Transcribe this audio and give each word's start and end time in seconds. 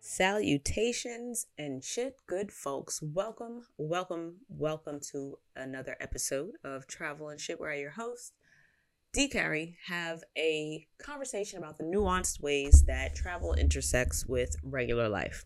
Salutations 0.00 1.46
and 1.56 1.82
shit, 1.82 2.16
good 2.26 2.52
folks. 2.52 3.00
Welcome, 3.02 3.62
welcome, 3.78 4.36
welcome 4.48 5.00
to 5.10 5.38
another 5.56 5.96
episode 6.00 6.52
of 6.62 6.86
Travel 6.86 7.30
and 7.30 7.40
Shit, 7.40 7.58
where 7.58 7.70
I, 7.70 7.78
your 7.78 7.90
host, 7.90 8.34
D. 9.12 9.28
Carrie, 9.28 9.76
have 9.86 10.22
a 10.36 10.86
conversation 10.98 11.58
about 11.58 11.78
the 11.78 11.84
nuanced 11.84 12.40
ways 12.40 12.84
that 12.86 13.14
travel 13.14 13.54
intersects 13.54 14.26
with 14.26 14.54
regular 14.62 15.08
life. 15.08 15.44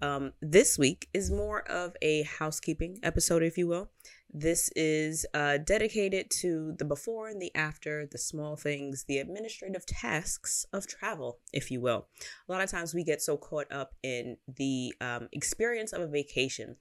Um, 0.00 0.32
this 0.40 0.78
week 0.78 1.08
is 1.12 1.30
more 1.30 1.68
of 1.68 1.96
a 2.00 2.22
housekeeping 2.22 3.00
episode, 3.02 3.42
if 3.42 3.58
you 3.58 3.66
will. 3.66 3.90
This 4.36 4.68
is 4.74 5.24
uh, 5.32 5.58
dedicated 5.58 6.28
to 6.40 6.74
the 6.76 6.84
before 6.84 7.28
and 7.28 7.40
the 7.40 7.54
after, 7.54 8.04
the 8.04 8.18
small 8.18 8.56
things, 8.56 9.04
the 9.04 9.18
administrative 9.18 9.86
tasks 9.86 10.66
of 10.72 10.88
travel, 10.88 11.38
if 11.52 11.70
you 11.70 11.80
will. 11.80 12.08
A 12.48 12.52
lot 12.52 12.60
of 12.60 12.68
times 12.68 12.92
we 12.92 13.04
get 13.04 13.22
so 13.22 13.36
caught 13.36 13.70
up 13.70 13.94
in 14.02 14.36
the 14.48 14.92
um, 15.00 15.28
experience 15.30 15.92
of 15.92 16.02
a 16.02 16.08
vacation, 16.08 16.74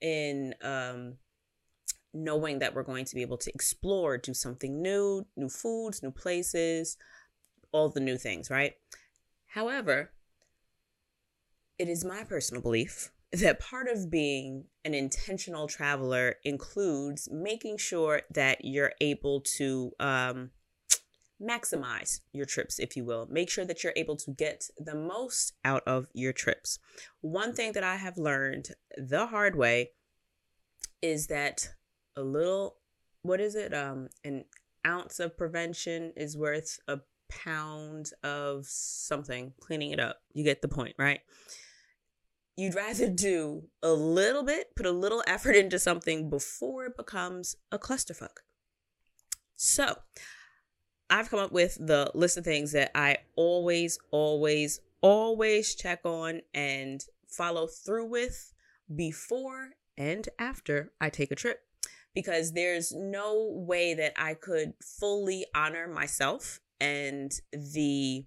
in 0.00 0.54
um, 0.62 1.14
knowing 2.14 2.60
that 2.60 2.76
we're 2.76 2.84
going 2.84 3.06
to 3.06 3.14
be 3.16 3.22
able 3.22 3.38
to 3.38 3.50
explore, 3.52 4.16
do 4.16 4.32
something 4.32 4.80
new, 4.80 5.26
new 5.36 5.48
foods, 5.48 6.04
new 6.04 6.12
places, 6.12 6.96
all 7.72 7.88
the 7.88 7.98
new 7.98 8.18
things, 8.18 8.50
right? 8.50 8.74
However, 9.48 10.12
it 11.76 11.88
is 11.88 12.04
my 12.04 12.22
personal 12.22 12.62
belief 12.62 13.10
that 13.32 13.60
part 13.60 13.88
of 13.88 14.10
being 14.10 14.64
an 14.84 14.94
intentional 14.94 15.68
traveler 15.68 16.36
includes 16.44 17.28
making 17.30 17.78
sure 17.78 18.22
that 18.34 18.64
you're 18.64 18.92
able 19.00 19.40
to 19.40 19.92
um, 20.00 20.50
maximize 21.40 22.20
your 22.32 22.44
trips, 22.44 22.78
if 22.78 22.96
you 22.96 23.04
will. 23.04 23.28
Make 23.30 23.48
sure 23.48 23.64
that 23.64 23.84
you're 23.84 23.92
able 23.96 24.16
to 24.16 24.32
get 24.32 24.68
the 24.78 24.94
most 24.94 25.52
out 25.64 25.82
of 25.86 26.08
your 26.12 26.32
trips. 26.32 26.78
One 27.20 27.54
thing 27.54 27.72
that 27.72 27.84
I 27.84 27.96
have 27.96 28.18
learned 28.18 28.70
the 28.96 29.26
hard 29.26 29.54
way 29.56 29.90
is 31.00 31.28
that 31.28 31.68
a 32.16 32.22
little, 32.22 32.76
what 33.22 33.40
is 33.40 33.54
it? 33.54 33.72
Um, 33.72 34.08
an 34.24 34.44
ounce 34.86 35.20
of 35.20 35.36
prevention 35.36 36.12
is 36.16 36.36
worth 36.36 36.78
a 36.88 36.98
pound 37.28 38.10
of 38.24 38.66
something, 38.66 39.52
cleaning 39.60 39.92
it 39.92 40.00
up. 40.00 40.20
You 40.34 40.42
get 40.42 40.62
the 40.62 40.68
point, 40.68 40.96
right? 40.98 41.20
You'd 42.60 42.74
rather 42.74 43.08
do 43.08 43.64
a 43.82 43.92
little 43.92 44.42
bit, 44.42 44.74
put 44.76 44.86
a 44.86 44.92
little 44.92 45.24
effort 45.26 45.56
into 45.56 45.78
something 45.78 46.28
before 46.28 46.86
it 46.86 46.96
becomes 46.96 47.56
a 47.72 47.78
clusterfuck. 47.78 48.38
So, 49.56 49.96
I've 51.08 51.30
come 51.30 51.40
up 51.40 51.52
with 51.52 51.76
the 51.80 52.10
list 52.14 52.36
of 52.36 52.44
things 52.44 52.72
that 52.72 52.90
I 52.94 53.18
always, 53.34 53.98
always, 54.10 54.80
always 55.00 55.74
check 55.74 56.00
on 56.04 56.42
and 56.54 57.02
follow 57.26 57.66
through 57.66 58.06
with 58.06 58.52
before 58.94 59.70
and 59.96 60.28
after 60.38 60.92
I 61.00 61.10
take 61.10 61.30
a 61.32 61.36
trip. 61.36 61.62
Because 62.14 62.52
there's 62.52 62.92
no 62.92 63.48
way 63.52 63.94
that 63.94 64.12
I 64.16 64.34
could 64.34 64.74
fully 64.82 65.46
honor 65.54 65.86
myself 65.88 66.60
and 66.80 67.32
the 67.52 68.24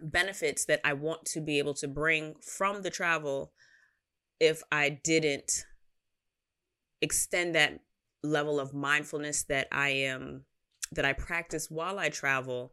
benefits 0.00 0.64
that 0.66 0.80
I 0.84 0.92
want 0.92 1.24
to 1.26 1.40
be 1.40 1.58
able 1.58 1.74
to 1.74 1.88
bring 1.88 2.34
from 2.40 2.82
the 2.82 2.90
travel 2.90 3.52
if 4.40 4.62
I 4.70 4.88
didn't 4.90 5.64
extend 7.00 7.54
that 7.54 7.80
level 8.22 8.58
of 8.58 8.74
mindfulness 8.74 9.44
that 9.44 9.68
I 9.70 9.90
am 9.90 10.44
that 10.92 11.04
I 11.04 11.12
practice 11.12 11.70
while 11.70 11.98
I 11.98 12.08
travel 12.08 12.72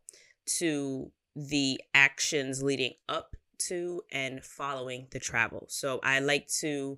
to 0.60 1.12
the 1.36 1.80
actions 1.94 2.64
leading 2.64 2.94
up 3.10 3.36
to 3.68 4.02
and 4.12 4.44
following 4.44 5.08
the 5.12 5.20
travel. 5.20 5.66
So 5.70 6.00
I 6.02 6.20
like 6.20 6.48
to, 6.62 6.98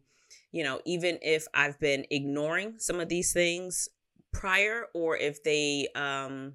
you 0.51 0.63
know, 0.63 0.79
even 0.85 1.17
if 1.21 1.47
I've 1.53 1.79
been 1.79 2.05
ignoring 2.11 2.75
some 2.77 2.99
of 2.99 3.09
these 3.09 3.33
things 3.33 3.89
prior 4.31 4.85
or 4.93 5.17
if 5.17 5.43
they 5.43 5.87
um 5.95 6.53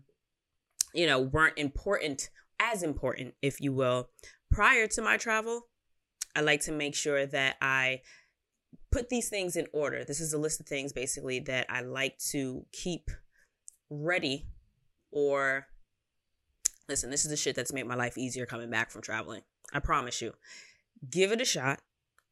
you 0.94 1.06
know 1.06 1.21
weren't 1.21 1.59
important 1.59 2.31
as 2.62 2.82
important, 2.82 3.34
if 3.42 3.60
you 3.60 3.72
will, 3.72 4.08
prior 4.50 4.86
to 4.88 5.02
my 5.02 5.16
travel, 5.16 5.68
I 6.34 6.40
like 6.40 6.60
to 6.62 6.72
make 6.72 6.94
sure 6.94 7.26
that 7.26 7.56
I 7.60 8.00
put 8.90 9.08
these 9.08 9.28
things 9.28 9.56
in 9.56 9.66
order. 9.72 10.04
This 10.04 10.20
is 10.20 10.32
a 10.32 10.38
list 10.38 10.60
of 10.60 10.66
things 10.66 10.92
basically 10.92 11.40
that 11.40 11.66
I 11.68 11.80
like 11.80 12.18
to 12.30 12.64
keep 12.72 13.10
ready 13.90 14.46
or 15.10 15.66
listen, 16.88 17.10
this 17.10 17.24
is 17.24 17.30
the 17.30 17.36
shit 17.36 17.56
that's 17.56 17.72
made 17.72 17.86
my 17.86 17.94
life 17.94 18.16
easier 18.16 18.46
coming 18.46 18.70
back 18.70 18.90
from 18.90 19.02
traveling. 19.02 19.42
I 19.72 19.80
promise 19.80 20.20
you. 20.20 20.32
Give 21.10 21.32
it 21.32 21.40
a 21.40 21.44
shot 21.44 21.80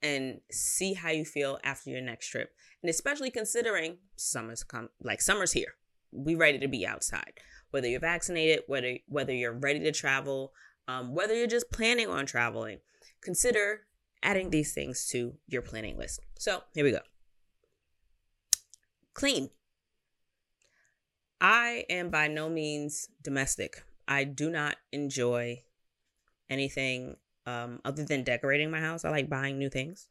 and 0.03 0.41
see 0.51 0.95
how 0.95 1.11
you 1.11 1.25
feel 1.25 1.59
after 1.65 1.91
your 1.91 2.01
next 2.01 2.29
trip. 2.29 2.51
And 2.83 2.89
especially 2.89 3.31
considering 3.31 3.99
summer's 4.17 4.63
come 4.63 4.89
like 5.03 5.21
summer's 5.21 5.53
here. 5.53 5.75
We 6.13 6.35
ready 6.35 6.59
to 6.59 6.69
be 6.69 6.87
outside 6.87 7.35
whether 7.71 7.89
you're 7.89 8.01
vaccinated, 8.01 8.65
whether 8.67 8.99
whether 9.07 9.33
you're 9.33 9.53
ready 9.53 9.81
to 9.81 9.93
travel, 9.93 10.53
um, 10.89 11.15
whether 11.15 11.35
you're 11.35 11.47
just 11.47 11.71
planning 11.71 12.09
on 12.09 12.27
traveling, 12.27 12.79
consider 13.21 13.83
adding 14.23 14.51
these 14.51 14.73
things 14.73 15.07
to 15.09 15.35
your 15.47 15.63
planning 15.63 15.97
list. 15.97 16.21
So 16.39 16.63
here 16.75 16.85
we 16.85 16.93
go. 16.93 17.01
Clean. 19.15 19.51
I 21.41 21.85
am 21.89 22.11
by 22.11 22.29
no 22.29 22.49
means 22.51 23.09
domestic. 23.23 23.83
I 24.07 24.25
do 24.25 24.51
not 24.51 24.77
enjoy 24.93 25.63
anything 26.51 27.17
um, 27.47 27.81
other 27.85 28.05
than 28.05 28.25
decorating 28.25 28.71
my 28.71 28.81
house. 28.81 29.05
I 29.05 29.11
like 29.11 29.31
buying 29.31 29.59
new 29.59 29.71
things. 29.71 30.07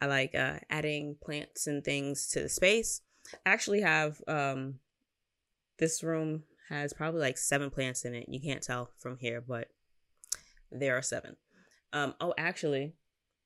I 0.00 0.06
like 0.06 0.34
uh, 0.34 0.58
adding 0.68 1.16
plants 1.22 1.66
and 1.66 1.84
things 1.84 2.26
to 2.28 2.40
the 2.40 2.48
space. 2.48 3.02
I 3.46 3.50
actually 3.50 3.82
have 3.82 4.20
um, 4.26 4.80
this 5.78 6.02
room 6.02 6.42
has 6.68 6.92
probably 6.92 7.20
like 7.20 7.38
seven 7.38 7.70
plants 7.70 8.04
in 8.04 8.14
it. 8.14 8.28
You 8.28 8.40
can't 8.40 8.62
tell 8.62 8.90
from 8.98 9.18
here, 9.18 9.40
but 9.40 9.68
there 10.70 10.96
are 10.96 11.02
seven. 11.02 11.36
Um, 11.92 12.14
oh, 12.20 12.34
actually, 12.36 12.94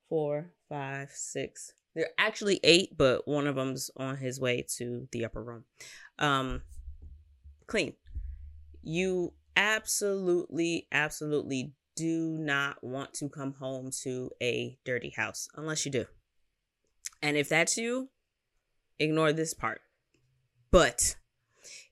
four, 0.08 0.52
five, 0.68 1.10
six. 1.12 1.72
There 1.94 2.04
are 2.06 2.26
actually 2.26 2.60
eight, 2.62 2.96
but 2.96 3.26
one 3.26 3.46
of 3.46 3.56
them's 3.56 3.90
on 3.96 4.16
his 4.16 4.40
way 4.40 4.64
to 4.76 5.08
the 5.12 5.24
upper 5.24 5.42
room. 5.42 5.64
Um, 6.18 6.62
clean. 7.66 7.94
You 8.82 9.32
absolutely, 9.56 10.86
absolutely 10.92 11.74
do 11.96 12.36
not 12.38 12.82
want 12.82 13.12
to 13.14 13.28
come 13.28 13.54
home 13.54 13.90
to 14.02 14.30
a 14.40 14.78
dirty 14.84 15.10
house 15.10 15.48
unless 15.56 15.84
you 15.84 15.90
do. 15.90 16.06
And 17.20 17.36
if 17.36 17.48
that's 17.48 17.76
you, 17.76 18.10
ignore 19.00 19.32
this 19.32 19.52
part. 19.52 19.80
But 20.70 21.16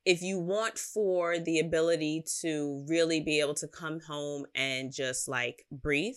if 0.07 0.23
you 0.23 0.39
want 0.39 0.79
for 0.79 1.39
the 1.39 1.59
ability 1.59 2.25
to 2.41 2.85
really 2.89 3.21
be 3.21 3.41
able 3.41 3.55
to 3.55 3.69
come 3.69 4.01
home 4.01 4.47
and 4.55 4.93
just 4.93 5.29
like 5.29 5.67
breathe 5.71 6.17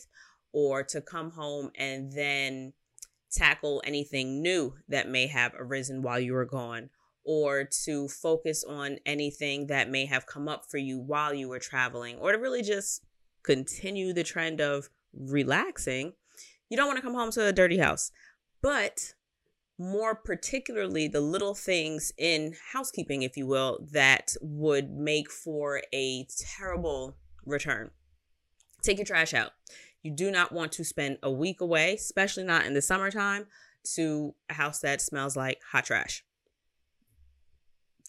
or 0.53 0.83
to 0.83 1.01
come 1.01 1.31
home 1.31 1.71
and 1.75 2.11
then 2.13 2.71
tackle 3.31 3.81
anything 3.85 4.41
new 4.41 4.73
that 4.87 5.09
may 5.09 5.27
have 5.27 5.51
arisen 5.59 6.01
while 6.01 6.19
you 6.19 6.33
were 6.33 6.45
gone 6.45 6.89
or 7.25 7.67
to 7.83 8.07
focus 8.07 8.63
on 8.63 8.97
anything 9.05 9.67
that 9.67 9.89
may 9.89 10.05
have 10.05 10.25
come 10.25 10.47
up 10.47 10.63
for 10.69 10.77
you 10.77 10.97
while 10.97 11.33
you 11.33 11.49
were 11.49 11.59
traveling 11.59 12.15
or 12.17 12.31
to 12.31 12.37
really 12.37 12.63
just 12.63 13.03
continue 13.43 14.13
the 14.13 14.23
trend 14.23 14.61
of 14.61 14.89
relaxing 15.13 16.13
you 16.69 16.77
don't 16.77 16.87
want 16.87 16.97
to 16.97 17.03
come 17.03 17.15
home 17.15 17.31
to 17.31 17.47
a 17.47 17.53
dirty 17.53 17.79
house. 17.79 18.11
But 18.61 19.13
more 19.79 20.13
particularly 20.13 21.07
the 21.07 21.21
little 21.21 21.55
things 21.55 22.11
in 22.17 22.53
housekeeping, 22.73 23.23
if 23.23 23.37
you 23.37 23.47
will, 23.47 23.87
that 23.91 24.35
would 24.41 24.91
make 24.91 25.31
for 25.31 25.81
a 25.93 26.27
terrible 26.37 27.15
return. 27.45 27.89
Take 28.83 28.97
your 28.97 29.05
trash 29.05 29.33
out. 29.33 29.51
You 30.03 30.11
do 30.11 30.31
not 30.31 30.51
want 30.51 30.73
to 30.73 30.83
spend 30.83 31.17
a 31.23 31.31
week 31.31 31.61
away, 31.61 31.95
especially 31.95 32.43
not 32.43 32.65
in 32.65 32.73
the 32.73 32.81
summertime, 32.81 33.47
to 33.95 34.35
a 34.49 34.53
house 34.53 34.79
that 34.79 35.01
smells 35.01 35.37
like 35.37 35.61
hot 35.71 35.85
trash. 35.85 36.25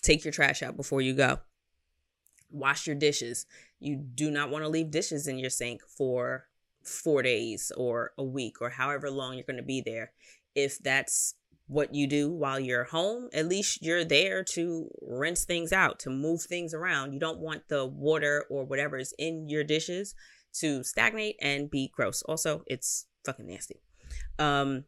Take 0.02 0.24
your 0.24 0.32
trash 0.32 0.62
out 0.62 0.76
before 0.76 1.00
you 1.00 1.14
go. 1.14 1.38
Wash 2.50 2.86
your 2.86 2.96
dishes. 2.96 3.46
You 3.78 3.96
do 3.96 4.30
not 4.30 4.50
want 4.50 4.64
to 4.64 4.68
leave 4.68 4.90
dishes 4.90 5.28
in 5.28 5.38
your 5.38 5.50
sink 5.50 5.82
for 5.82 6.46
four 6.82 7.22
days 7.22 7.70
or 7.76 8.12
a 8.18 8.24
week 8.24 8.56
or 8.60 8.70
however 8.70 9.08
long 9.08 9.34
you're 9.34 9.44
going 9.44 9.56
to 9.56 9.62
be 9.62 9.80
there. 9.80 10.12
If 10.54 10.78
that's 10.78 11.34
what 11.70 11.94
you 11.94 12.08
do 12.08 12.28
while 12.28 12.58
you're 12.58 12.84
home, 12.84 13.28
at 13.32 13.46
least 13.46 13.80
you're 13.80 14.04
there 14.04 14.42
to 14.42 14.90
rinse 15.00 15.44
things 15.44 15.72
out, 15.72 16.00
to 16.00 16.10
move 16.10 16.42
things 16.42 16.74
around. 16.74 17.12
You 17.12 17.20
don't 17.20 17.38
want 17.38 17.68
the 17.68 17.86
water 17.86 18.44
or 18.50 18.64
whatever 18.64 18.98
is 18.98 19.14
in 19.18 19.48
your 19.48 19.62
dishes 19.62 20.16
to 20.54 20.82
stagnate 20.82 21.36
and 21.40 21.70
be 21.70 21.92
gross. 21.94 22.22
Also, 22.22 22.64
it's 22.66 23.06
fucking 23.24 23.46
nasty. 23.46 23.80
Um, 24.38 24.84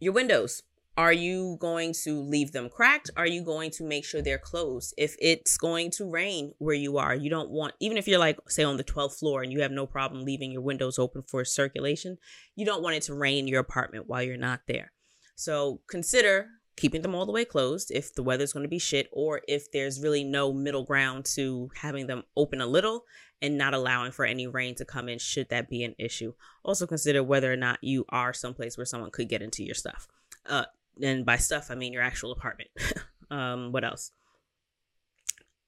your 0.00 0.14
windows. 0.14 0.62
Are 0.96 1.12
you 1.12 1.56
going 1.58 1.92
to 2.04 2.20
leave 2.20 2.52
them 2.52 2.68
cracked? 2.70 3.10
Are 3.16 3.26
you 3.26 3.42
going 3.42 3.72
to 3.72 3.84
make 3.84 4.04
sure 4.04 4.22
they're 4.22 4.38
closed? 4.38 4.94
If 4.96 5.16
it's 5.18 5.56
going 5.56 5.90
to 5.92 6.08
rain 6.08 6.54
where 6.58 6.76
you 6.76 6.98
are, 6.98 7.16
you 7.16 7.28
don't 7.28 7.50
want, 7.50 7.74
even 7.80 7.98
if 7.98 8.06
you're 8.06 8.20
like, 8.20 8.38
say, 8.48 8.62
on 8.62 8.76
the 8.76 8.84
12th 8.84 9.18
floor 9.18 9.42
and 9.42 9.52
you 9.52 9.60
have 9.62 9.72
no 9.72 9.86
problem 9.86 10.24
leaving 10.24 10.52
your 10.52 10.62
windows 10.62 10.96
open 10.96 11.22
for 11.22 11.44
circulation, 11.44 12.16
you 12.54 12.64
don't 12.64 12.80
want 12.80 12.94
it 12.94 13.02
to 13.02 13.14
rain 13.14 13.48
your 13.48 13.58
apartment 13.58 14.06
while 14.06 14.22
you're 14.22 14.36
not 14.36 14.60
there. 14.68 14.92
So 15.34 15.80
consider 15.88 16.48
keeping 16.76 17.02
them 17.02 17.14
all 17.14 17.26
the 17.26 17.32
way 17.32 17.44
closed 17.44 17.90
if 17.92 18.14
the 18.14 18.22
weather's 18.22 18.52
going 18.52 18.64
to 18.64 18.68
be 18.68 18.78
shit 18.78 19.08
or 19.12 19.42
if 19.46 19.70
there's 19.70 20.00
really 20.00 20.24
no 20.24 20.52
middle 20.52 20.84
ground 20.84 21.24
to 21.24 21.70
having 21.76 22.06
them 22.06 22.24
open 22.36 22.60
a 22.60 22.66
little 22.66 23.04
and 23.40 23.56
not 23.56 23.74
allowing 23.74 24.10
for 24.10 24.24
any 24.24 24.46
rain 24.46 24.74
to 24.74 24.84
come 24.84 25.08
in 25.08 25.18
should 25.18 25.48
that 25.50 25.68
be 25.68 25.84
an 25.84 25.94
issue 25.98 26.32
also 26.64 26.86
consider 26.86 27.22
whether 27.22 27.52
or 27.52 27.56
not 27.56 27.78
you 27.82 28.04
are 28.08 28.32
someplace 28.32 28.76
where 28.76 28.86
someone 28.86 29.10
could 29.10 29.28
get 29.28 29.42
into 29.42 29.62
your 29.62 29.74
stuff 29.74 30.08
uh 30.46 30.64
and 31.02 31.24
by 31.24 31.36
stuff 31.36 31.70
i 31.70 31.74
mean 31.74 31.92
your 31.92 32.02
actual 32.02 32.32
apartment 32.32 32.70
um 33.30 33.70
what 33.70 33.84
else 33.84 34.10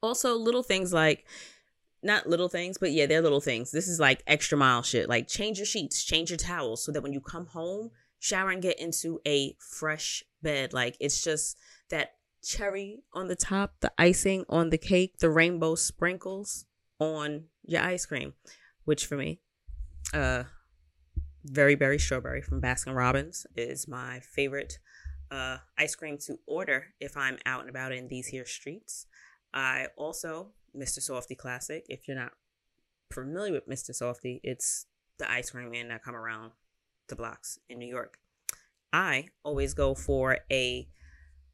also 0.03 0.37
little 0.37 0.63
things 0.63 0.93
like 0.93 1.25
not 2.03 2.29
little 2.29 2.49
things, 2.49 2.79
but 2.79 2.93
yeah, 2.93 3.07
they're 3.07 3.21
little 3.21 3.41
things. 3.41 3.73
This 3.73 3.89
is 3.89 3.99
like 3.99 4.23
extra 4.27 4.57
mile 4.57 4.83
shit. 4.83 5.09
Like 5.09 5.27
change 5.29 5.59
your 5.59 5.67
sheets, 5.67 6.05
change 6.05 6.31
your 6.31 6.37
towels 6.37 6.85
so 6.85 6.93
that 6.93 7.03
when 7.03 7.13
you 7.13 7.21
come 7.21 7.47
home, 7.47 7.91
shower 8.19 8.51
and 8.51 8.63
get 8.63 8.79
into 8.79 9.21
a 9.27 9.57
fresh 9.59 10.23
bed. 10.43 10.73
Like 10.73 10.97
it's 11.01 11.23
just 11.23 11.59
that 11.91 12.15
cherry 12.43 13.01
on 13.13 13.29
the 13.29 13.37
top, 13.37 13.75
the 13.81 13.93
icing 13.99 14.45
on 14.49 14.71
the 14.71 14.79
cake, 14.79 15.19
the 15.19 15.31
rainbow 15.31 15.75
sprinkles 15.75 16.65
on 16.99 17.45
your 17.65 17.83
ice 17.83 18.07
cream, 18.07 18.35
which 18.85 19.07
for 19.07 19.17
me, 19.17 19.41
uh, 20.15 20.45
very 21.45 21.75
berry 21.75 21.99
strawberry 21.99 22.43
from 22.43 22.61
Baskin 22.61 22.95
Robbins 22.95 23.47
is 23.57 23.87
my 23.87 24.21
favorite 24.21 24.79
uh, 25.31 25.59
ice 25.79 25.95
cream 25.95 26.19
to 26.19 26.39
order 26.47 26.95
if 27.01 27.17
I'm 27.17 27.39
out 27.47 27.61
and 27.61 27.71
about 27.71 27.93
in 27.93 28.09
these 28.09 28.29
here 28.29 28.47
streets. 28.47 29.07
I 29.53 29.89
also 29.97 30.49
Mr. 30.77 30.99
Softee 30.99 31.37
Classic. 31.37 31.85
If 31.89 32.07
you're 32.07 32.17
not 32.17 32.33
familiar 33.13 33.53
with 33.53 33.69
Mr. 33.69 33.91
Softee, 33.91 34.41
it's 34.43 34.87
the 35.19 35.31
ice 35.31 35.51
cream 35.51 35.71
man 35.71 35.89
that 35.89 36.03
come 36.03 36.15
around 36.15 36.53
the 37.09 37.17
blocks 37.17 37.59
in 37.69 37.79
New 37.79 37.89
York. 37.89 38.19
I 38.93 39.29
always 39.45 39.75
go 39.75 39.95
for 39.95 40.39
a 40.51 40.89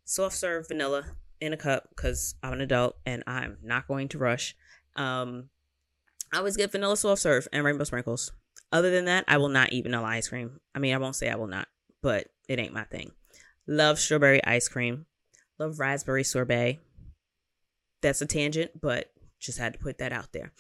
soft 0.05 0.37
serve 0.37 0.69
vanilla 0.69 1.05
in 1.41 1.53
a 1.53 1.57
cup 1.57 1.89
because 1.91 2.35
I'm 2.43 2.53
an 2.53 2.61
adult 2.61 2.97
and 3.05 3.25
I'm 3.27 3.59
not 3.63 3.89
going 3.89 4.09
to 4.09 4.19
rush. 4.19 4.55
Um, 4.97 5.49
I 6.33 6.39
always 6.39 6.57
get 6.57 6.73
vanilla 6.73 6.97
soft 6.97 7.23
serve 7.23 7.49
and 7.53 7.65
rainbow 7.65 7.85
sprinkles. 7.85 8.33
Other 8.71 8.91
than 8.91 9.05
that, 9.07 9.25
I 9.29 9.37
will 9.37 9.49
not 9.49 9.73
eat 9.73 9.83
vanilla 9.83 10.07
ice 10.07 10.29
cream. 10.29 10.61
I 10.75 10.79
mean, 10.79 10.95
I 10.95 10.99
won't 10.99 11.17
say 11.17 11.29
I 11.29 11.37
will 11.37 11.47
not, 11.47 11.69
but 12.01 12.29
it 12.49 12.59
ain't 12.59 12.73
my 12.73 12.85
thing. 12.85 13.13
Love 13.67 13.99
strawberry 13.99 14.43
ice 14.45 14.69
cream. 14.69 15.07
Love 15.59 15.79
raspberry 15.79 16.25
sorbet. 16.25 16.81
That's 18.01 18.23
a 18.23 18.27
tangent, 18.27 18.81
but 18.81 19.13
just 19.39 19.59
had 19.59 19.75
to 19.75 19.79
put 19.79 19.99
that 19.99 20.13
out 20.13 20.33
there. 20.33 20.53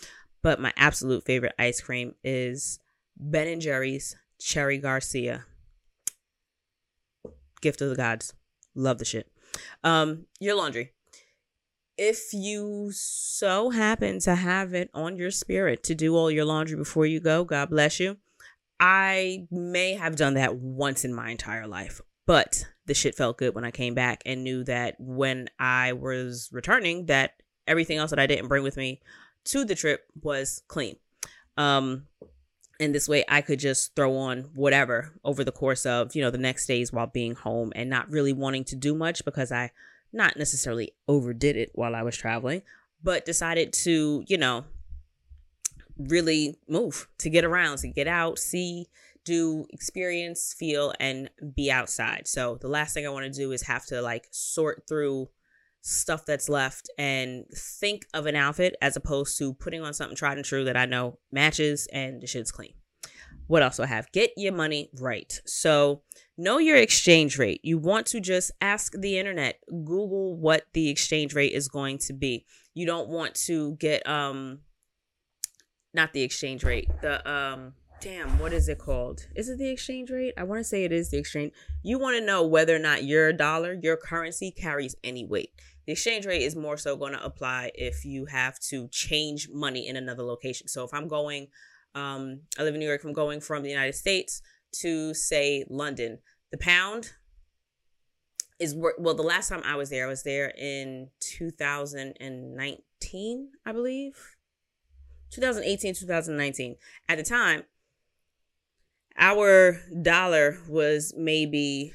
But 0.43 0.61
my 0.61 0.73
absolute 0.77 1.25
favorite 1.25 1.55
ice 1.59 1.81
cream 1.81 2.15
is 2.23 2.81
Ben 3.17 3.49
and 3.49 3.63
Jerry's 3.63 4.17
Cherry 4.43 4.79
Garcia. 4.79 5.45
Gift 7.61 7.81
of 7.81 7.91
the 7.91 7.97
gods. 7.97 8.35
Love 8.75 8.99
the 8.99 9.05
shit. 9.05 9.31
Um, 9.85 10.27
your 10.41 10.57
laundry. 10.57 10.93
If 11.97 12.33
you 12.33 12.91
so 12.93 13.71
happen 13.71 14.19
to 14.21 14.35
have 14.35 14.75
it 14.75 14.91
on 14.95 15.17
your 15.17 15.31
spirit 15.31 15.83
to 15.85 15.95
do 15.95 16.17
all 16.17 16.31
your 16.31 16.45
laundry 16.45 16.77
before 16.77 17.07
you 17.07 17.21
go, 17.21 17.45
God 17.45 17.71
bless 17.71 18.01
you. 18.01 18.17
I 18.81 19.47
may 19.51 19.93
have 19.93 20.17
done 20.17 20.35
that 20.35 20.57
once 20.57 21.05
in 21.05 21.15
my 21.15 21.31
entire 21.31 21.69
life, 21.69 22.01
but 22.27 22.65
the 22.87 22.95
shit 22.95 23.15
felt 23.15 23.39
good 23.39 23.55
when 23.55 23.65
I 23.65 23.71
came 23.71 23.95
back 23.95 24.23
and 24.27 24.43
knew 24.43 24.65
that 24.65 24.97
when 24.99 25.49
I 25.59 25.93
was 25.93 26.49
returning 26.51 27.07
that 27.07 27.35
everything 27.69 27.99
else 27.99 28.11
that 28.11 28.19
I 28.19 28.27
didn't 28.27 28.49
bring 28.49 28.65
with 28.65 28.77
me 28.77 29.01
to 29.45 29.65
the 29.65 29.77
trip 29.77 30.07
was 30.21 30.63
clean. 30.67 30.97
Um, 31.57 32.07
and 32.83 32.95
this 32.95 33.09
way 33.09 33.25
I 33.29 33.43
could 33.43 33.61
just 33.61 33.95
throw 33.95 34.17
on 34.17 34.51
whatever 34.55 35.13
over 35.25 35.45
the 35.45 35.53
course 35.53 35.87
of, 35.87 36.17
you 36.17 36.23
know, 36.23 36.31
the 36.31 36.39
next 36.39 36.67
days 36.67 36.93
while 36.93 37.07
being 37.07 37.37
home 37.37 37.73
and 37.77 37.89
not 37.89 38.11
really 38.11 38.33
wanting 38.33 38.65
to 38.65 38.77
do 38.77 38.95
much 38.95 39.25
because 39.25 39.53
I 39.53 39.71
not 40.13 40.37
necessarily 40.37 40.93
overdid 41.07 41.57
it 41.57 41.71
while 41.75 41.95
I 41.95 42.03
was 42.03 42.17
traveling, 42.17 42.63
but 43.03 43.25
decided 43.25 43.73
to, 43.85 44.25
you 44.27 44.37
know, 44.37 44.65
really 45.97 46.59
move 46.69 47.09
to 47.19 47.31
get 47.31 47.45
around, 47.45 47.79
to 47.79 47.89
get 47.89 48.09
out, 48.09 48.39
see, 48.39 48.89
do, 49.25 49.67
experience, 49.71 50.53
feel, 50.53 50.93
and 50.99 51.31
be 51.55 51.71
outside. 51.71 52.27
So 52.27 52.59
the 52.61 52.69
last 52.69 52.95
thing 52.95 53.07
I 53.07 53.11
want 53.11 53.27
to 53.27 53.31
do 53.31 53.53
is 53.53 53.63
have 53.63 53.87
to 53.87 54.03
like 54.03 54.27
sort 54.33 54.89
through 54.89 55.29
stuff 55.83 56.25
that's 56.25 56.49
left 56.49 56.89
and 56.97 57.45
think 57.55 58.07
of 58.15 58.27
an 58.27 58.37
outfit 58.37 58.77
as 58.81 58.97
opposed 58.97 59.37
to 59.37 59.53
putting 59.55 59.83
on 59.83 59.93
something 59.93 60.17
tried 60.17 60.39
and 60.39 60.45
true 60.45 60.65
that 60.65 60.77
I 60.77 60.87
know 60.87 61.19
matches 61.31 61.89
and 61.93 62.23
the 62.23 62.27
shit's 62.27 62.53
clean. 62.53 62.73
What 63.49 63.63
else 63.63 63.77
do 63.77 63.83
I 63.83 63.87
have? 63.87 64.11
Get 64.13 64.31
your 64.37 64.53
money 64.53 64.89
right. 64.99 65.41
So, 65.45 66.03
know 66.39 66.59
your 66.59 66.77
exchange 66.77 67.39
rate. 67.39 67.61
You 67.63 67.77
want 67.77 68.07
to 68.07 68.21
just 68.21 68.53
ask 68.61 68.95
the 68.97 69.19
internet, 69.19 69.59
Google 69.69 70.37
what 70.39 70.65
the 70.73 70.89
exchange 70.89 71.35
rate 71.35 71.53
is 71.53 71.69
going 71.69 71.99
to 71.99 72.13
be. 72.13 72.47
You 72.73 72.87
don't 72.87 73.09
want 73.09 73.35
to 73.47 73.77
get 73.77 74.07
um 74.09 74.61
not 75.93 76.13
the 76.13 76.23
exchange 76.23 76.65
rate. 76.65 76.89
The 77.03 77.29
um 77.31 77.75
damn, 78.01 78.39
what 78.39 78.53
is 78.53 78.69
it 78.69 78.79
called? 78.79 79.27
Is 79.37 79.49
it 79.49 79.59
the 79.59 79.69
exchange 79.69 80.11
rate? 80.11 80.35
I 80.37 80.43
want 80.43 80.59
to 80.59 80.65
say 80.65 80.85
it 80.85 80.93
is 80.93 81.11
the 81.11 81.19
exchange. 81.19 81.53
You 81.85 81.99
want 81.99 82.17
to 82.17 82.25
know 82.25 82.45
whether 82.45 82.75
or 82.75 82.81
not 82.81 83.05
your 83.05 83.33
dollar, 83.33 83.79
your 83.81 83.97
currency 83.97 84.51
carries 84.51 84.97
any 85.05 85.25
weight. 85.25 85.51
The 85.87 85.93
exchange 85.93 86.27
rate 86.27 86.43
is 86.43 86.55
more 86.55 86.77
so 86.77 86.97
going 86.97 87.13
to 87.13 87.25
apply 87.25 87.71
if 87.75 88.05
you 88.05 88.27
have 88.27 88.59
to 88.71 88.89
change 88.89 89.49
money 89.53 89.89
in 89.89 89.97
another 89.97 90.23
location. 90.23 90.69
So 90.69 90.85
if 90.85 90.95
I'm 90.95 91.09
going, 91.09 91.49
um, 91.95 92.41
I 92.59 92.63
live 92.63 92.75
in 92.75 92.81
New 92.81 92.87
York, 92.87 93.05
I'm 93.05 93.13
going 93.13 93.41
from 93.41 93.63
the 93.63 93.71
United 93.71 93.95
States 93.95 94.43
to 94.81 95.15
say 95.15 95.65
London, 95.69 96.19
the 96.51 96.59
pound 96.59 97.13
is 98.59 98.75
well. 98.75 99.15
The 99.15 99.23
last 99.23 99.49
time 99.49 99.63
I 99.65 99.77
was 99.77 99.89
there, 99.91 100.07
I 100.07 100.09
was 100.09 100.23
there 100.23 100.53
in 100.57 101.11
2019, 101.21 103.49
I 103.67 103.73
believe. 103.73 104.37
2018, 105.31 105.95
2019. 105.95 106.77
At 107.09 107.19
the 107.19 107.25
time, 107.25 107.65
our 109.17 109.81
dollar 110.03 110.59
was 110.69 111.15
maybe 111.17 111.93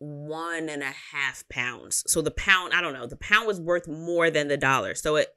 one 0.00 0.70
and 0.70 0.82
a 0.82 0.94
half 1.12 1.46
pounds. 1.50 2.02
So 2.06 2.22
the 2.22 2.30
pound, 2.30 2.72
I 2.72 2.80
don't 2.80 2.94
know, 2.94 3.06
the 3.06 3.16
pound 3.16 3.46
was 3.46 3.60
worth 3.60 3.86
more 3.86 4.30
than 4.30 4.48
the 4.48 4.56
dollar. 4.56 4.94
So 4.94 5.16
it 5.16 5.28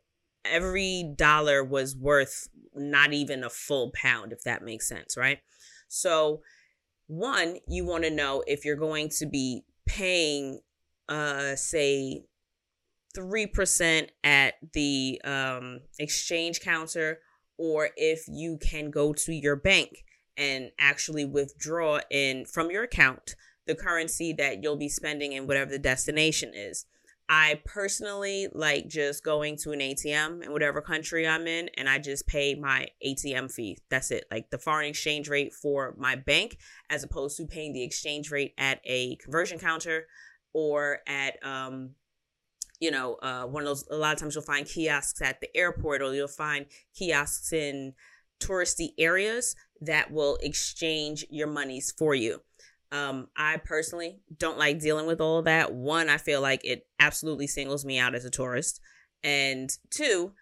every 0.45 1.13
dollar 1.15 1.63
was 1.63 1.95
worth 1.95 2.47
not 2.73 3.13
even 3.13 3.43
a 3.43 3.49
full 3.49 3.91
pound, 3.91 4.31
if 4.31 4.43
that 4.43 4.63
makes 4.63 4.87
sense, 4.87 5.15
right? 5.17 5.39
So 5.89 6.41
one, 7.07 7.57
you 7.67 7.85
want 7.85 8.05
to 8.05 8.09
know 8.09 8.43
if 8.47 8.63
you're 8.63 8.77
going 8.77 9.09
to 9.19 9.25
be 9.25 9.63
paying 9.85 10.61
uh 11.09 11.55
say 11.57 12.23
3% 13.17 14.07
at 14.23 14.53
the 14.71 15.21
um 15.25 15.81
exchange 15.99 16.61
counter 16.61 17.19
or 17.57 17.89
if 17.97 18.23
you 18.29 18.57
can 18.57 18.89
go 18.89 19.11
to 19.11 19.33
your 19.33 19.57
bank 19.57 20.05
and 20.37 20.71
actually 20.79 21.25
withdraw 21.25 21.99
in 22.09 22.45
from 22.45 22.71
your 22.71 22.83
account 22.83 23.35
the 23.65 23.75
currency 23.75 24.33
that 24.33 24.61
you'll 24.61 24.77
be 24.77 24.89
spending 24.89 25.33
in 25.33 25.47
whatever 25.47 25.71
the 25.71 25.79
destination 25.79 26.51
is. 26.53 26.85
I 27.29 27.61
personally 27.65 28.49
like 28.53 28.87
just 28.87 29.23
going 29.23 29.57
to 29.63 29.71
an 29.71 29.79
ATM 29.79 30.43
in 30.43 30.51
whatever 30.51 30.81
country 30.81 31.27
I'm 31.27 31.47
in 31.47 31.69
and 31.77 31.87
I 31.87 31.97
just 31.97 32.27
pay 32.27 32.53
my 32.53 32.87
ATM 33.05 33.51
fee. 33.51 33.77
That's 33.89 34.11
it. 34.11 34.25
Like 34.29 34.49
the 34.49 34.57
foreign 34.57 34.87
exchange 34.87 35.29
rate 35.29 35.53
for 35.53 35.95
my 35.97 36.15
bank 36.15 36.57
as 36.89 37.03
opposed 37.03 37.37
to 37.37 37.45
paying 37.45 37.71
the 37.71 37.83
exchange 37.83 38.29
rate 38.29 38.53
at 38.57 38.81
a 38.83 39.15
conversion 39.17 39.57
counter 39.57 40.07
or 40.53 40.99
at 41.07 41.43
um 41.45 41.91
you 42.79 42.91
know, 42.91 43.15
uh 43.15 43.43
one 43.45 43.63
of 43.63 43.67
those 43.67 43.87
a 43.89 43.95
lot 43.95 44.13
of 44.13 44.19
times 44.19 44.35
you'll 44.35 44.43
find 44.43 44.67
kiosks 44.67 45.21
at 45.21 45.39
the 45.39 45.55
airport 45.55 46.01
or 46.01 46.13
you'll 46.13 46.27
find 46.27 46.65
kiosks 46.93 47.53
in 47.53 47.93
touristy 48.41 48.89
areas 48.97 49.55
that 49.79 50.11
will 50.11 50.37
exchange 50.41 51.25
your 51.29 51.47
monies 51.47 51.93
for 51.97 52.13
you. 52.13 52.41
Um, 52.93 53.27
I 53.35 53.57
personally 53.57 54.19
don't 54.37 54.59
like 54.59 54.79
dealing 54.79 55.07
with 55.07 55.19
all 55.19 55.39
of 55.39 55.45
that. 55.45 55.73
One, 55.73 56.09
I 56.09 56.17
feel 56.17 56.41
like 56.41 56.63
it 56.63 56.85
absolutely 56.99 57.47
singles 57.47 57.83
me 57.83 57.97
out 57.97 58.13
as 58.13 58.23
a 58.23 58.29
tourist, 58.29 58.79
and 59.23 59.75
two, 59.89 60.33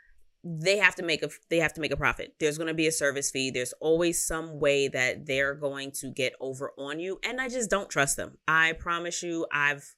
they 0.43 0.77
have 0.77 0.95
to 0.95 1.03
make 1.03 1.23
a 1.23 1.29
they 1.49 1.59
have 1.59 1.73
to 1.75 1.81
make 1.81 1.93
a 1.93 1.97
profit. 1.97 2.35
There's 2.41 2.57
going 2.57 2.67
to 2.67 2.73
be 2.73 2.87
a 2.87 2.91
service 2.91 3.31
fee. 3.31 3.51
There's 3.51 3.73
always 3.79 4.25
some 4.25 4.59
way 4.59 4.89
that 4.89 5.27
they're 5.27 5.55
going 5.55 5.91
to 6.01 6.11
get 6.11 6.33
over 6.41 6.73
on 6.77 6.99
you, 6.99 7.19
and 7.23 7.39
I 7.39 7.47
just 7.47 7.69
don't 7.69 7.89
trust 7.89 8.17
them. 8.17 8.37
I 8.49 8.73
promise 8.73 9.23
you, 9.23 9.47
I've 9.53 9.95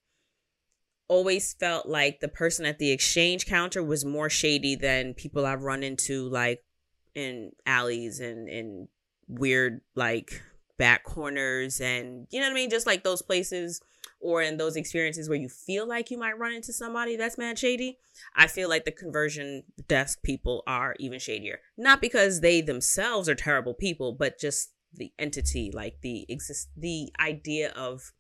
always 1.07 1.53
felt 1.53 1.88
like 1.88 2.19
the 2.19 2.27
person 2.27 2.67
at 2.67 2.77
the 2.77 2.91
exchange 2.91 3.48
counter 3.48 3.83
was 3.83 4.05
more 4.05 4.29
shady 4.29 4.75
than 4.75 5.15
people 5.15 5.45
I've 5.45 5.63
run 5.63 5.81
into 5.81 6.29
like 6.29 6.63
in 7.15 7.51
alleys 7.65 8.19
and 8.19 8.48
in 8.48 8.88
weird 9.27 9.81
like 9.95 10.41
back 10.77 11.03
corners 11.03 11.79
and 11.79 12.27
you 12.31 12.39
know 12.39 12.47
what 12.47 12.51
I 12.51 12.55
mean? 12.55 12.69
Just 12.69 12.87
like 12.87 13.03
those 13.03 13.21
places 13.21 13.81
or 14.19 14.41
in 14.41 14.57
those 14.57 14.75
experiences 14.75 15.27
where 15.27 15.37
you 15.37 15.49
feel 15.49 15.87
like 15.87 16.09
you 16.09 16.17
might 16.17 16.39
run 16.39 16.53
into 16.53 16.71
somebody 16.71 17.15
that's 17.15 17.37
mad 17.37 17.59
shady, 17.59 17.97
I 18.35 18.47
feel 18.47 18.69
like 18.69 18.85
the 18.85 18.91
conversion 18.91 19.63
desk 19.87 20.23
people 20.23 20.63
are 20.65 20.95
even 20.99 21.19
shadier. 21.19 21.59
Not 21.77 22.01
because 22.01 22.39
they 22.39 22.61
themselves 22.61 23.27
are 23.27 23.35
terrible 23.35 23.73
people, 23.73 24.13
but 24.13 24.39
just 24.39 24.71
the 24.93 25.11
entity, 25.19 25.71
like 25.73 25.97
the 26.01 26.25
exist 26.29 26.69
the 26.77 27.11
idea 27.19 27.71
of 27.71 28.13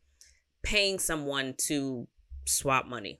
paying 0.61 0.99
someone 0.99 1.55
to 1.67 2.07
swap 2.45 2.87
money. 2.87 3.19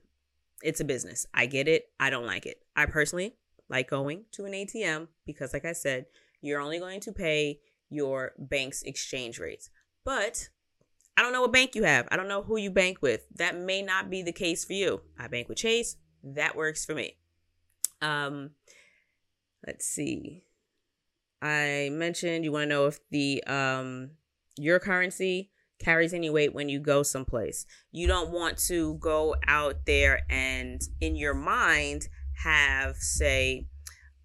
It's 0.62 0.80
a 0.80 0.86
business. 0.86 1.26
I 1.34 1.46
get 1.46 1.68
it. 1.68 1.86
I 2.00 2.10
don't 2.10 2.26
like 2.26 2.46
it. 2.46 2.58
I 2.76 2.86
personally 2.86 3.36
like 3.70 3.90
going 3.90 4.26
to 4.34 4.46
an 4.46 4.54
ATM 4.54 5.08
because 5.26 5.54
like 5.54 5.66
I 5.66 5.74
said, 5.74 6.06
you're 6.42 6.62
only 6.62 6.80
going 6.80 7.00
to 7.02 7.12
pay 7.12 7.60
your 7.94 8.34
bank's 8.38 8.82
exchange 8.84 9.40
rates. 9.40 9.70
But 10.06 10.50
I 11.16 11.22
don't 11.22 11.34
know 11.34 11.42
what 11.42 11.54
bank 11.54 11.76
you 11.76 11.84
have. 11.84 12.08
I 12.12 12.18
don't 12.18 12.28
know 12.28 12.44
who 12.44 12.58
you 12.58 12.72
bank 12.72 13.02
with. 13.02 13.22
That 13.36 13.58
may 13.58 13.82
not 13.82 14.10
be 14.10 14.24
the 14.24 14.32
case 14.32 14.66
for 14.66 14.74
you. 14.74 15.02
I 15.18 15.28
bank 15.28 15.48
with 15.48 15.58
Chase. 15.58 15.96
That 16.24 16.56
works 16.56 16.86
for 16.86 16.96
me. 16.96 17.18
Um, 18.02 18.52
let's 19.66 19.86
see. 19.86 20.44
I 21.42 21.90
mentioned 21.92 22.46
you 22.46 22.52
want 22.52 22.64
to 22.64 22.70
know 22.70 22.88
if 22.88 23.00
the 23.12 23.44
um 23.46 24.12
your 24.58 24.80
currency 24.80 25.52
carries 25.80 26.14
any 26.14 26.30
weight 26.30 26.54
when 26.54 26.70
you 26.70 26.80
go 26.80 27.04
someplace. 27.04 27.66
You 27.92 28.08
don't 28.08 28.32
want 28.32 28.58
to 28.70 28.96
go 28.96 29.36
out 29.48 29.86
there 29.86 30.22
and 30.30 30.82
in 31.02 31.16
your 31.16 31.34
mind 31.34 32.08
have 32.44 32.96
say 32.96 33.68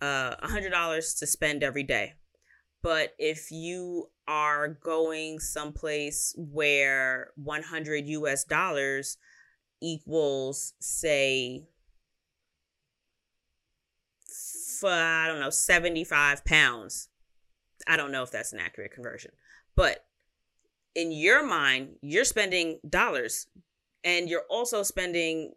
uh, 0.00 0.36
a 0.40 0.48
hundred 0.48 0.70
dollars 0.70 1.14
to 1.14 1.26
spend 1.26 1.62
every 1.62 1.82
day. 1.82 2.14
But 2.82 3.14
if 3.18 3.50
you 3.50 4.10
are 4.26 4.68
going 4.68 5.40
someplace 5.40 6.34
where 6.36 7.32
100 7.36 8.06
US 8.06 8.44
dollars 8.44 9.16
equals, 9.80 10.74
say, 10.80 11.66
for, 14.78 14.90
I 14.90 15.26
don't 15.26 15.40
know, 15.40 15.50
75 15.50 16.44
pounds. 16.44 17.08
I 17.86 17.96
don't 17.96 18.12
know 18.12 18.22
if 18.22 18.30
that's 18.30 18.52
an 18.52 18.60
accurate 18.60 18.92
conversion. 18.92 19.32
But 19.74 20.04
in 20.94 21.12
your 21.12 21.44
mind, 21.46 21.96
you're 22.02 22.24
spending 22.24 22.78
dollars 22.88 23.46
and 24.04 24.28
you're 24.28 24.44
also 24.48 24.82
spending 24.82 25.52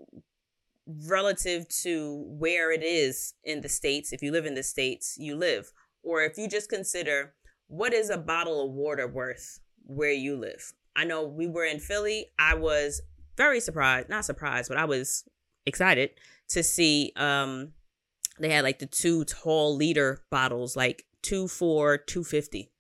relative 1.08 1.68
to 1.70 2.24
where 2.28 2.72
it 2.72 2.84
is 2.84 3.34
in 3.44 3.62
the 3.62 3.70
States. 3.70 4.12
If 4.12 4.22
you 4.22 4.32
live 4.32 4.46
in 4.46 4.56
the 4.56 4.64
States, 4.64 5.16
you 5.18 5.36
live. 5.36 5.72
Or 6.04 6.24
if 6.24 6.38
you 6.38 6.48
just 6.48 6.70
consider 6.70 7.34
what 7.68 7.94
is 7.94 8.10
a 8.10 8.18
bottle 8.18 8.66
of 8.66 8.72
water 8.72 9.08
worth 9.08 9.60
where 9.86 10.12
you 10.12 10.36
live? 10.36 10.74
I 10.96 11.06
know 11.06 11.26
we 11.26 11.48
were 11.48 11.66
in 11.66 11.80
Philly. 11.80 12.28
I 12.38 12.56
was 12.56 13.02
very 13.38 13.60
surprised, 13.60 14.10
not 14.10 14.26
surprised, 14.26 14.70
but 14.70 14.78
I 14.78 14.86
was 14.86 15.24
excited 15.66 16.12
to 16.50 16.64
see 16.64 17.14
um 17.16 17.74
they 18.40 18.50
had 18.50 18.64
like 18.64 18.80
the 18.80 18.88
two 18.88 19.24
tall 19.26 19.76
liter 19.76 20.24
bottles, 20.30 20.76
like 20.76 21.06
two 21.22 21.48
for 21.48 21.98
two 21.98 22.24
fifty. 22.24 22.72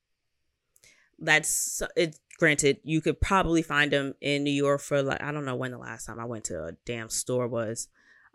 That's 1.19 1.81
it. 1.95 2.17
Granted, 2.39 2.77
you 2.83 3.01
could 3.01 3.21
probably 3.21 3.61
find 3.61 3.91
them 3.91 4.15
in 4.19 4.43
New 4.43 4.51
York 4.51 4.81
for 4.81 5.03
like 5.03 5.21
I 5.21 5.31
don't 5.31 5.45
know 5.45 5.55
when 5.55 5.71
the 5.71 5.77
last 5.77 6.05
time 6.05 6.19
I 6.19 6.25
went 6.25 6.45
to 6.45 6.65
a 6.65 6.71
damn 6.85 7.09
store 7.09 7.47
was. 7.47 7.87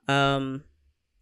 Um, 0.08 0.62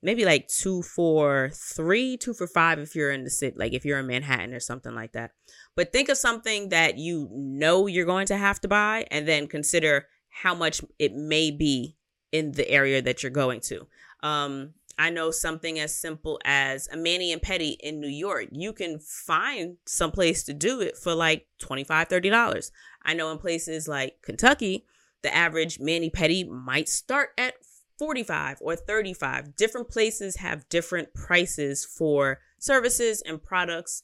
maybe 0.04 0.26
like 0.26 0.46
two 0.46 0.82
for 0.82 1.50
three, 1.54 2.16
two 2.16 2.34
for 2.34 2.46
five 2.46 2.78
if 2.78 2.94
you're 2.94 3.10
in 3.10 3.24
the 3.24 3.30
city, 3.30 3.56
like 3.58 3.72
if 3.72 3.84
you're 3.84 3.98
in 3.98 4.06
Manhattan 4.06 4.52
or 4.52 4.60
something 4.60 4.94
like 4.94 5.12
that. 5.12 5.32
But 5.74 5.92
think 5.92 6.10
of 6.10 6.18
something 6.18 6.68
that 6.68 6.98
you 6.98 7.28
know 7.32 7.86
you're 7.86 8.04
going 8.04 8.26
to 8.26 8.36
have 8.36 8.60
to 8.60 8.68
buy 8.68 9.06
and 9.10 9.26
then 9.26 9.48
consider 9.48 10.06
how 10.28 10.54
much 10.54 10.82
it 10.98 11.14
may 11.14 11.50
be 11.50 11.96
in 12.30 12.52
the 12.52 12.68
area 12.68 13.00
that 13.00 13.22
you're 13.22 13.30
going 13.30 13.60
to. 13.60 13.86
Um, 14.22 14.74
I 14.98 15.10
know 15.10 15.30
something 15.30 15.80
as 15.80 15.96
simple 15.96 16.38
as 16.44 16.86
a 16.88 16.96
mani 16.96 17.32
and 17.32 17.42
pedi 17.42 17.76
in 17.80 17.98
New 17.98 18.08
York. 18.08 18.48
You 18.52 18.72
can 18.72 18.98
find 18.98 19.78
some 19.86 20.12
place 20.12 20.44
to 20.44 20.52
do 20.52 20.80
it 20.80 20.96
for 20.96 21.14
like 21.14 21.46
$25, 21.62 21.86
$30. 21.86 22.70
I 23.02 23.14
know 23.14 23.32
in 23.32 23.38
places 23.38 23.88
like 23.88 24.16
Kentucky, 24.22 24.84
the 25.22 25.34
average 25.34 25.80
mani 25.80 26.10
pedi 26.10 26.46
might 26.46 26.88
start 26.88 27.30
at 27.38 27.54
45 27.98 28.58
or 28.60 28.76
35. 28.76 29.56
Different 29.56 29.88
places 29.88 30.36
have 30.36 30.68
different 30.68 31.14
prices 31.14 31.84
for 31.84 32.40
services 32.58 33.22
and 33.26 33.42
products 33.42 34.02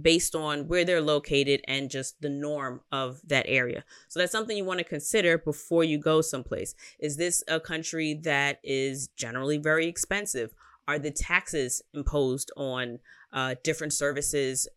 based 0.00 0.34
on 0.34 0.66
where 0.66 0.84
they're 0.84 1.00
located 1.00 1.60
and 1.68 1.90
just 1.90 2.20
the 2.20 2.28
norm 2.28 2.80
of 2.90 3.20
that 3.26 3.46
area. 3.48 3.84
So 4.08 4.18
that's 4.18 4.32
something 4.32 4.56
you 4.56 4.64
want 4.64 4.78
to 4.78 4.84
consider 4.84 5.38
before 5.38 5.84
you 5.84 5.98
go 5.98 6.20
someplace. 6.20 6.74
Is 6.98 7.16
this 7.16 7.44
a 7.46 7.60
country 7.60 8.14
that 8.24 8.58
is 8.64 9.08
generally 9.16 9.58
very 9.58 9.86
expensive? 9.86 10.52
Are 10.88 10.98
the 10.98 11.12
taxes 11.12 11.80
imposed 11.94 12.50
on 12.56 12.98
uh, 13.32 13.54
different 13.62 13.92
services 13.92 14.68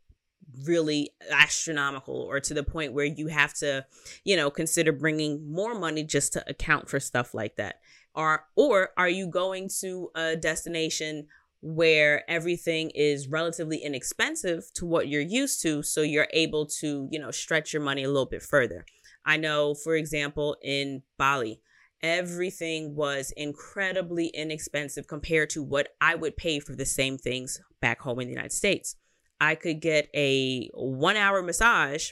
really 0.65 1.09
astronomical 1.31 2.15
or 2.15 2.39
to 2.39 2.53
the 2.53 2.63
point 2.63 2.93
where 2.93 3.05
you 3.05 3.27
have 3.27 3.53
to, 3.55 3.85
you 4.23 4.35
know, 4.35 4.49
consider 4.49 4.91
bringing 4.91 5.51
more 5.51 5.77
money 5.77 6.03
just 6.03 6.33
to 6.33 6.49
account 6.49 6.89
for 6.89 6.99
stuff 6.99 7.33
like 7.33 7.55
that? 7.55 7.81
Or, 8.17 8.47
or 8.55 8.89
are 8.97 9.07
you 9.07 9.27
going 9.27 9.69
to 9.81 10.09
a 10.15 10.35
destination 10.35 11.27
where 11.61 12.29
everything 12.29 12.89
is 12.95 13.27
relatively 13.27 13.77
inexpensive 13.77 14.63
to 14.73 14.87
what 14.87 15.07
you're 15.07 15.21
used 15.21 15.61
to 15.61 15.83
so 15.83 16.01
you're 16.01 16.27
able 16.33 16.65
to 16.65 17.07
you 17.11 17.19
know 17.19 17.31
stretch 17.31 17.73
your 17.73 17.81
money 17.81 18.03
a 18.03 18.07
little 18.07 18.25
bit 18.25 18.41
further? 18.41 18.85
I 19.23 19.37
know 19.37 19.75
for 19.75 19.95
example 19.95 20.57
in 20.63 21.03
bali 21.17 21.61
everything 22.01 22.95
was 22.95 23.33
incredibly 23.35 24.27
inexpensive 24.27 25.07
compared 25.07 25.49
to 25.49 25.63
what 25.63 25.89
i 25.99 26.13
would 26.13 26.37
pay 26.37 26.59
for 26.59 26.75
the 26.75 26.85
same 26.85 27.17
things 27.17 27.59
back 27.81 27.99
home 28.01 28.19
in 28.19 28.27
the 28.27 28.33
united 28.33 28.53
states. 28.53 28.95
I 29.39 29.55
could 29.55 29.81
get 29.81 30.09
a 30.15 30.69
one 30.73 31.17
hour 31.17 31.41
massage 31.41 32.11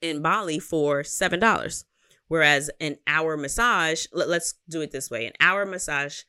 in 0.00 0.22
bali 0.22 0.58
for 0.58 1.04
seven 1.04 1.40
dollars 1.40 1.84
Whereas 2.30 2.70
an 2.78 2.96
hour 3.08 3.36
massage, 3.36 4.06
let, 4.12 4.28
us 4.28 4.54
do 4.68 4.82
it 4.82 4.92
this 4.92 5.10
way 5.10 5.26
an 5.26 5.32
hour 5.40 5.66
massage 5.66 6.20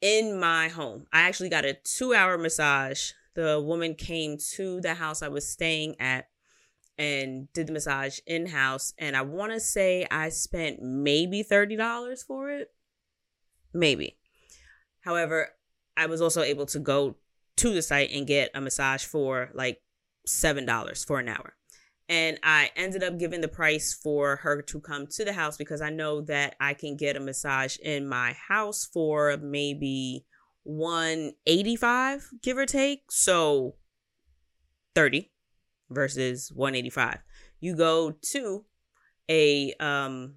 in 0.00 0.40
my 0.40 0.68
home. 0.68 1.04
I 1.12 1.20
actually 1.20 1.50
got 1.50 1.66
a 1.66 1.74
two 1.74 2.14
hour 2.14 2.38
massage. 2.38 3.10
The 3.34 3.60
woman 3.60 3.94
came 3.94 4.38
to 4.54 4.80
the 4.80 4.94
house 4.94 5.20
I 5.20 5.28
was 5.28 5.46
staying 5.46 5.96
at 6.00 6.30
and 6.96 7.52
did 7.52 7.66
the 7.66 7.74
massage 7.74 8.20
in 8.26 8.46
house. 8.46 8.94
And 8.96 9.14
I 9.14 9.20
want 9.20 9.52
to 9.52 9.60
say 9.60 10.06
I 10.10 10.30
spent 10.30 10.80
maybe 10.80 11.44
$30 11.44 12.24
for 12.24 12.48
it. 12.48 12.70
Maybe. 13.74 14.16
However, 15.00 15.50
I 15.94 16.06
was 16.06 16.22
also 16.22 16.40
able 16.40 16.64
to 16.64 16.78
go 16.78 17.16
to 17.56 17.74
the 17.74 17.82
site 17.82 18.12
and 18.12 18.26
get 18.26 18.50
a 18.54 18.62
massage 18.62 19.04
for 19.04 19.50
like 19.52 19.82
$7 20.26 21.06
for 21.06 21.18
an 21.18 21.28
hour 21.28 21.52
and 22.08 22.38
I 22.42 22.70
ended 22.76 23.02
up 23.02 23.18
giving 23.18 23.40
the 23.40 23.48
price 23.48 23.94
for 23.94 24.36
her 24.36 24.62
to 24.62 24.80
come 24.80 25.06
to 25.08 25.24
the 25.24 25.32
house 25.32 25.56
because 25.56 25.80
I 25.80 25.90
know 25.90 26.20
that 26.22 26.56
I 26.60 26.74
can 26.74 26.96
get 26.96 27.16
a 27.16 27.20
massage 27.20 27.76
in 27.78 28.08
my 28.08 28.34
house 28.48 28.84
for 28.92 29.36
maybe 29.36 30.24
185 30.64 32.30
give 32.42 32.56
or 32.56 32.66
take 32.66 33.10
so 33.10 33.74
30 34.94 35.30
versus 35.90 36.52
185 36.54 37.18
you 37.58 37.74
go 37.74 38.12
to 38.30 38.64
a 39.28 39.74
um 39.80 40.34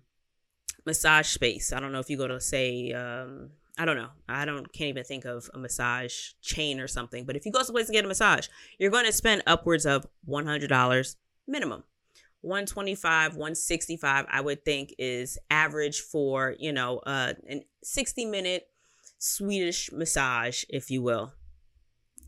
massage 0.83 1.27
space 1.27 1.71
i 1.71 1.79
don't 1.79 1.91
know 1.91 1.99
if 1.99 2.09
you 2.09 2.17
go 2.17 2.27
to 2.27 2.41
say 2.41 2.91
um 2.93 3.51
I 3.77 3.83
don't 3.83 3.97
know. 3.97 4.09
I 4.29 4.45
don't 4.45 4.71
can't 4.71 4.89
even 4.89 5.03
think 5.03 5.25
of 5.25 5.49
a 5.53 5.57
massage 5.57 6.31
chain 6.41 6.79
or 6.79 6.87
something. 6.87 7.25
But 7.25 7.35
if 7.35 7.45
you 7.45 7.51
go 7.51 7.59
to 7.59 7.65
someplace 7.65 7.87
to 7.87 7.91
get 7.91 8.05
a 8.05 8.07
massage, 8.07 8.47
you're 8.79 8.91
going 8.91 9.05
to 9.05 9.11
spend 9.11 9.43
upwards 9.45 9.85
of 9.85 10.07
one 10.23 10.45
hundred 10.45 10.69
dollars 10.69 11.17
minimum. 11.47 11.83
125 12.41 13.31
165 13.31 14.25
i 14.29 14.39
would 14.39 14.63
think 14.63 14.93
is 14.99 15.39
average 15.49 15.99
for 15.99 16.53
you 16.59 16.71
know 16.71 16.99
uh 16.99 17.33
an 17.49 17.63
60 17.81 18.25
minute 18.25 18.67
swedish 19.17 19.91
massage 19.91 20.63
if 20.69 20.91
you 20.91 21.01
will. 21.01 21.33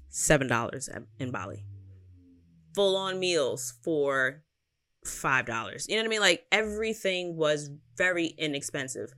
Seven 0.10 0.48
dollars 0.48 0.90
in 1.20 1.32
bali. 1.32 1.64
Full 2.74 2.96
on 2.96 3.20
meals 3.20 3.74
for 3.84 4.44
five 5.06 5.46
dollars. 5.46 5.86
You 5.88 5.96
know 5.96 6.02
what 6.02 6.08
i 6.08 6.10
mean? 6.10 6.22
Like 6.22 6.46
everything 6.52 7.36
was 7.36 7.70
very 7.96 8.28
inexpensive. 8.28 9.14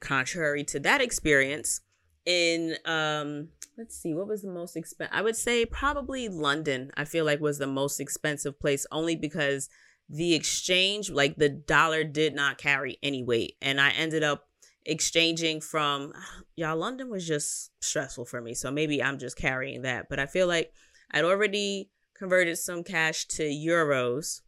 Contrary 0.00 0.64
to 0.64 0.80
that 0.80 1.00
experience 1.00 1.80
in 2.26 2.76
um 2.84 3.48
let's 3.76 3.96
see 3.96 4.14
what 4.14 4.28
was 4.28 4.42
the 4.42 4.50
most 4.50 4.76
expensive 4.76 5.14
i 5.14 5.22
would 5.22 5.36
say 5.36 5.64
probably 5.64 6.28
london 6.28 6.90
i 6.96 7.04
feel 7.04 7.24
like 7.24 7.40
was 7.40 7.58
the 7.58 7.66
most 7.66 8.00
expensive 8.00 8.58
place 8.58 8.86
only 8.92 9.16
because 9.16 9.68
the 10.08 10.34
exchange 10.34 11.10
like 11.10 11.36
the 11.36 11.48
dollar 11.48 12.04
did 12.04 12.34
not 12.34 12.58
carry 12.58 12.98
any 13.02 13.22
weight 13.22 13.56
and 13.60 13.80
i 13.80 13.90
ended 13.90 14.22
up 14.22 14.48
exchanging 14.86 15.60
from 15.60 16.12
y'all 16.56 16.76
london 16.76 17.10
was 17.10 17.26
just 17.26 17.70
stressful 17.80 18.24
for 18.24 18.40
me 18.40 18.54
so 18.54 18.70
maybe 18.70 19.02
i'm 19.02 19.18
just 19.18 19.36
carrying 19.36 19.82
that 19.82 20.08
but 20.08 20.18
i 20.18 20.26
feel 20.26 20.46
like 20.46 20.72
i'd 21.12 21.24
already 21.24 21.90
converted 22.14 22.56
some 22.56 22.82
cash 22.82 23.26
to 23.26 23.42
euros, 23.42 24.40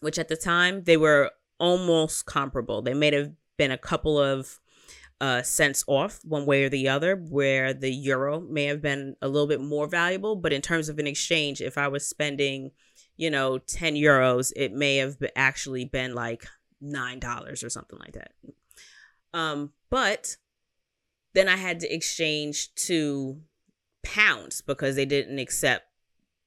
which 0.00 0.18
at 0.18 0.28
the 0.28 0.36
time 0.36 0.84
they 0.84 0.96
were 0.96 1.30
almost 1.58 2.26
comparable. 2.26 2.82
They 2.82 2.94
may 2.94 3.14
have 3.14 3.32
been 3.56 3.70
a 3.70 3.78
couple 3.78 4.18
of 4.18 4.59
uh, 5.20 5.42
cents 5.42 5.84
off 5.86 6.20
one 6.24 6.46
way 6.46 6.64
or 6.64 6.68
the 6.68 6.88
other, 6.88 7.16
where 7.16 7.74
the 7.74 7.90
euro 7.90 8.40
may 8.40 8.64
have 8.64 8.80
been 8.80 9.16
a 9.20 9.28
little 9.28 9.46
bit 9.46 9.60
more 9.60 9.86
valuable. 9.86 10.36
But 10.36 10.52
in 10.52 10.62
terms 10.62 10.88
of 10.88 10.98
an 10.98 11.06
exchange, 11.06 11.60
if 11.60 11.76
I 11.76 11.88
was 11.88 12.06
spending, 12.06 12.70
you 13.16 13.30
know, 13.30 13.58
10 13.58 13.94
euros, 13.94 14.52
it 14.56 14.72
may 14.72 14.96
have 14.96 15.16
actually 15.36 15.84
been 15.84 16.14
like 16.14 16.46
$9 16.82 17.64
or 17.64 17.70
something 17.70 17.98
like 17.98 18.12
that. 18.12 18.32
Um, 19.32 19.72
but 19.90 20.36
then 21.34 21.48
I 21.48 21.56
had 21.56 21.80
to 21.80 21.94
exchange 21.94 22.74
to 22.86 23.40
pounds 24.02 24.62
because 24.62 24.96
they 24.96 25.04
didn't 25.04 25.38
accept 25.38 25.84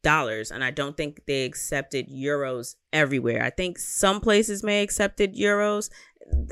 dollars 0.04 0.52
and 0.52 0.64
i 0.64 0.70
don't 0.70 0.98
think 0.98 1.22
they 1.26 1.46
accepted 1.46 2.10
euros 2.10 2.76
everywhere 2.92 3.42
i 3.42 3.50
think 3.50 3.80
some 3.80 4.20
places 4.20 4.62
may 4.62 4.84
accepted 4.84 5.34
euros 5.34 5.90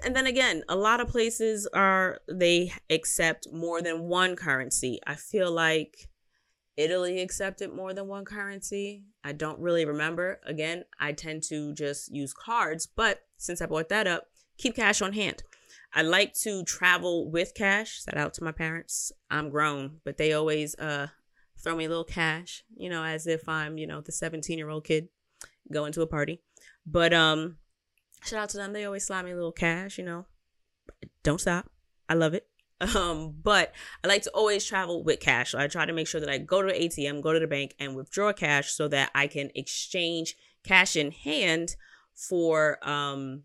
and 0.04 0.16
then 0.16 0.28
again 0.28 0.64
a 0.70 0.76
lot 0.76 1.00
of 1.00 1.08
places 1.08 1.68
are 1.74 2.20
they 2.28 2.74
accept 2.90 3.48
more 3.52 3.82
than 3.82 4.04
one 4.04 4.36
currency 4.36 5.00
i 5.08 5.16
feel 5.16 5.52
like 5.52 6.10
italy 6.78 7.22
accepted 7.22 7.74
more 7.74 7.94
than 7.94 8.08
one 8.08 8.26
currency 8.26 9.04
i 9.24 9.32
don't 9.32 9.60
really 9.60 9.86
remember 9.86 10.40
again 10.46 10.84
i 11.00 11.12
tend 11.12 11.42
to 11.44 11.74
just 11.74 12.14
use 12.14 12.34
cards 12.34 12.86
but 12.86 13.22
since 13.38 13.62
i 13.62 13.66
brought 13.66 13.90
that 13.90 14.08
up 14.08 14.26
keep 14.58 14.76
cash 14.76 15.02
on 15.02 15.14
hand 15.14 15.44
I 15.94 16.04
like 16.04 16.34
to 16.36 16.64
travel 16.64 17.30
with 17.30 17.54
cash. 17.54 18.04
Shout 18.04 18.18
out 18.18 18.34
to 18.36 18.46
my 18.46 18.54
parents. 18.54 19.12
I'm 19.30 19.50
grown, 19.50 19.98
but 20.06 20.18
they 20.18 20.32
always 20.32 20.74
uh 20.76 21.08
throw 21.62 21.76
me 21.76 21.86
a 21.86 21.90
little 21.90 22.04
cash, 22.04 22.64
you 22.76 22.90
know, 22.90 23.04
as 23.04 23.28
if 23.28 23.48
I'm, 23.48 23.78
you 23.78 23.88
know, 23.88 24.02
the 24.02 24.12
17 24.12 24.58
year 24.58 24.70
old 24.70 24.84
kid 24.84 25.10
going 25.72 25.92
to 25.94 26.02
a 26.02 26.08
party. 26.08 26.42
But 26.86 27.14
um, 27.14 27.58
shout 28.24 28.44
out 28.44 28.50
to 28.50 28.58
them. 28.58 28.74
They 28.74 28.86
always 28.86 29.06
slide 29.06 29.26
me 29.26 29.32
a 29.32 29.36
little 29.36 29.52
cash, 29.52 29.98
you 29.98 30.04
know. 30.04 30.26
Don't 31.24 31.42
stop. 31.42 31.70
I 32.10 32.14
love 32.14 32.34
it. 32.34 32.48
Um, 32.96 33.36
but 33.44 33.74
I 34.04 34.08
like 34.08 34.24
to 34.24 34.32
always 34.32 34.66
travel 34.66 35.04
with 35.04 35.20
cash. 35.20 35.52
So 35.52 35.60
I 35.60 35.68
try 35.68 35.86
to 35.86 35.94
make 35.94 36.08
sure 36.08 36.20
that 36.20 36.32
I 36.32 36.40
go 36.40 36.64
to 36.64 36.68
the 36.68 36.80
ATM, 36.80 37.22
go 37.22 37.32
to 37.32 37.40
the 37.40 37.46
bank, 37.46 37.76
and 37.78 37.96
withdraw 37.96 38.34
cash 38.34 38.72
so 38.72 38.88
that 38.88 39.12
I 39.14 39.28
can 39.28 39.52
exchange 39.54 40.36
cash 40.64 40.96
in 40.96 41.12
hand 41.12 41.76
for 42.16 42.80
um 42.82 43.44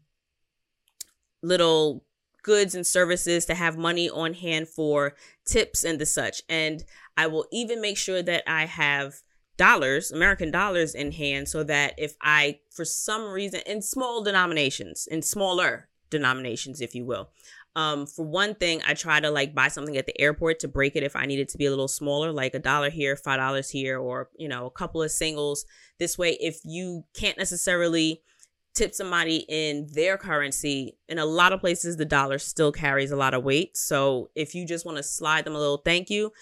little 1.42 2.02
goods 2.42 2.74
and 2.74 2.86
services 2.86 3.44
to 3.44 3.54
have 3.54 3.76
money 3.76 4.08
on 4.08 4.32
hand 4.32 4.68
for 4.68 5.14
tips 5.44 5.84
and 5.84 5.98
the 5.98 6.06
such. 6.06 6.42
And 6.48 6.84
I 7.16 7.26
will 7.26 7.46
even 7.52 7.80
make 7.80 7.98
sure 7.98 8.22
that 8.22 8.42
I 8.46 8.64
have 8.64 9.16
dollars, 9.56 10.10
American 10.10 10.50
dollars 10.50 10.94
in 10.94 11.12
hand, 11.12 11.48
so 11.48 11.62
that 11.64 11.94
if 11.98 12.14
I, 12.20 12.60
for 12.70 12.84
some 12.84 13.30
reason, 13.30 13.60
in 13.66 13.82
small 13.82 14.22
denominations, 14.22 15.06
in 15.10 15.22
smaller 15.22 15.88
denominations, 16.10 16.80
if 16.80 16.94
you 16.94 17.04
will, 17.04 17.30
um, 17.76 18.06
for 18.06 18.24
one 18.24 18.54
thing, 18.54 18.80
I 18.86 18.94
try 18.94 19.20
to 19.20 19.30
like 19.30 19.54
buy 19.54 19.68
something 19.68 19.98
at 19.98 20.06
the 20.06 20.18
airport 20.18 20.60
to 20.60 20.68
break 20.68 20.96
it 20.96 21.02
if 21.02 21.14
I 21.14 21.26
need 21.26 21.38
it 21.38 21.50
to 21.50 21.58
be 21.58 21.66
a 21.66 21.70
little 21.70 21.88
smaller, 21.88 22.32
like 22.32 22.54
a 22.54 22.58
dollar 22.58 22.88
here, 22.88 23.16
five 23.16 23.38
dollars 23.38 23.68
here, 23.68 23.98
or 23.98 24.30
you 24.38 24.48
know, 24.48 24.64
a 24.64 24.70
couple 24.70 25.02
of 25.02 25.10
singles. 25.10 25.66
This 25.98 26.16
way, 26.16 26.38
if 26.40 26.60
you 26.64 27.04
can't 27.14 27.36
necessarily 27.36 28.22
tip 28.72 28.94
somebody 28.94 29.44
in 29.48 29.88
their 29.92 30.16
currency, 30.16 30.96
in 31.08 31.18
a 31.18 31.26
lot 31.26 31.52
of 31.52 31.60
places, 31.60 31.98
the 31.98 32.04
dollar 32.06 32.38
still 32.38 32.72
carries 32.72 33.10
a 33.10 33.16
lot 33.16 33.34
of 33.34 33.44
weight. 33.44 33.76
So 33.76 34.30
if 34.34 34.54
you 34.54 34.66
just 34.66 34.86
want 34.86 34.96
to 34.96 35.02
slide 35.02 35.44
them 35.44 35.54
a 35.54 35.58
little 35.58 35.82
thank 35.84 36.08
you, 36.08 36.32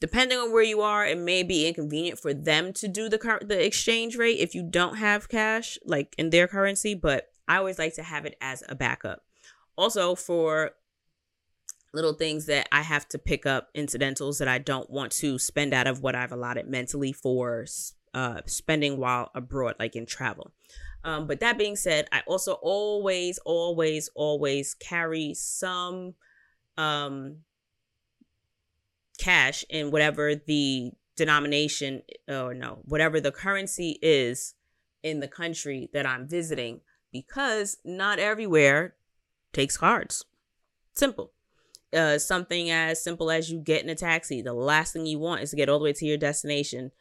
depending 0.00 0.38
on 0.38 0.52
where 0.52 0.62
you 0.62 0.80
are, 0.80 1.06
it 1.06 1.18
may 1.18 1.42
be 1.42 1.66
inconvenient 1.66 2.18
for 2.18 2.32
them 2.32 2.72
to 2.74 2.88
do 2.88 3.08
the 3.08 3.18
cur- 3.18 3.40
the 3.42 3.64
exchange 3.64 4.16
rate 4.16 4.38
if 4.38 4.54
you 4.54 4.62
don't 4.62 4.96
have 4.96 5.28
cash 5.28 5.78
like 5.84 6.14
in 6.18 6.30
their 6.30 6.46
currency. 6.46 6.94
But 6.94 7.30
I 7.46 7.56
always 7.56 7.78
like 7.78 7.94
to 7.94 8.02
have 8.02 8.24
it 8.24 8.36
as 8.40 8.62
a 8.68 8.74
backup. 8.74 9.24
Also 9.76 10.14
for 10.14 10.72
little 11.94 12.12
things 12.12 12.46
that 12.46 12.68
I 12.70 12.82
have 12.82 13.08
to 13.08 13.18
pick 13.18 13.46
up, 13.46 13.68
incidentals 13.74 14.38
that 14.38 14.48
I 14.48 14.58
don't 14.58 14.90
want 14.90 15.12
to 15.12 15.38
spend 15.38 15.72
out 15.72 15.86
of 15.86 16.02
what 16.02 16.14
I've 16.14 16.32
allotted 16.32 16.68
mentally 16.68 17.12
for 17.12 17.66
uh, 18.14 18.40
spending 18.46 18.98
while 18.98 19.30
abroad, 19.34 19.76
like 19.78 19.96
in 19.96 20.06
travel. 20.06 20.52
Um, 21.04 21.26
but 21.26 21.40
that 21.40 21.58
being 21.58 21.76
said, 21.76 22.08
I 22.12 22.22
also 22.26 22.54
always, 22.54 23.38
always, 23.38 24.10
always 24.14 24.74
carry 24.74 25.32
some 25.34 26.14
um, 26.76 27.38
cash 29.18 29.64
in 29.68 29.90
whatever 29.90 30.34
the 30.34 30.92
denomination 31.16 32.02
or 32.28 32.54
no, 32.54 32.80
whatever 32.84 33.20
the 33.20 33.32
currency 33.32 33.98
is 34.00 34.54
in 35.02 35.20
the 35.20 35.28
country 35.28 35.90
that 35.92 36.06
I'm 36.06 36.28
visiting 36.28 36.80
because 37.12 37.76
not 37.84 38.18
everywhere 38.18 38.94
takes 39.52 39.76
cards. 39.76 40.24
Simple. 40.92 41.32
Uh, 41.92 42.18
something 42.18 42.70
as 42.70 43.02
simple 43.02 43.30
as 43.30 43.50
you 43.50 43.58
get 43.58 43.82
in 43.82 43.88
a 43.88 43.94
taxi. 43.94 44.42
The 44.42 44.52
last 44.52 44.92
thing 44.92 45.06
you 45.06 45.18
want 45.18 45.42
is 45.42 45.50
to 45.50 45.56
get 45.56 45.68
all 45.68 45.78
the 45.78 45.84
way 45.84 45.92
to 45.94 46.06
your 46.06 46.18
destination 46.18 46.92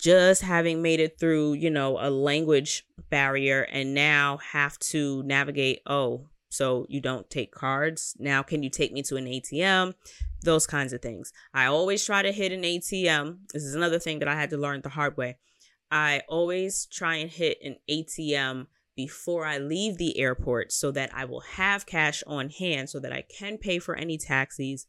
just 0.00 0.42
having 0.42 0.80
made 0.80 1.00
it 1.00 1.18
through, 1.18 1.54
you 1.54 1.70
know, 1.70 1.98
a 2.00 2.10
language 2.10 2.86
barrier 3.10 3.62
and 3.62 3.94
now 3.94 4.38
have 4.38 4.78
to 4.78 5.22
navigate, 5.24 5.80
oh, 5.86 6.28
so 6.48 6.86
you 6.88 7.00
don't 7.00 7.28
take 7.30 7.52
cards. 7.52 8.16
Now, 8.18 8.42
can 8.42 8.62
you 8.62 8.70
take 8.70 8.92
me 8.92 9.02
to 9.02 9.16
an 9.16 9.26
ATM? 9.26 9.94
Those 10.42 10.66
kinds 10.66 10.92
of 10.92 11.02
things. 11.02 11.32
I 11.52 11.66
always 11.66 12.04
try 12.04 12.22
to 12.22 12.32
hit 12.32 12.52
an 12.52 12.62
ATM. 12.62 13.38
This 13.52 13.64
is 13.64 13.74
another 13.74 13.98
thing 13.98 14.18
that 14.20 14.28
I 14.28 14.34
had 14.34 14.50
to 14.50 14.56
learn 14.56 14.82
the 14.82 14.88
hard 14.88 15.16
way. 15.16 15.38
I 15.90 16.22
always 16.28 16.86
try 16.86 17.16
and 17.16 17.30
hit 17.30 17.58
an 17.62 17.76
ATM 17.90 18.66
before 18.94 19.46
I 19.46 19.58
leave 19.58 19.96
the 19.96 20.18
airport 20.18 20.72
so 20.72 20.90
that 20.90 21.10
I 21.14 21.24
will 21.24 21.40
have 21.40 21.86
cash 21.86 22.22
on 22.26 22.50
hand 22.50 22.90
so 22.90 22.98
that 23.00 23.12
I 23.12 23.22
can 23.22 23.56
pay 23.56 23.78
for 23.78 23.94
any 23.94 24.18
taxis 24.18 24.86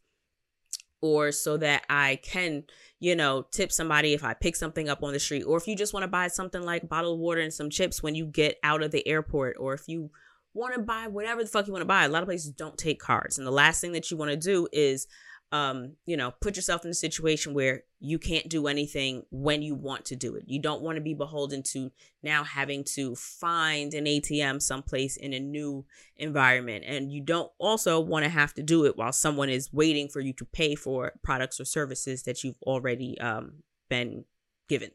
or 1.00 1.32
so 1.32 1.56
that 1.56 1.84
I 1.88 2.16
can, 2.16 2.64
you 2.98 3.14
know, 3.16 3.46
tip 3.50 3.72
somebody 3.72 4.12
if 4.12 4.24
I 4.24 4.34
pick 4.34 4.56
something 4.56 4.88
up 4.88 5.02
on 5.02 5.12
the 5.12 5.20
street, 5.20 5.44
or 5.44 5.56
if 5.56 5.66
you 5.66 5.76
just 5.76 5.94
want 5.94 6.04
to 6.04 6.08
buy 6.08 6.28
something 6.28 6.62
like 6.62 6.88
bottled 6.88 7.20
water 7.20 7.40
and 7.40 7.54
some 7.54 7.70
chips 7.70 8.02
when 8.02 8.14
you 8.14 8.26
get 8.26 8.58
out 8.62 8.82
of 8.82 8.90
the 8.90 9.06
airport, 9.06 9.56
or 9.58 9.74
if 9.74 9.88
you 9.88 10.10
want 10.54 10.74
to 10.74 10.80
buy 10.80 11.06
whatever 11.06 11.42
the 11.42 11.48
fuck 11.48 11.66
you 11.66 11.72
want 11.72 11.82
to 11.82 11.86
buy. 11.86 12.04
A 12.04 12.08
lot 12.08 12.22
of 12.22 12.28
places 12.28 12.50
don't 12.50 12.76
take 12.76 13.00
cards. 13.00 13.38
And 13.38 13.46
the 13.46 13.52
last 13.52 13.80
thing 13.80 13.92
that 13.92 14.10
you 14.10 14.16
want 14.16 14.30
to 14.30 14.36
do 14.36 14.68
is 14.72 15.06
um, 15.52 15.96
you 16.06 16.16
know, 16.16 16.32
put 16.40 16.54
yourself 16.54 16.84
in 16.84 16.92
a 16.92 16.94
situation 16.94 17.54
where 17.54 17.82
you 17.98 18.18
can't 18.20 18.48
do 18.48 18.68
anything 18.68 19.24
when 19.30 19.62
you 19.62 19.74
want 19.74 20.04
to 20.06 20.16
do 20.16 20.36
it. 20.36 20.44
You 20.46 20.62
don't 20.62 20.80
want 20.80 20.96
to 20.96 21.02
be 21.02 21.12
beholden 21.12 21.64
to 21.72 21.90
now 22.22 22.44
having 22.44 22.84
to 22.94 23.16
find 23.16 23.92
an 23.92 24.04
ATM 24.04 24.62
someplace 24.62 25.16
in 25.16 25.32
a 25.32 25.40
new 25.40 25.84
environment. 26.16 26.84
And 26.86 27.10
you 27.10 27.20
don't 27.20 27.50
also 27.58 27.98
want 27.98 28.24
to 28.24 28.28
have 28.28 28.54
to 28.54 28.62
do 28.62 28.84
it 28.84 28.96
while 28.96 29.12
someone 29.12 29.48
is 29.48 29.72
waiting 29.72 30.08
for 30.08 30.20
you 30.20 30.32
to 30.34 30.44
pay 30.44 30.76
for 30.76 31.12
products 31.24 31.58
or 31.58 31.64
services 31.64 32.22
that 32.22 32.44
you've 32.44 32.62
already 32.62 33.20
um, 33.20 33.64
been 33.88 34.24
given. 34.68 34.92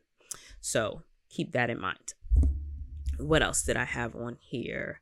So 0.61 1.01
keep 1.29 1.51
that 1.51 1.69
in 1.69 1.81
mind. 1.81 2.13
What 3.17 3.43
else 3.43 3.61
did 3.61 3.75
I 3.75 3.85
have 3.85 4.15
on 4.15 4.37
here? 4.39 5.01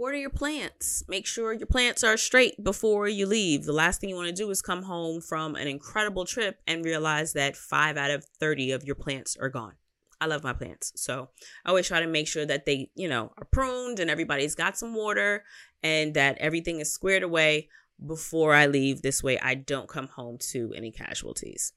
Water 0.00 0.16
your 0.16 0.30
plants. 0.30 1.04
Make 1.08 1.26
sure 1.26 1.52
your 1.52 1.66
plants 1.66 2.02
are 2.02 2.16
straight 2.16 2.64
before 2.64 3.06
you 3.06 3.26
leave. 3.26 3.64
The 3.64 3.74
last 3.74 4.00
thing 4.00 4.08
you 4.08 4.16
want 4.16 4.28
to 4.28 4.34
do 4.34 4.48
is 4.48 4.62
come 4.62 4.84
home 4.84 5.20
from 5.20 5.54
an 5.54 5.68
incredible 5.68 6.24
trip 6.24 6.58
and 6.66 6.82
realize 6.82 7.34
that 7.34 7.54
five 7.54 7.98
out 7.98 8.10
of 8.10 8.24
30 8.24 8.72
of 8.72 8.82
your 8.82 8.94
plants 8.94 9.36
are 9.38 9.50
gone. 9.50 9.74
I 10.18 10.24
love 10.24 10.42
my 10.42 10.54
plants. 10.54 10.92
So 10.96 11.28
I 11.66 11.68
always 11.68 11.86
try 11.86 12.00
to 12.00 12.06
make 12.06 12.28
sure 12.28 12.46
that 12.46 12.64
they, 12.64 12.90
you 12.94 13.08
know, 13.08 13.32
are 13.36 13.44
pruned 13.52 14.00
and 14.00 14.10
everybody's 14.10 14.54
got 14.54 14.78
some 14.78 14.94
water 14.94 15.44
and 15.82 16.14
that 16.14 16.38
everything 16.38 16.80
is 16.80 16.90
squared 16.90 17.22
away 17.22 17.68
before 18.04 18.54
I 18.54 18.66
leave. 18.66 19.02
This 19.02 19.22
way 19.22 19.38
I 19.38 19.54
don't 19.54 19.88
come 19.88 20.08
home 20.08 20.38
to 20.52 20.72
any 20.74 20.92
casualties. 20.92 21.74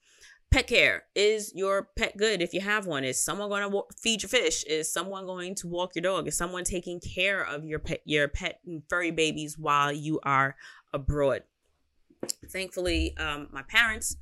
Pet 0.53 0.67
care. 0.67 1.05
Is 1.15 1.51
your 1.55 1.89
pet 1.95 2.15
good 2.15 2.39
if 2.39 2.53
you 2.53 2.61
have 2.61 2.85
one? 2.85 3.03
Is 3.03 3.17
someone 3.17 3.49
going 3.49 3.71
to 3.71 3.83
feed 3.99 4.21
your 4.21 4.29
fish? 4.29 4.63
Is 4.65 4.93
someone 4.93 5.25
going 5.25 5.55
to 5.55 5.67
walk 5.67 5.95
your 5.95 6.03
dog? 6.03 6.27
Is 6.27 6.37
someone 6.37 6.63
taking 6.63 6.99
care 6.99 7.41
of 7.41 7.65
your 7.65 7.79
pet, 7.79 8.01
your 8.05 8.27
pet 8.27 8.59
and 8.63 8.83
furry 8.87 9.09
babies 9.09 9.57
while 9.57 9.91
you 9.91 10.19
are 10.21 10.55
abroad? 10.93 11.41
Thankfully, 12.51 13.17
um, 13.17 13.47
my 13.51 13.63
parents 13.63 14.17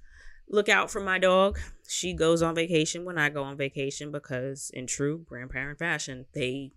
look 0.47 0.69
out 0.69 0.89
for 0.89 1.01
my 1.01 1.19
dog. 1.19 1.59
She 1.85 2.13
goes 2.13 2.41
on 2.41 2.55
vacation 2.55 3.03
when 3.03 3.17
I 3.17 3.27
go 3.27 3.43
on 3.43 3.57
vacation 3.57 4.09
because, 4.09 4.71
in 4.73 4.87
true 4.87 5.25
grandparent 5.27 5.79
fashion, 5.79 6.27
they 6.31 6.71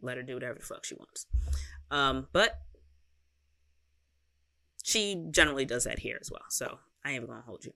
let 0.00 0.16
her 0.16 0.22
do 0.22 0.34
whatever 0.34 0.60
the 0.60 0.64
fuck 0.64 0.84
she 0.84 0.94
wants. 0.94 1.26
Um, 1.90 2.28
but 2.32 2.60
she 4.84 5.24
generally 5.32 5.64
does 5.64 5.82
that 5.82 5.98
here 5.98 6.18
as 6.20 6.30
well. 6.30 6.44
So 6.50 6.78
I 7.04 7.08
ain't 7.08 7.16
even 7.16 7.30
gonna 7.30 7.42
hold 7.42 7.64
you 7.64 7.72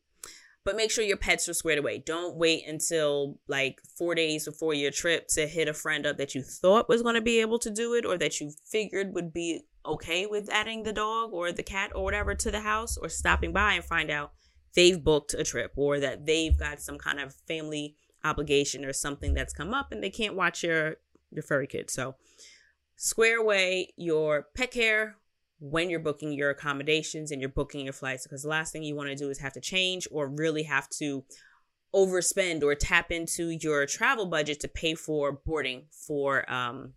but 0.71 0.77
make 0.77 0.93
sure 0.93 1.03
your 1.03 1.17
pets 1.17 1.49
are 1.49 1.53
squared 1.53 1.81
away. 1.81 1.99
Don't 1.99 2.37
wait 2.37 2.65
until 2.65 3.41
like 3.49 3.81
four 3.99 4.15
days 4.15 4.45
before 4.45 4.73
your 4.73 4.93
trip 4.93 5.27
to 5.31 5.49
hit 5.49 5.67
a 5.67 5.75
friend 5.75 6.07
up 6.07 6.17
that 6.19 6.33
you 6.33 6.43
thought 6.43 6.89
was 6.89 7.03
going 7.03 7.17
to 7.17 7.21
be 7.21 7.41
able 7.41 7.59
to 7.59 7.71
do 7.73 7.95
it 7.95 8.07
or 8.07 8.17
that 8.19 8.41
you 8.41 8.53
figured 8.71 9.13
would 9.13 9.33
be 9.33 9.63
okay 9.85 10.27
with 10.27 10.49
adding 10.49 10.85
the 10.85 10.93
dog 10.93 11.33
or 11.33 11.51
the 11.51 11.65
cat 11.65 11.91
or 11.93 12.05
whatever 12.05 12.37
to 12.37 12.53
the 12.53 12.61
house 12.61 12.97
or 12.97 13.09
stopping 13.09 13.53
by 13.53 13.73
and 13.73 13.85
find 13.85 14.13
out 14.13 14.31
they've 14.77 15.03
booked 15.03 15.35
a 15.35 15.43
trip 15.43 15.73
or 15.75 15.99
that 15.99 16.25
they've 16.25 16.57
got 16.57 16.81
some 16.81 16.99
kind 16.99 17.19
of 17.19 17.35
family 17.49 17.97
obligation 18.23 18.85
or 18.85 18.93
something 18.93 19.35
that's 19.35 19.53
come 19.53 19.75
up 19.75 19.91
and 19.91 20.05
they 20.05 20.11
can't 20.11 20.37
watch 20.37 20.63
your 20.63 20.99
your 21.33 21.43
furry 21.43 21.67
kid. 21.67 21.91
So 21.91 22.15
square 22.95 23.41
away 23.41 23.93
your 23.97 24.47
pet 24.55 24.71
care 24.71 25.17
when 25.61 25.91
you're 25.91 26.01
booking 26.01 26.33
your 26.33 26.51
accommodations 26.51 27.31
and 27.31 27.41
you're 27.41 27.51
booking 27.51 27.85
your 27.85 27.93
flights 27.93 28.25
because 28.25 28.43
the 28.43 28.49
last 28.49 28.73
thing 28.73 28.83
you 28.83 28.97
want 28.97 29.11
to 29.11 29.15
do 29.15 29.29
is 29.29 29.39
have 29.39 29.53
to 29.53 29.61
change 29.61 30.09
or 30.11 30.27
really 30.27 30.63
have 30.63 30.89
to 30.89 31.23
overspend 31.95 32.63
or 32.63 32.75
tap 32.75 33.11
into 33.11 33.51
your 33.51 33.85
travel 33.85 34.27
budget 34.27 34.59
to 34.61 34.69
pay 34.69 34.95
for 34.95 35.33
boarding 35.33 35.85
for 35.91 36.51
um 36.51 36.95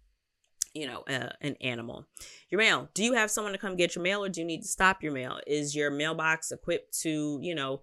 you 0.74 0.88
know 0.88 1.04
uh, 1.10 1.30
an 1.42 1.56
animal. 1.62 2.08
Your 2.50 2.60
mail 2.60 2.90
do 2.94 3.04
you 3.04 3.14
have 3.14 3.30
someone 3.30 3.54
to 3.54 3.60
come 3.60 3.76
get 3.76 3.96
your 3.96 4.04
mail 4.04 4.24
or 4.24 4.30
do 4.30 4.40
you 4.40 4.48
need 4.48 4.62
to 4.62 4.68
stop 4.68 5.04
your 5.04 5.12
mail? 5.12 5.40
Is 5.46 5.76
your 5.76 5.92
mailbox 5.92 6.52
equipped 6.52 6.98
to 7.02 7.40
you 7.42 7.54
know 7.54 7.82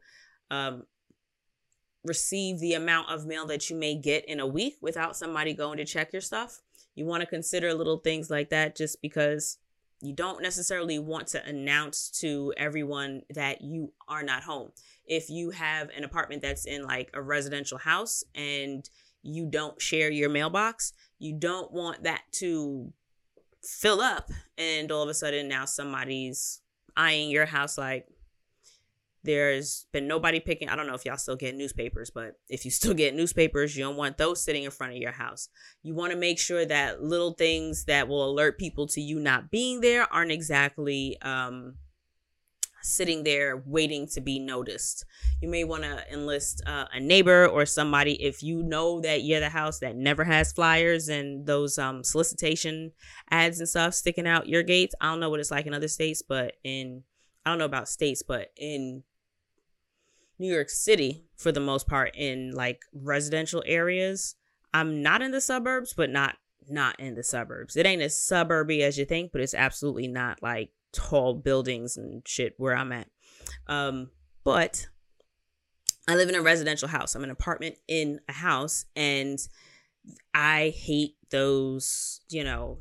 um 0.50 0.84
receive 2.04 2.58
the 2.58 2.72
amount 2.72 3.10
of 3.10 3.26
mail 3.26 3.46
that 3.46 3.68
you 3.68 3.76
may 3.76 3.94
get 3.94 4.24
in 4.26 4.40
a 4.40 4.46
week 4.46 4.76
without 4.80 5.14
somebody 5.14 5.52
going 5.52 5.76
to 5.76 5.84
check 5.84 6.12
your 6.12 6.22
stuff? 6.22 6.62
You 6.94 7.04
want 7.04 7.20
to 7.20 7.26
consider 7.26 7.74
little 7.74 7.98
things 7.98 8.30
like 8.30 8.48
that 8.48 8.76
just 8.76 9.02
because 9.02 9.58
you 10.00 10.14
don't 10.14 10.42
necessarily 10.42 10.98
want 10.98 11.28
to 11.28 11.46
announce 11.46 12.10
to 12.20 12.52
everyone 12.56 13.22
that 13.30 13.60
you 13.62 13.92
are 14.08 14.22
not 14.22 14.42
home. 14.42 14.70
If 15.04 15.28
you 15.28 15.50
have 15.50 15.90
an 15.96 16.04
apartment 16.04 16.42
that's 16.42 16.64
in 16.64 16.84
like 16.84 17.10
a 17.12 17.20
residential 17.20 17.78
house 17.78 18.24
and 18.34 18.88
you 19.22 19.46
don't 19.46 19.80
share 19.80 20.10
your 20.10 20.30
mailbox, 20.30 20.92
you 21.18 21.34
don't 21.38 21.70
want 21.70 22.04
that 22.04 22.22
to 22.32 22.92
fill 23.62 24.00
up 24.00 24.30
and 24.56 24.90
all 24.90 25.02
of 25.02 25.08
a 25.08 25.14
sudden 25.14 25.46
now 25.48 25.66
somebody's 25.66 26.62
eyeing 26.96 27.30
your 27.30 27.44
house 27.44 27.76
like 27.76 28.06
there's 29.22 29.86
been 29.92 30.06
nobody 30.06 30.40
picking 30.40 30.68
i 30.68 30.76
don't 30.76 30.86
know 30.86 30.94
if 30.94 31.04
y'all 31.04 31.16
still 31.16 31.36
get 31.36 31.54
newspapers 31.54 32.10
but 32.10 32.34
if 32.48 32.64
you 32.64 32.70
still 32.70 32.94
get 32.94 33.14
newspapers 33.14 33.76
you 33.76 33.84
don't 33.84 33.96
want 33.96 34.18
those 34.18 34.42
sitting 34.42 34.64
in 34.64 34.70
front 34.70 34.92
of 34.92 34.98
your 34.98 35.12
house 35.12 35.48
you 35.82 35.94
want 35.94 36.12
to 36.12 36.18
make 36.18 36.38
sure 36.38 36.64
that 36.64 37.02
little 37.02 37.32
things 37.32 37.84
that 37.84 38.08
will 38.08 38.30
alert 38.30 38.58
people 38.58 38.86
to 38.86 39.00
you 39.00 39.18
not 39.18 39.50
being 39.50 39.80
there 39.80 40.10
aren't 40.12 40.32
exactly 40.32 41.16
um 41.22 41.74
sitting 42.82 43.24
there 43.24 43.62
waiting 43.66 44.06
to 44.08 44.20
be 44.20 44.38
noticed. 44.38 45.04
You 45.40 45.48
may 45.48 45.64
want 45.64 45.82
to 45.82 46.02
enlist 46.12 46.62
uh, 46.66 46.86
a 46.92 47.00
neighbor 47.00 47.46
or 47.46 47.66
somebody 47.66 48.22
if 48.22 48.42
you 48.42 48.62
know 48.62 49.00
that 49.00 49.22
you're 49.22 49.40
the 49.40 49.48
house 49.48 49.78
that 49.80 49.96
never 49.96 50.24
has 50.24 50.52
flyers 50.52 51.08
and 51.08 51.46
those 51.46 51.78
um, 51.78 52.02
solicitation 52.02 52.92
ads 53.30 53.60
and 53.60 53.68
stuff 53.68 53.94
sticking 53.94 54.26
out 54.26 54.48
your 54.48 54.62
gates. 54.62 54.94
I 55.00 55.10
don't 55.10 55.20
know 55.20 55.30
what 55.30 55.40
it's 55.40 55.50
like 55.50 55.66
in 55.66 55.74
other 55.74 55.88
states, 55.88 56.22
but 56.26 56.54
in 56.64 57.02
I 57.44 57.50
don't 57.50 57.58
know 57.58 57.64
about 57.64 57.88
states, 57.88 58.22
but 58.22 58.48
in 58.56 59.02
New 60.40 60.52
York 60.52 60.70
City, 60.70 61.26
for 61.36 61.52
the 61.52 61.60
most 61.60 61.86
part, 61.86 62.16
in 62.16 62.52
like 62.52 62.80
residential 62.92 63.62
areas, 63.66 64.34
I'm 64.72 65.02
not 65.02 65.20
in 65.22 65.30
the 65.30 65.40
suburbs, 65.40 65.92
but 65.94 66.10
not 66.10 66.36
not 66.68 66.98
in 66.98 67.14
the 67.14 67.22
suburbs. 67.22 67.76
It 67.76 67.86
ain't 67.86 68.02
as 68.02 68.16
suburby 68.16 68.82
as 68.82 68.98
you 68.98 69.04
think, 69.04 69.32
but 69.32 69.40
it's 69.40 69.54
absolutely 69.54 70.08
not 70.08 70.42
like 70.42 70.70
tall 70.92 71.34
buildings 71.34 71.96
and 71.96 72.22
shit 72.26 72.54
where 72.56 72.76
I'm 72.76 72.92
at. 72.92 73.08
Um, 73.66 74.10
but 74.42 74.88
I 76.08 76.16
live 76.16 76.28
in 76.28 76.34
a 76.34 76.42
residential 76.42 76.88
house. 76.88 77.14
I'm 77.14 77.24
an 77.24 77.30
apartment 77.30 77.76
in 77.86 78.20
a 78.28 78.32
house, 78.32 78.86
and 78.96 79.38
I 80.32 80.72
hate 80.76 81.16
those, 81.30 82.20
you 82.30 82.44
know, 82.44 82.78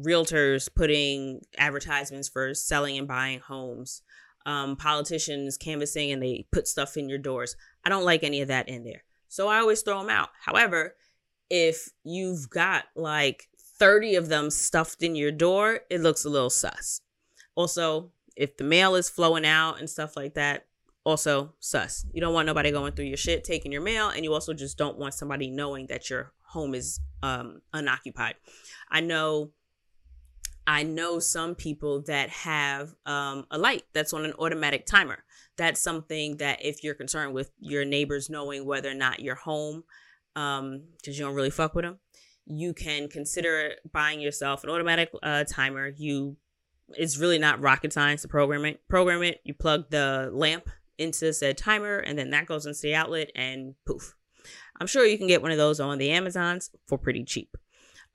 realtors 0.00 0.68
putting 0.74 1.42
advertisements 1.56 2.28
for 2.28 2.52
selling 2.54 2.98
and 2.98 3.06
buying 3.06 3.38
homes, 3.38 4.02
um, 4.46 4.76
politicians 4.76 5.56
canvassing 5.56 6.10
and 6.10 6.22
they 6.22 6.46
put 6.52 6.68
stuff 6.68 6.96
in 6.96 7.08
your 7.08 7.18
doors. 7.18 7.56
I 7.84 7.88
don't 7.88 8.04
like 8.04 8.22
any 8.22 8.40
of 8.40 8.48
that 8.48 8.68
in 8.68 8.84
there. 8.84 9.04
So 9.28 9.48
I 9.48 9.58
always 9.58 9.82
throw 9.82 10.00
them 10.00 10.10
out. 10.10 10.30
However, 10.44 10.94
if 11.50 11.90
you've 12.04 12.48
got 12.50 12.84
like 12.94 13.48
30 13.78 14.16
of 14.16 14.28
them 14.28 14.50
stuffed 14.50 15.02
in 15.02 15.14
your 15.14 15.32
door, 15.32 15.80
it 15.90 16.00
looks 16.00 16.24
a 16.24 16.30
little 16.30 16.50
sus. 16.50 17.00
Also, 17.54 18.10
if 18.36 18.56
the 18.56 18.64
mail 18.64 18.94
is 18.94 19.08
flowing 19.08 19.46
out 19.46 19.78
and 19.78 19.88
stuff 19.88 20.16
like 20.16 20.34
that, 20.34 20.66
also 21.04 21.52
sus. 21.60 22.06
You 22.12 22.20
don't 22.20 22.32
want 22.32 22.46
nobody 22.46 22.70
going 22.70 22.92
through 22.92 23.04
your 23.06 23.16
shit, 23.16 23.44
taking 23.44 23.72
your 23.72 23.82
mail, 23.82 24.08
and 24.08 24.24
you 24.24 24.32
also 24.32 24.54
just 24.54 24.78
don't 24.78 24.98
want 24.98 25.14
somebody 25.14 25.50
knowing 25.50 25.86
that 25.88 26.08
your 26.08 26.32
home 26.46 26.74
is 26.74 27.00
um, 27.22 27.60
unoccupied. 27.72 28.36
I 28.90 29.00
know 29.00 29.50
I 30.66 30.82
know 30.82 31.18
some 31.18 31.54
people 31.54 32.02
that 32.02 32.30
have 32.30 32.94
um, 33.06 33.46
a 33.50 33.58
light 33.58 33.84
that's 33.92 34.12
on 34.12 34.24
an 34.24 34.32
automatic 34.38 34.86
timer. 34.86 35.24
That's 35.56 35.80
something 35.80 36.38
that 36.38 36.64
if 36.64 36.82
you're 36.82 36.94
concerned 36.94 37.34
with 37.34 37.50
your 37.58 37.84
neighbors 37.84 38.30
knowing 38.30 38.64
whether 38.64 38.90
or 38.90 38.94
not 38.94 39.20
you're 39.20 39.34
home, 39.34 39.84
because 40.34 40.60
um, 40.60 40.82
you 41.04 41.18
don't 41.18 41.34
really 41.34 41.50
fuck 41.50 41.74
with 41.74 41.84
them, 41.84 41.98
you 42.46 42.74
can 42.74 43.08
consider 43.08 43.72
buying 43.92 44.20
yourself 44.20 44.64
an 44.64 44.70
automatic 44.70 45.10
uh, 45.22 45.44
timer. 45.44 45.88
You 45.88 46.36
it's 46.90 47.18
really 47.18 47.38
not 47.38 47.60
rocket 47.60 47.92
science 47.92 48.22
to 48.22 48.28
program 48.28 48.64
it. 48.64 48.80
Program 48.88 49.22
it, 49.22 49.40
you 49.44 49.54
plug 49.54 49.90
the 49.90 50.30
lamp 50.32 50.68
into 50.98 51.32
said 51.32 51.56
timer, 51.58 51.98
and 51.98 52.18
then 52.18 52.30
that 52.30 52.46
goes 52.46 52.66
into 52.66 52.80
the 52.82 52.94
outlet, 52.94 53.30
and 53.34 53.74
poof. 53.86 54.14
I'm 54.80 54.86
sure 54.86 55.06
you 55.06 55.18
can 55.18 55.26
get 55.26 55.42
one 55.42 55.50
of 55.50 55.58
those 55.58 55.80
on 55.80 55.98
the 55.98 56.10
Amazons 56.10 56.70
for 56.86 56.98
pretty 56.98 57.24
cheap. 57.24 57.56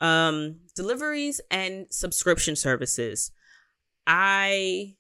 Um, 0.02 0.62
deliveries 0.76 1.42
and 1.52 1.88
subscription 1.90 2.56
services. 2.56 3.32
I 4.08 4.96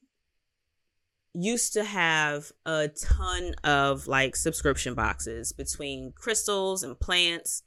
used 1.33 1.73
to 1.73 1.83
have 1.83 2.51
a 2.65 2.89
ton 2.89 3.53
of 3.63 4.07
like 4.07 4.35
subscription 4.35 4.93
boxes 4.93 5.53
between 5.53 6.11
crystals 6.15 6.83
and 6.83 6.99
plants 6.99 7.63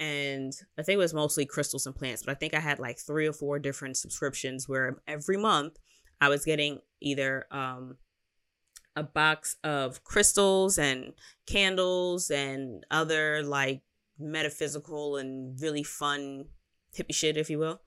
and 0.00 0.54
I 0.78 0.82
think 0.82 0.94
it 0.94 0.98
was 0.98 1.12
mostly 1.12 1.44
crystals 1.44 1.84
and 1.84 1.94
plants, 1.94 2.22
but 2.22 2.32
I 2.32 2.34
think 2.34 2.54
I 2.54 2.60
had 2.60 2.78
like 2.78 2.98
three 2.98 3.26
or 3.26 3.34
four 3.34 3.58
different 3.58 3.98
subscriptions 3.98 4.66
where 4.66 4.96
every 5.06 5.36
month 5.36 5.78
I 6.22 6.30
was 6.30 6.44
getting 6.46 6.78
either 7.02 7.46
um, 7.50 7.98
a 8.96 9.02
box 9.02 9.56
of 9.62 10.02
crystals 10.02 10.78
and 10.78 11.12
candles 11.46 12.30
and 12.30 12.84
other 12.90 13.42
like 13.42 13.82
metaphysical 14.18 15.18
and 15.18 15.60
really 15.60 15.82
fun 15.82 16.46
hippie 16.96 17.14
shit, 17.14 17.36
if 17.36 17.50
you 17.50 17.58
will. 17.58 17.80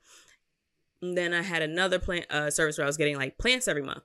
And 1.02 1.16
then 1.16 1.34
I 1.34 1.42
had 1.42 1.62
another 1.62 1.98
plant 1.98 2.26
uh, 2.30 2.50
service 2.50 2.78
where 2.78 2.84
I 2.84 2.88
was 2.88 2.96
getting 2.96 3.16
like 3.16 3.38
plants 3.38 3.68
every 3.68 3.82
month. 3.82 4.02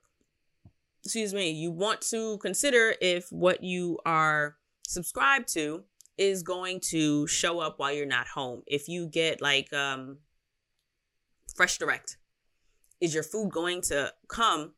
Excuse 1.04 1.34
me. 1.34 1.50
You 1.52 1.72
want 1.72 2.02
to 2.10 2.38
consider 2.40 2.94
if 3.00 3.32
what 3.32 3.64
you 3.64 4.00
are 4.06 4.58
subscribed 4.88 5.48
to 5.54 5.84
is 6.18 6.44
going 6.44 6.82
to 6.82 7.26
show 7.28 7.60
up 7.60 7.80
while 7.80 7.94
you're 7.94 8.06
not 8.06 8.28
home. 8.28 8.64
If 8.68 8.90
you 8.90 9.08
get 9.08 9.42
like 9.42 9.72
um 9.72 10.18
FreshDirect, 11.58 12.18
is 13.00 13.14
your 13.14 13.24
food 13.24 13.52
going 13.52 13.82
to 13.84 14.14
come 14.28 14.74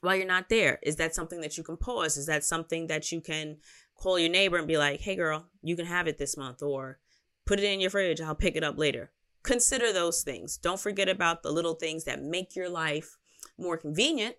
while 0.00 0.16
you're 0.16 0.26
not 0.26 0.48
there? 0.48 0.78
Is 0.82 0.96
that 0.96 1.14
something 1.14 1.40
that 1.40 1.56
you 1.56 1.64
can 1.64 1.76
pause? 1.76 2.16
Is 2.16 2.26
that 2.26 2.44
something 2.44 2.86
that 2.86 3.10
you 3.10 3.20
can 3.20 3.56
call 3.96 4.18
your 4.18 4.30
neighbor 4.30 4.58
and 4.58 4.68
be 4.68 4.78
like, 4.78 5.00
"Hey 5.00 5.16
girl, 5.16 5.46
you 5.62 5.74
can 5.74 5.86
have 5.86 6.06
it 6.06 6.18
this 6.18 6.36
month," 6.36 6.62
or 6.62 6.98
put 7.44 7.58
it 7.58 7.64
in 7.64 7.80
your 7.80 7.90
fridge, 7.90 8.20
I'll 8.20 8.34
pick 8.34 8.56
it 8.56 8.64
up 8.64 8.78
later. 8.78 9.10
Consider 9.42 9.92
those 9.92 10.22
things. 10.22 10.56
Don't 10.56 10.80
forget 10.80 11.08
about 11.08 11.42
the 11.42 11.50
little 11.50 11.74
things 11.74 12.04
that 12.04 12.22
make 12.22 12.54
your 12.54 12.68
life 12.68 13.16
more 13.58 13.76
convenient 13.76 14.36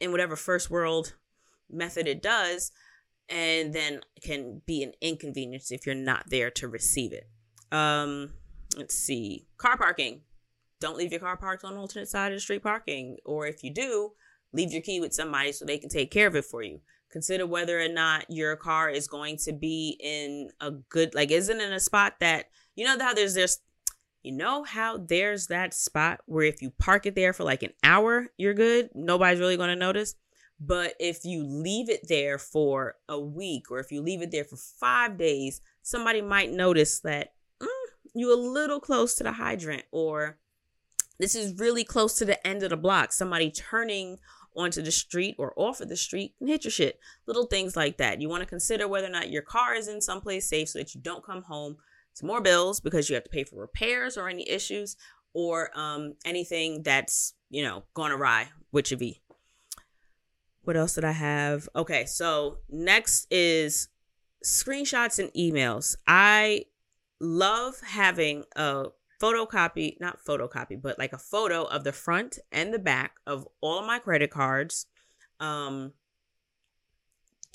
in 0.00 0.12
whatever 0.12 0.36
first 0.36 0.70
world 0.70 1.14
method 1.70 2.06
it 2.06 2.22
does 2.22 2.70
and 3.28 3.72
then 3.72 4.00
can 4.22 4.60
be 4.66 4.82
an 4.82 4.92
inconvenience 5.00 5.70
if 5.70 5.86
you're 5.86 5.94
not 5.94 6.28
there 6.28 6.50
to 6.50 6.68
receive 6.68 7.12
it. 7.12 7.28
Um, 7.72 8.34
let's 8.76 8.94
see, 8.94 9.46
car 9.56 9.76
parking. 9.76 10.20
Don't 10.80 10.96
leave 10.96 11.12
your 11.12 11.20
car 11.20 11.36
parked 11.36 11.64
on 11.64 11.76
alternate 11.76 12.08
side 12.08 12.32
of 12.32 12.36
the 12.36 12.40
street 12.40 12.62
parking, 12.62 13.16
or 13.24 13.46
if 13.46 13.64
you 13.64 13.72
do, 13.72 14.12
leave 14.52 14.72
your 14.72 14.82
key 14.82 15.00
with 15.00 15.14
somebody 15.14 15.52
so 15.52 15.64
they 15.64 15.78
can 15.78 15.88
take 15.88 16.10
care 16.10 16.26
of 16.26 16.36
it 16.36 16.44
for 16.44 16.62
you. 16.62 16.80
Consider 17.10 17.46
whether 17.46 17.80
or 17.80 17.88
not 17.88 18.26
your 18.28 18.56
car 18.56 18.90
is 18.90 19.08
going 19.08 19.38
to 19.38 19.52
be 19.52 19.96
in 20.00 20.50
a 20.60 20.70
good, 20.70 21.14
like, 21.14 21.30
isn't 21.30 21.60
in 21.60 21.72
a 21.72 21.80
spot 21.80 22.14
that 22.20 22.46
you 22.74 22.84
know 22.84 22.98
how 22.98 23.14
there's 23.14 23.34
this 23.34 23.60
you 24.24 24.32
know 24.32 24.64
how 24.64 24.96
there's 24.96 25.48
that 25.48 25.74
spot 25.74 26.20
where 26.26 26.44
if 26.44 26.62
you 26.62 26.70
park 26.70 27.06
it 27.06 27.14
there 27.14 27.32
for 27.32 27.44
like 27.44 27.62
an 27.62 27.72
hour, 27.82 28.28
you're 28.38 28.54
good. 28.54 28.90
Nobody's 28.94 29.38
really 29.38 29.56
going 29.56 29.68
to 29.68 29.76
notice. 29.76 30.14
But 30.58 30.94
if 30.98 31.24
you 31.24 31.44
leave 31.44 31.90
it 31.90 32.08
there 32.08 32.38
for 32.38 32.94
a 33.08 33.20
week 33.20 33.70
or 33.70 33.80
if 33.80 33.92
you 33.92 34.00
leave 34.00 34.22
it 34.22 34.30
there 34.30 34.44
for 34.44 34.56
five 34.56 35.18
days, 35.18 35.60
somebody 35.82 36.22
might 36.22 36.50
notice 36.50 37.00
that 37.00 37.34
mm, 37.60 37.66
you're 38.14 38.32
a 38.32 38.40
little 38.40 38.80
close 38.80 39.14
to 39.16 39.24
the 39.24 39.32
hydrant 39.32 39.84
or 39.90 40.38
this 41.18 41.34
is 41.34 41.58
really 41.58 41.84
close 41.84 42.14
to 42.14 42.24
the 42.24 42.44
end 42.46 42.62
of 42.62 42.70
the 42.70 42.76
block. 42.76 43.12
Somebody 43.12 43.50
turning 43.50 44.18
onto 44.56 44.80
the 44.80 44.92
street 44.92 45.34
or 45.38 45.52
off 45.56 45.80
of 45.80 45.88
the 45.88 45.96
street 45.96 46.34
can 46.38 46.46
hit 46.46 46.64
your 46.64 46.70
shit. 46.70 46.98
Little 47.26 47.46
things 47.46 47.76
like 47.76 47.98
that. 47.98 48.20
You 48.20 48.28
want 48.28 48.42
to 48.42 48.48
consider 48.48 48.88
whether 48.88 49.06
or 49.08 49.10
not 49.10 49.30
your 49.30 49.42
car 49.42 49.74
is 49.74 49.88
in 49.88 50.00
someplace 50.00 50.48
safe 50.48 50.70
so 50.70 50.78
that 50.78 50.94
you 50.94 51.00
don't 51.00 51.24
come 51.24 51.42
home 51.42 51.76
more 52.22 52.40
bills 52.40 52.80
because 52.80 53.08
you 53.08 53.14
have 53.14 53.24
to 53.24 53.30
pay 53.30 53.44
for 53.44 53.60
repairs 53.60 54.16
or 54.16 54.28
any 54.28 54.48
issues 54.48 54.96
or 55.32 55.70
um, 55.78 56.14
anything 56.24 56.82
that's, 56.82 57.34
you 57.50 57.62
know, 57.62 57.82
gone 57.94 58.12
awry 58.12 58.48
with 58.72 58.90
your 58.90 58.98
V 58.98 59.20
what 60.64 60.76
else 60.76 60.94
did 60.94 61.04
I 61.04 61.12
have? 61.12 61.68
Okay, 61.76 62.06
so 62.06 62.58
next 62.70 63.26
is 63.30 63.88
screenshots 64.44 65.18
and 65.18 65.32
emails. 65.34 65.96
I 66.06 66.64
love 67.20 67.80
having 67.84 68.44
a 68.56 68.86
photocopy, 69.20 70.00
not 70.00 70.24
photocopy, 70.24 70.80
but 70.80 70.98
like 70.98 71.12
a 71.12 71.18
photo 71.18 71.64
of 71.64 71.84
the 71.84 71.92
front 71.92 72.38
and 72.50 72.72
the 72.72 72.78
back 72.78 73.16
of 73.26 73.46
all 73.60 73.78
of 73.78 73.86
my 73.86 73.98
credit 73.98 74.30
cards 74.30 74.86
um 75.40 75.92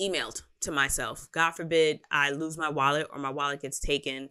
emailed 0.00 0.42
to 0.60 0.70
myself. 0.70 1.28
God 1.32 1.52
forbid 1.52 2.00
I 2.10 2.30
lose 2.30 2.56
my 2.56 2.68
wallet 2.68 3.06
or 3.12 3.18
my 3.18 3.30
wallet 3.30 3.62
gets 3.62 3.80
taken. 3.80 4.30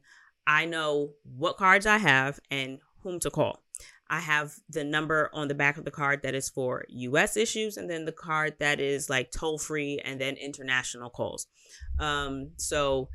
I 0.50 0.66
know 0.66 1.12
what 1.24 1.58
cards 1.58 1.86
I 1.86 2.00
have 2.00 2.40
and 2.50 2.80
whom 3.04 3.20
to 3.20 3.30
call. 3.30 3.62
I 4.10 4.20
have 4.20 4.56
the 4.68 4.84
number 4.84 5.30
on 5.32 5.48
the 5.48 5.54
back 5.54 5.78
of 5.78 5.86
the 5.86 5.92
card 5.92 6.24
that 6.24 6.34
is 6.34 6.50
for 6.50 6.86
US 6.90 7.38
issues 7.38 7.78
and 7.78 7.88
then 7.88 8.06
the 8.06 8.12
card 8.12 8.56
that 8.58 8.80
is 8.80 9.12
like 9.12 9.30
toll 9.30 9.60
free 9.60 10.02
and 10.04 10.20
then 10.20 10.38
international 10.38 11.12
calls. 11.12 11.46
Um, 12.00 12.50
so 12.58 13.10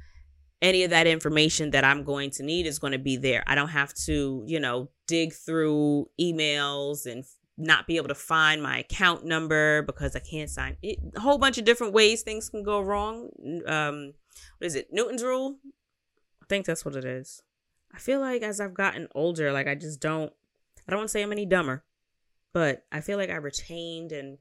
any 0.62 0.84
of 0.84 0.90
that 0.90 1.08
information 1.08 1.72
that 1.72 1.82
I'm 1.82 2.04
going 2.04 2.30
to 2.30 2.44
need 2.44 2.66
is 2.66 2.78
going 2.78 2.92
to 2.92 3.00
be 3.00 3.16
there. 3.16 3.42
I 3.48 3.56
don't 3.56 3.68
have 3.68 3.92
to, 4.06 4.44
you 4.46 4.60
know, 4.60 4.90
dig 5.08 5.34
through 5.34 6.06
emails 6.20 7.04
and 7.04 7.24
not 7.58 7.88
be 7.88 7.96
able 7.96 8.08
to 8.08 8.14
find 8.14 8.62
my 8.62 8.78
account 8.78 9.24
number 9.24 9.82
because 9.82 10.14
I 10.14 10.20
can't 10.20 10.48
sign 10.48 10.76
it. 10.82 11.00
A 11.16 11.20
whole 11.20 11.38
bunch 11.38 11.58
of 11.58 11.64
different 11.64 11.94
ways 11.94 12.22
things 12.22 12.48
can 12.48 12.62
go 12.62 12.80
wrong. 12.80 13.30
Um, 13.66 14.14
what 14.58 14.66
is 14.66 14.76
it? 14.76 14.86
Newton's 14.92 15.24
rule? 15.24 15.56
I 16.44 16.46
think 16.46 16.66
that's 16.66 16.84
what 16.84 16.94
it 16.94 17.06
is. 17.06 17.42
I 17.94 17.98
feel 17.98 18.20
like 18.20 18.42
as 18.42 18.60
I've 18.60 18.74
gotten 18.74 19.08
older, 19.14 19.50
like 19.50 19.66
I 19.66 19.74
just 19.74 19.98
don't 19.98 20.30
I 20.86 20.90
don't 20.90 20.98
want 20.98 21.08
to 21.08 21.12
say 21.12 21.22
I'm 21.22 21.32
any 21.32 21.46
dumber, 21.46 21.84
but 22.52 22.84
I 22.92 23.00
feel 23.00 23.16
like 23.16 23.30
I 23.30 23.36
retained 23.36 24.12
and 24.12 24.36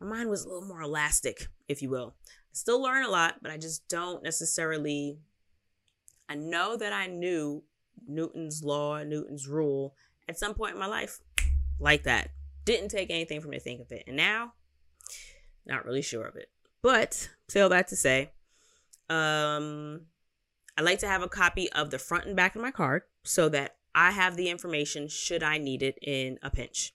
my 0.00 0.08
mind 0.08 0.28
was 0.28 0.44
a 0.44 0.48
little 0.48 0.66
more 0.66 0.82
elastic, 0.82 1.46
if 1.68 1.82
you 1.82 1.88
will. 1.88 2.16
I 2.26 2.54
still 2.54 2.82
learn 2.82 3.04
a 3.04 3.10
lot, 3.10 3.36
but 3.42 3.52
I 3.52 3.58
just 3.58 3.88
don't 3.88 4.24
necessarily. 4.24 5.18
I 6.28 6.34
know 6.34 6.76
that 6.76 6.92
I 6.92 7.06
knew 7.06 7.62
Newton's 8.08 8.64
law, 8.64 9.00
Newton's 9.04 9.46
rule 9.46 9.94
at 10.28 10.36
some 10.36 10.54
point 10.54 10.74
in 10.74 10.80
my 10.80 10.86
life, 10.86 11.20
like 11.78 12.02
that. 12.02 12.30
Didn't 12.64 12.88
take 12.88 13.10
anything 13.10 13.40
from 13.40 13.50
me 13.50 13.58
to 13.58 13.62
think 13.62 13.80
of 13.80 13.92
it. 13.92 14.02
And 14.08 14.16
now, 14.16 14.54
not 15.64 15.84
really 15.84 16.02
sure 16.02 16.26
of 16.26 16.34
it. 16.34 16.50
But, 16.82 17.28
say 17.46 17.60
all 17.60 17.68
that 17.68 17.86
to 17.88 17.96
say, 17.96 18.32
um, 19.08 20.06
I 20.76 20.82
like 20.82 20.98
to 20.98 21.08
have 21.08 21.22
a 21.22 21.28
copy 21.28 21.70
of 21.72 21.90
the 21.90 21.98
front 21.98 22.26
and 22.26 22.36
back 22.36 22.54
of 22.54 22.62
my 22.62 22.70
card 22.70 23.02
so 23.22 23.48
that 23.48 23.76
I 23.94 24.10
have 24.10 24.36
the 24.36 24.50
information 24.50 25.08
should 25.08 25.42
I 25.42 25.56
need 25.56 25.82
it 25.82 25.98
in 26.02 26.38
a 26.42 26.50
pinch. 26.50 26.92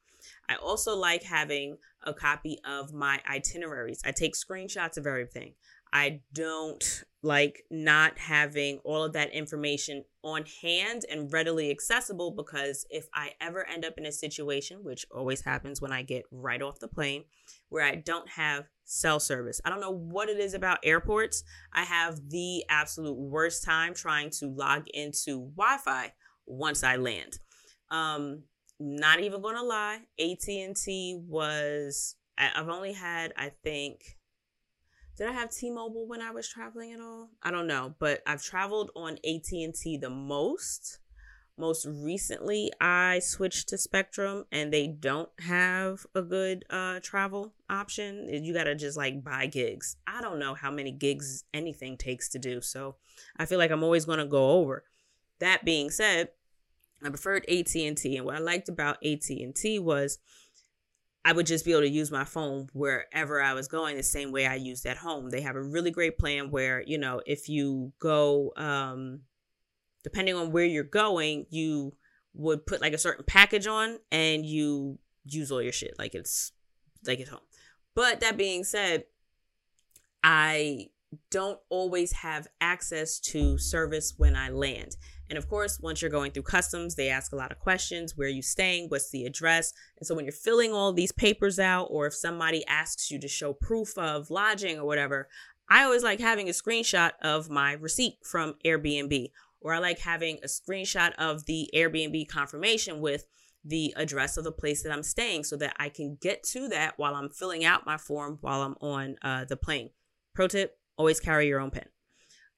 I 0.47 0.55
also 0.55 0.95
like 0.95 1.23
having 1.23 1.77
a 2.03 2.13
copy 2.13 2.59
of 2.63 2.93
my 2.93 3.21
itineraries. 3.27 4.01
I 4.05 4.11
take 4.11 4.35
screenshots 4.35 4.97
of 4.97 5.07
everything. 5.07 5.53
I 5.93 6.21
don't 6.33 7.03
like 7.23 7.63
not 7.69 8.17
having 8.17 8.79
all 8.83 9.03
of 9.03 9.13
that 9.13 9.31
information 9.31 10.03
on 10.23 10.43
hand 10.61 11.05
and 11.09 11.31
readily 11.31 11.69
accessible 11.69 12.31
because 12.31 12.85
if 12.89 13.07
I 13.13 13.31
ever 13.39 13.67
end 13.67 13.85
up 13.85 13.97
in 13.97 14.05
a 14.05 14.11
situation, 14.11 14.83
which 14.83 15.05
always 15.11 15.41
happens 15.41 15.81
when 15.81 15.91
I 15.91 16.01
get 16.01 16.23
right 16.31 16.61
off 16.61 16.79
the 16.79 16.87
plane, 16.87 17.25
where 17.69 17.85
I 17.85 17.95
don't 17.95 18.29
have 18.29 18.65
cell 18.85 19.19
service. 19.19 19.61
I 19.63 19.69
don't 19.69 19.81
know 19.81 19.91
what 19.91 20.29
it 20.29 20.39
is 20.39 20.53
about 20.53 20.79
airports. 20.83 21.43
I 21.73 21.83
have 21.83 22.29
the 22.29 22.63
absolute 22.69 23.17
worst 23.17 23.63
time 23.63 23.93
trying 23.93 24.31
to 24.31 24.47
log 24.47 24.87
into 24.93 25.51
Wi 25.55 25.77
Fi 25.77 26.13
once 26.45 26.83
I 26.83 26.95
land. 26.95 27.39
Um, 27.89 28.43
not 28.79 29.19
even 29.19 29.41
gonna 29.41 29.63
lie, 29.63 29.99
AT 30.19 30.47
and 30.47 30.75
T 30.75 31.21
was. 31.27 32.15
I've 32.37 32.69
only 32.69 32.93
had, 32.93 33.33
I 33.37 33.51
think, 33.63 34.17
did 35.21 35.29
I 35.29 35.33
have 35.33 35.51
T-Mobile 35.51 36.07
when 36.07 36.19
I 36.19 36.31
was 36.31 36.47
traveling 36.47 36.93
at 36.93 36.99
all? 36.99 37.29
I 37.43 37.51
don't 37.51 37.67
know, 37.67 37.93
but 37.99 38.23
I've 38.25 38.41
traveled 38.41 38.89
on 38.95 39.19
AT 39.23 39.51
and 39.51 39.71
T 39.71 39.95
the 39.95 40.09
most. 40.09 40.97
Most 41.59 41.85
recently, 41.85 42.71
I 42.81 43.19
switched 43.19 43.69
to 43.69 43.77
Spectrum, 43.77 44.45
and 44.51 44.73
they 44.73 44.87
don't 44.87 45.29
have 45.41 46.07
a 46.15 46.23
good 46.23 46.65
uh, 46.71 47.01
travel 47.03 47.53
option. 47.69 48.29
You 48.43 48.51
gotta 48.51 48.73
just 48.73 48.97
like 48.97 49.23
buy 49.23 49.45
gigs. 49.45 49.95
I 50.07 50.21
don't 50.21 50.39
know 50.39 50.55
how 50.55 50.71
many 50.71 50.91
gigs 50.91 51.43
anything 51.53 51.97
takes 51.97 52.27
to 52.29 52.39
do, 52.39 52.59
so 52.59 52.95
I 53.37 53.45
feel 53.45 53.59
like 53.59 53.69
I'm 53.69 53.83
always 53.83 54.05
gonna 54.05 54.25
go 54.25 54.53
over. 54.53 54.85
That 55.37 55.63
being 55.63 55.91
said, 55.91 56.29
I 57.03 57.09
preferred 57.09 57.45
AT&T 57.47 58.17
and 58.17 58.25
what 58.25 58.35
I 58.35 58.39
liked 58.39 58.69
about 58.69 59.05
AT&T 59.05 59.77
was 59.77 60.17
I 61.23 61.33
would 61.33 61.45
just 61.45 61.65
be 61.65 61.71
able 61.71 61.81
to 61.81 61.89
use 61.89 62.11
my 62.11 62.23
phone 62.23 62.67
wherever 62.73 63.41
I 63.41 63.53
was 63.53 63.67
going 63.67 63.95
the 63.95 64.03
same 64.03 64.31
way 64.31 64.47
I 64.47 64.55
used 64.55 64.85
at 64.85 64.97
home. 64.97 65.29
They 65.29 65.41
have 65.41 65.55
a 65.55 65.61
really 65.61 65.91
great 65.91 66.17
plan 66.17 66.49
where, 66.49 66.81
you 66.81 66.97
know, 66.97 67.21
if 67.25 67.47
you 67.47 67.93
go 67.99 68.53
um 68.57 69.21
depending 70.03 70.35
on 70.35 70.51
where 70.51 70.65
you're 70.65 70.83
going, 70.83 71.45
you 71.49 71.93
would 72.33 72.65
put 72.65 72.81
like 72.81 72.93
a 72.93 72.97
certain 72.97 73.25
package 73.27 73.67
on 73.67 73.99
and 74.11 74.45
you 74.45 74.97
use 75.25 75.51
all 75.51 75.61
your 75.61 75.71
shit 75.71 75.93
like 75.99 76.15
it's 76.15 76.53
like 77.05 77.19
it's 77.19 77.29
home. 77.29 77.39
But 77.93 78.21
that 78.21 78.37
being 78.37 78.63
said, 78.63 79.03
I 80.23 80.87
don't 81.29 81.59
always 81.69 82.11
have 82.13 82.47
access 82.61 83.19
to 83.19 83.57
service 83.57 84.13
when 84.17 84.35
I 84.35 84.49
land. 84.49 84.95
And 85.31 85.37
of 85.37 85.47
course, 85.47 85.79
once 85.79 86.01
you're 86.01 86.11
going 86.11 86.33
through 86.33 86.43
customs, 86.43 86.95
they 86.95 87.07
ask 87.07 87.31
a 87.31 87.37
lot 87.37 87.53
of 87.53 87.59
questions. 87.59 88.17
Where 88.17 88.27
are 88.27 88.31
you 88.31 88.41
staying? 88.41 88.89
What's 88.89 89.11
the 89.11 89.23
address? 89.23 89.71
And 89.97 90.05
so 90.05 90.13
when 90.13 90.25
you're 90.25 90.33
filling 90.33 90.73
all 90.73 90.91
these 90.91 91.13
papers 91.13 91.57
out, 91.57 91.87
or 91.89 92.05
if 92.05 92.13
somebody 92.13 92.67
asks 92.67 93.09
you 93.09 93.17
to 93.21 93.29
show 93.29 93.53
proof 93.53 93.97
of 93.97 94.29
lodging 94.29 94.77
or 94.77 94.85
whatever, 94.85 95.29
I 95.69 95.83
always 95.85 96.03
like 96.03 96.19
having 96.19 96.49
a 96.49 96.51
screenshot 96.51 97.11
of 97.21 97.49
my 97.49 97.71
receipt 97.71 98.15
from 98.29 98.55
Airbnb, 98.65 99.31
or 99.61 99.73
I 99.73 99.79
like 99.79 99.99
having 99.99 100.37
a 100.43 100.47
screenshot 100.47 101.13
of 101.13 101.45
the 101.45 101.69
Airbnb 101.73 102.27
confirmation 102.27 102.99
with 102.99 103.25
the 103.63 103.93
address 103.95 104.35
of 104.35 104.43
the 104.43 104.51
place 104.51 104.83
that 104.83 104.91
I'm 104.91 105.01
staying 105.01 105.45
so 105.45 105.55
that 105.55 105.77
I 105.79 105.87
can 105.87 106.17
get 106.19 106.43
to 106.51 106.67
that 106.67 106.95
while 106.97 107.15
I'm 107.15 107.29
filling 107.29 107.63
out 107.63 107.85
my 107.85 107.95
form 107.95 108.37
while 108.41 108.63
I'm 108.63 108.75
on 108.81 109.15
uh, 109.21 109.45
the 109.45 109.55
plane. 109.55 109.91
Pro 110.35 110.49
tip 110.49 110.77
always 110.97 111.21
carry 111.21 111.47
your 111.47 111.61
own 111.61 111.71
pen. 111.71 111.85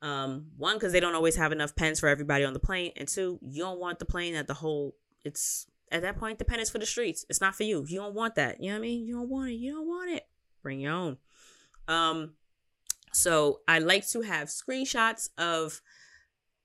Um, 0.03 0.47
one, 0.57 0.75
because 0.75 0.91
they 0.91 0.99
don't 0.99 1.15
always 1.15 1.37
have 1.37 1.53
enough 1.53 1.77
pens 1.77 2.01
for 2.01 2.09
everybody 2.09 2.43
on 2.43 2.51
the 2.51 2.59
plane, 2.59 2.91
and 2.97 3.07
two, 3.07 3.39
you 3.41 3.63
don't 3.63 3.79
want 3.79 3.99
the 3.99 4.05
plane 4.05 4.35
at 4.35 4.47
the 4.47 4.53
whole. 4.53 4.97
It's 5.23 5.65
at 5.93 6.01
that 6.01 6.19
point 6.19 6.39
the 6.39 6.45
pen 6.45 6.59
is 6.59 6.69
for 6.69 6.77
the 6.77 6.85
streets. 6.85 7.25
It's 7.29 7.39
not 7.39 7.55
for 7.55 7.63
you. 7.63 7.85
You 7.87 7.99
don't 7.99 8.13
want 8.13 8.35
that. 8.35 8.61
You 8.61 8.71
know 8.71 8.75
what 8.75 8.79
I 8.79 8.81
mean? 8.81 9.07
You 9.07 9.15
don't 9.15 9.29
want 9.29 9.51
it. 9.51 9.53
You 9.53 9.71
don't 9.71 9.87
want 9.87 10.11
it. 10.11 10.27
Bring 10.61 10.81
your 10.81 10.91
own. 10.91 11.17
Um, 11.87 12.33
so 13.13 13.61
I 13.65 13.79
like 13.79 14.05
to 14.09 14.21
have 14.21 14.49
screenshots 14.49 15.29
of, 15.37 15.81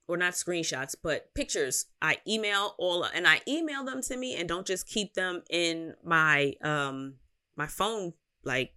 or 0.09 0.17
not 0.17 0.33
screenshots, 0.33 0.97
but 1.01 1.33
pictures. 1.35 1.87
I 2.03 2.17
email 2.27 2.75
all, 2.77 3.05
and 3.05 3.25
I 3.29 3.41
email 3.47 3.85
them 3.85 4.03
to 4.03 4.17
me, 4.17 4.35
and 4.35 4.49
don't 4.49 4.67
just 4.67 4.89
keep 4.89 5.15
them 5.15 5.43
in 5.49 5.95
my 6.03 6.55
um 6.65 7.15
my 7.55 7.69
phone 7.69 8.15
like 8.45 8.73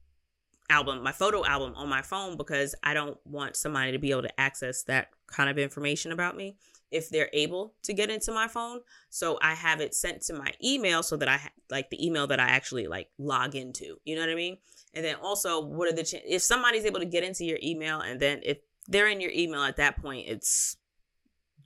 album, 0.71 1.03
my 1.03 1.11
photo 1.11 1.45
album 1.45 1.73
on 1.75 1.89
my 1.89 2.01
phone 2.01 2.37
because 2.37 2.73
I 2.81 2.93
don't 2.93 3.17
want 3.25 3.55
somebody 3.55 3.91
to 3.91 3.99
be 3.99 4.11
able 4.11 4.23
to 4.23 4.39
access 4.39 4.83
that 4.83 5.09
kind 5.27 5.49
of 5.49 5.59
information 5.59 6.11
about 6.11 6.35
me 6.35 6.55
if 6.89 7.09
they're 7.09 7.29
able 7.33 7.73
to 7.83 7.93
get 7.93 8.09
into 8.09 8.31
my 8.31 8.47
phone. 8.47 8.79
So 9.09 9.37
I 9.41 9.53
have 9.53 9.81
it 9.81 9.93
sent 9.93 10.21
to 10.23 10.33
my 10.33 10.51
email 10.63 11.03
so 11.03 11.17
that 11.17 11.29
I 11.29 11.39
like 11.69 11.89
the 11.89 12.05
email 12.05 12.27
that 12.27 12.39
I 12.39 12.47
actually 12.47 12.87
like 12.87 13.09
log 13.17 13.55
into. 13.55 13.97
You 14.05 14.15
know 14.15 14.21
what 14.21 14.29
I 14.29 14.35
mean? 14.35 14.57
And 14.93 15.05
then 15.05 15.15
also, 15.15 15.61
what 15.61 15.91
are 15.91 15.95
the 15.95 16.03
ch- 16.03 16.15
if 16.25 16.41
somebody's 16.41 16.85
able 16.85 16.99
to 16.99 17.05
get 17.05 17.23
into 17.23 17.45
your 17.45 17.59
email 17.61 17.99
and 17.99 18.19
then 18.19 18.41
if 18.43 18.57
they're 18.87 19.07
in 19.07 19.21
your 19.21 19.31
email 19.31 19.63
at 19.63 19.77
that 19.77 20.01
point, 20.01 20.27
it's 20.27 20.77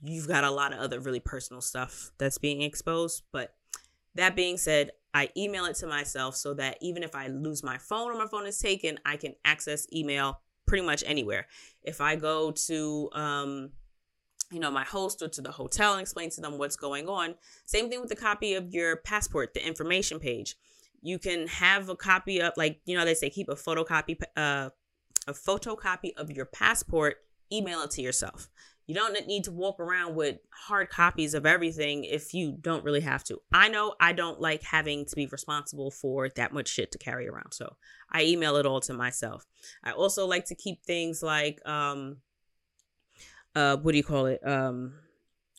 you've 0.02 0.28
got 0.28 0.44
a 0.44 0.50
lot 0.50 0.72
of 0.72 0.78
other 0.78 1.00
really 1.00 1.20
personal 1.20 1.60
stuff 1.60 2.12
that's 2.18 2.38
being 2.38 2.62
exposed. 2.62 3.22
But 3.32 3.54
that 4.14 4.36
being 4.36 4.58
said, 4.58 4.90
I 5.16 5.30
email 5.34 5.64
it 5.64 5.76
to 5.76 5.86
myself 5.86 6.36
so 6.36 6.52
that 6.54 6.76
even 6.82 7.02
if 7.02 7.14
I 7.14 7.28
lose 7.28 7.62
my 7.62 7.78
phone 7.78 8.10
or 8.10 8.18
my 8.18 8.26
phone 8.26 8.46
is 8.46 8.58
taken, 8.58 8.98
I 9.06 9.16
can 9.16 9.34
access 9.46 9.86
email 9.90 10.40
pretty 10.66 10.84
much 10.84 11.02
anywhere. 11.06 11.46
If 11.82 12.02
I 12.02 12.16
go 12.16 12.50
to, 12.50 13.08
um, 13.14 13.70
you 14.52 14.60
know, 14.60 14.70
my 14.70 14.84
host 14.84 15.22
or 15.22 15.28
to 15.28 15.40
the 15.40 15.50
hotel 15.50 15.92
and 15.92 16.02
explain 16.02 16.28
to 16.30 16.42
them 16.42 16.58
what's 16.58 16.76
going 16.76 17.08
on, 17.08 17.34
same 17.64 17.88
thing 17.88 18.00
with 18.00 18.10
the 18.10 18.16
copy 18.16 18.52
of 18.56 18.74
your 18.74 18.96
passport, 18.96 19.54
the 19.54 19.66
information 19.66 20.20
page. 20.20 20.54
You 21.00 21.18
can 21.18 21.46
have 21.46 21.88
a 21.88 21.96
copy 21.96 22.42
of, 22.42 22.52
like, 22.58 22.80
you 22.84 22.94
know, 22.94 23.06
they 23.06 23.14
say 23.14 23.30
keep 23.30 23.48
a 23.48 23.54
photocopy, 23.54 24.20
uh, 24.36 24.68
a 25.26 25.32
photocopy 25.32 26.12
of 26.18 26.30
your 26.30 26.44
passport, 26.44 27.24
email 27.50 27.80
it 27.80 27.90
to 27.92 28.02
yourself. 28.02 28.50
You 28.86 28.94
don't 28.94 29.26
need 29.26 29.44
to 29.44 29.52
walk 29.52 29.80
around 29.80 30.14
with 30.14 30.38
hard 30.50 30.90
copies 30.90 31.34
of 31.34 31.44
everything 31.44 32.04
if 32.04 32.32
you 32.32 32.56
don't 32.60 32.84
really 32.84 33.00
have 33.00 33.24
to. 33.24 33.40
I 33.52 33.68
know 33.68 33.94
I 34.00 34.12
don't 34.12 34.40
like 34.40 34.62
having 34.62 35.04
to 35.06 35.16
be 35.16 35.26
responsible 35.26 35.90
for 35.90 36.28
that 36.36 36.52
much 36.52 36.68
shit 36.68 36.92
to 36.92 36.98
carry 36.98 37.28
around. 37.28 37.52
So 37.52 37.76
I 38.10 38.22
email 38.22 38.56
it 38.56 38.66
all 38.66 38.80
to 38.82 38.92
myself. 38.92 39.44
I 39.82 39.90
also 39.90 40.26
like 40.26 40.44
to 40.46 40.54
keep 40.54 40.84
things 40.84 41.22
like 41.22 41.66
um 41.66 42.18
uh 43.56 43.76
what 43.78 43.92
do 43.92 43.98
you 43.98 44.04
call 44.04 44.26
it? 44.26 44.46
Um 44.46 44.94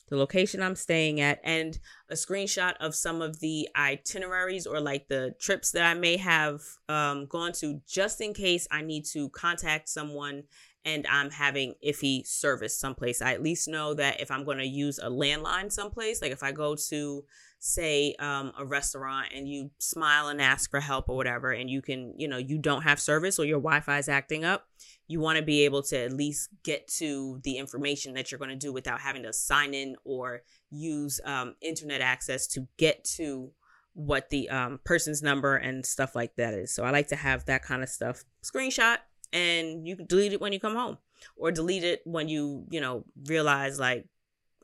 the 0.09 0.17
location 0.17 0.61
I'm 0.61 0.75
staying 0.75 1.19
at 1.19 1.39
and 1.43 1.77
a 2.09 2.13
screenshot 2.13 2.75
of 2.79 2.95
some 2.95 3.21
of 3.21 3.39
the 3.39 3.67
itineraries 3.75 4.65
or 4.65 4.79
like 4.79 5.07
the 5.07 5.35
trips 5.39 5.71
that 5.71 5.83
I 5.83 5.93
may 5.93 6.17
have 6.17 6.61
um, 6.87 7.25
gone 7.25 7.51
to 7.53 7.81
just 7.87 8.21
in 8.21 8.33
case 8.33 8.67
I 8.71 8.81
need 8.81 9.05
to 9.11 9.29
contact 9.29 9.89
someone 9.89 10.43
and 10.87 11.05
I'm 11.11 11.31
having 11.31 11.73
iffy 11.85 12.25
service 12.25 12.79
someplace. 12.79 13.21
I 13.21 13.33
at 13.33 13.43
least 13.43 13.67
know 13.67 13.93
that 13.95 14.21
if 14.21 14.31
I'm 14.31 14.45
going 14.45 14.59
to 14.59 14.65
use 14.65 14.99
a 14.99 15.09
landline 15.09 15.69
someplace, 15.69 16.21
like 16.21 16.31
if 16.31 16.41
I 16.41 16.53
go 16.53 16.77
to 16.87 17.25
say 17.59 18.15
um, 18.19 18.53
a 18.57 18.65
restaurant 18.65 19.27
and 19.35 19.49
you 19.49 19.69
smile 19.79 20.29
and 20.29 20.41
ask 20.41 20.71
for 20.71 20.79
help 20.79 21.09
or 21.09 21.17
whatever 21.17 21.51
and 21.51 21.69
you 21.69 21.81
can 21.81 22.13
you 22.15 22.27
know 22.27 22.37
you 22.37 22.57
don't 22.59 22.83
have 22.83 22.99
service 22.99 23.39
or 23.39 23.45
your 23.45 23.59
wi-fi 23.59 23.97
is 23.97 24.07
acting 24.07 24.45
up 24.45 24.67
you 25.07 25.19
want 25.19 25.39
to 25.39 25.43
be 25.43 25.65
able 25.65 25.81
to 25.81 25.97
at 25.97 26.13
least 26.13 26.49
get 26.63 26.87
to 26.87 27.41
the 27.43 27.57
information 27.57 28.13
that 28.13 28.31
you're 28.31 28.37
going 28.37 28.51
to 28.51 28.55
do 28.55 28.71
without 28.71 29.01
having 29.01 29.23
to 29.23 29.33
sign 29.33 29.73
in 29.73 29.95
or 30.05 30.43
use 30.69 31.19
um, 31.25 31.55
internet 31.61 31.99
access 31.99 32.45
to 32.45 32.67
get 32.77 33.03
to 33.03 33.49
what 33.93 34.29
the 34.29 34.47
um, 34.49 34.79
person's 34.85 35.23
number 35.23 35.55
and 35.55 35.83
stuff 35.83 36.15
like 36.15 36.35
that 36.35 36.53
is. 36.53 36.71
So 36.71 36.83
i 36.83 36.91
like 36.91 37.07
to 37.07 37.15
have 37.15 37.45
that 37.45 37.63
kind 37.63 37.81
of 37.81 37.89
stuff. 37.89 38.23
Screenshot 38.43 38.97
and 39.33 39.87
you 39.87 39.95
can 39.95 40.05
delete 40.05 40.33
it 40.33 40.41
when 40.41 40.53
you 40.53 40.59
come 40.59 40.75
home 40.75 40.97
or 41.35 41.51
delete 41.51 41.83
it 41.83 42.01
when 42.05 42.27
you 42.27 42.65
you 42.69 42.79
know 42.79 43.03
realize 43.25 43.79
like 43.79 44.05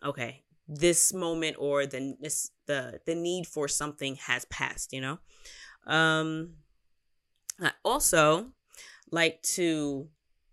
okay 0.04 0.43
this 0.67 1.13
moment 1.13 1.58
or 1.60 1.86
the 1.86 2.15
this, 2.19 2.52
the 2.67 2.99
the 3.06 3.15
need 3.15 3.45
for 3.45 3.67
something 3.67 4.15
has 4.15 4.45
passed 4.45 4.93
you 4.93 5.02
know? 5.02 5.19
Um 5.86 6.54
i 7.62 7.71
also 7.84 8.47
like 9.12 9.41
to 9.43 10.08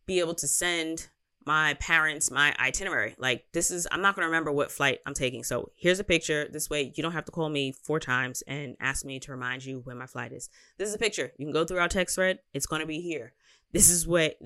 be 0.06 0.20
able 0.20 0.34
to 0.34 0.46
send 0.46 1.08
my 1.46 1.74
parents 1.74 2.30
my 2.30 2.54
itinerary. 2.60 3.14
Like 3.18 3.46
this 3.52 3.70
is 3.70 3.86
i'm 3.90 4.02
not 4.02 4.14
going 4.14 4.24
to 4.24 4.28
remember 4.28 4.52
what 4.52 4.70
flight 4.70 4.98
i'm 5.06 5.14
taking. 5.14 5.44
So 5.44 5.70
here's 5.76 6.00
a 6.00 6.04
picture. 6.04 6.48
This 6.50 6.68
way 6.68 6.92
you 6.94 7.02
don't 7.02 7.12
have 7.12 7.24
to 7.26 7.32
call 7.32 7.48
me 7.48 7.72
four 7.72 8.00
times 8.00 8.42
and 8.46 8.76
ask 8.80 9.04
me 9.04 9.20
to 9.20 9.30
remind 9.30 9.64
you 9.64 9.80
when 9.84 9.96
my 9.96 10.06
flight 10.06 10.32
is. 10.32 10.50
This 10.76 10.88
is 10.88 10.94
a 10.94 10.98
picture. 10.98 11.32
You 11.38 11.46
can 11.46 11.52
go 11.52 11.64
through 11.64 11.78
our 11.78 11.88
text 11.88 12.16
thread. 12.16 12.40
It's 12.52 12.66
going 12.66 12.80
to 12.80 12.86
be 12.86 13.00
here 13.00 13.32
this 13.72 13.90
is 13.90 14.06
what 14.06 14.38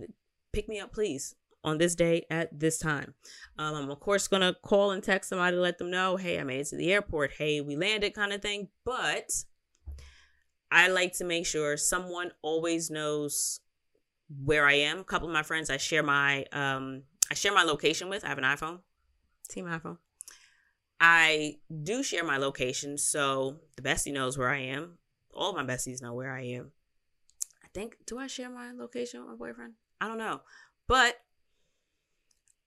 pick 0.53 0.69
me 0.69 0.81
up 0.81 0.93
please 0.93 1.35
on 1.65 1.79
this 1.79 1.95
day 1.95 2.27
at 2.31 2.59
this 2.59 2.79
time. 2.79 3.15
Um, 3.59 3.75
I'm 3.75 3.91
of 3.91 4.01
course 4.01 4.29
gonna 4.29 4.55
call 4.63 4.91
and 4.91 5.03
text 5.03 5.31
somebody 5.31 5.57
to 5.57 5.61
let 5.61 5.79
them 5.79 5.91
know, 5.91 6.17
hey, 6.17 6.39
I 6.39 6.45
made 6.45 6.61
it 6.61 6.67
to 6.69 6.77
the 6.77 6.93
airport. 6.93 7.33
Hey, 7.33 7.61
we 7.61 7.77
landed, 7.77 8.15
kind 8.15 8.33
of 8.33 8.43
thing. 8.43 8.69
But 8.85 9.31
I 10.71 10.89
like 10.89 11.15
to 11.15 11.25
make 11.25 11.47
sure 11.47 11.77
someone 11.77 12.33
always 12.43 12.91
knows 12.91 13.61
where 14.45 14.67
I 14.67 14.75
am. 14.75 15.01
A 15.01 15.05
couple 15.05 15.29
of 15.29 15.35
my 15.35 15.43
friends 15.43 15.71
I 15.71 15.79
share 15.79 16.03
my 16.03 16.45
um 16.53 17.03
I 17.31 17.35
share 17.35 17.55
my 17.55 17.63
location 17.63 18.09
with. 18.09 18.25
I 18.25 18.29
have 18.29 18.39
an 18.39 18.45
iPhone. 18.45 18.81
Team 19.49 19.67
iPhone. 19.67 19.99
I 21.01 21.57
do 21.83 22.03
share 22.03 22.25
my 22.25 22.39
location, 22.39 22.97
so 22.99 23.57
the 23.77 23.83
bestie 23.83 24.13
knows 24.13 24.39
where 24.39 24.49
I 24.49 24.61
am. 24.61 24.99
All 25.33 25.53
my 25.53 25.65
besties 25.65 26.01
know 26.01 26.15
where 26.15 26.33
I 26.33 26.43
am. 26.43 26.73
Think 27.75 27.97
do 28.07 28.19
I 28.19 28.29
share 28.29 28.49
my 28.49 28.73
location 28.73 29.21
with 29.21 29.31
my 29.31 29.37
boyfriend? 29.37 29.75
I 30.01 30.09
don't 30.09 30.19
know. 30.19 30.41
But 30.87 31.17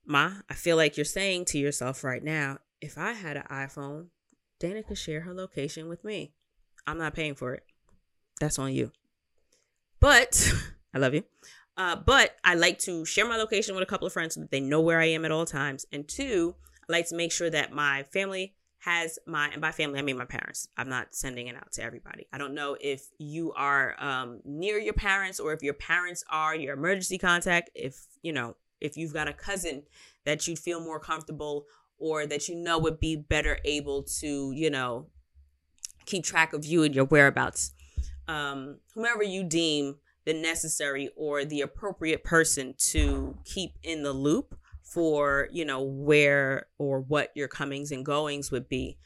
Ma, 0.05 0.31
I 0.49 0.53
feel 0.53 0.77
like 0.77 0.97
you're 0.97 1.05
saying 1.05 1.45
to 1.45 1.57
yourself 1.57 2.03
right 2.03 2.23
now, 2.23 2.59
if 2.81 2.97
I 2.97 3.13
had 3.13 3.37
an 3.37 3.43
iPhone, 3.49 4.07
Dana 4.59 4.83
could 4.83 4.97
share 4.97 5.21
her 5.21 5.33
location 5.33 5.87
with 5.89 6.03
me. 6.03 6.33
I'm 6.85 6.97
not 6.97 7.13
paying 7.13 7.35
for 7.35 7.53
it. 7.53 7.63
That's 8.39 8.59
on 8.59 8.73
you. 8.73 8.91
But 9.99 10.53
I 10.93 10.99
love 10.99 11.13
you. 11.13 11.23
Uh, 11.75 11.95
but 11.95 12.35
I 12.43 12.55
like 12.55 12.79
to 12.79 13.05
share 13.05 13.27
my 13.27 13.37
location 13.37 13.75
with 13.75 13.83
a 13.83 13.87
couple 13.87 14.07
of 14.07 14.13
friends 14.13 14.33
so 14.35 14.41
that 14.41 14.51
they 14.51 14.59
know 14.59 14.81
where 14.81 14.99
I 14.99 15.05
am 15.05 15.25
at 15.25 15.31
all 15.31 15.45
times. 15.45 15.85
And 15.91 16.07
two, 16.07 16.55
I 16.89 16.91
like 16.91 17.07
to 17.09 17.15
make 17.15 17.31
sure 17.31 17.49
that 17.49 17.71
my 17.71 18.03
family 18.03 18.55
has 18.88 19.19
my 19.28 19.50
and 19.50 19.62
by 19.62 19.71
family 19.71 20.00
I 20.00 20.02
mean 20.02 20.17
my 20.17 20.26
parents. 20.26 20.69
I'm 20.78 20.88
not 20.88 21.13
sending 21.13 21.47
it 21.47 21.56
out 21.56 21.73
to 21.73 21.84
everybody. 21.84 22.26
I 22.32 22.38
don't 22.38 22.54
know 22.54 22.78
if 22.80 23.08
you 23.19 23.52
are 23.54 24.02
um, 24.02 24.39
near 24.45 24.78
your 24.78 24.93
parents 24.93 25.41
or 25.41 25.52
if 25.52 25.62
your 25.62 25.73
parents 25.73 26.23
are 26.30 26.56
your 26.56 26.73
emergency 26.73 27.17
contact. 27.17 27.69
If 27.76 28.06
you 28.21 28.32
know 28.32 28.56
if 28.80 28.95
you've 28.95 29.13
got 29.13 29.28
a 29.28 29.34
cousin 29.34 29.84
that 30.26 30.47
you'd 30.47 30.60
feel 30.60 30.80
more 30.80 31.00
comfortable 31.00 31.65
or 31.97 32.26
that 32.28 32.47
you 32.47 32.56
know 32.56 32.78
would 32.78 33.00
be 33.00 33.15
better 33.15 33.60
able 33.65 34.04
to, 34.04 34.52
you 34.52 34.69
know, 34.69 35.08
keep 36.06 36.23
track 36.23 36.54
of 36.54 36.65
you 36.65 36.84
and 36.84 36.95
your 36.95 37.06
whereabouts. 37.06 37.73
Um, 38.28 38.78
whomever 38.93 39.23
you 39.23 39.43
deem 39.43 39.95
the 40.26 40.34
necessary 40.34 41.10
or 41.15 41.45
the 41.45 41.62
appropriate 41.62 42.23
person 42.23 42.76
to 42.78 43.38
keep 43.45 43.71
in 43.84 44.04
the 44.04 44.13
loop 44.13 44.58
for, 44.93 45.50
you 45.52 45.65
know, 45.65 45.82
where 45.82 46.67
or 46.78 47.02
what 47.02 47.32
your 47.36 47.47
comings 47.47 47.91
and 47.91 48.06
goings 48.06 48.52
would 48.52 48.69
be, 48.69 48.97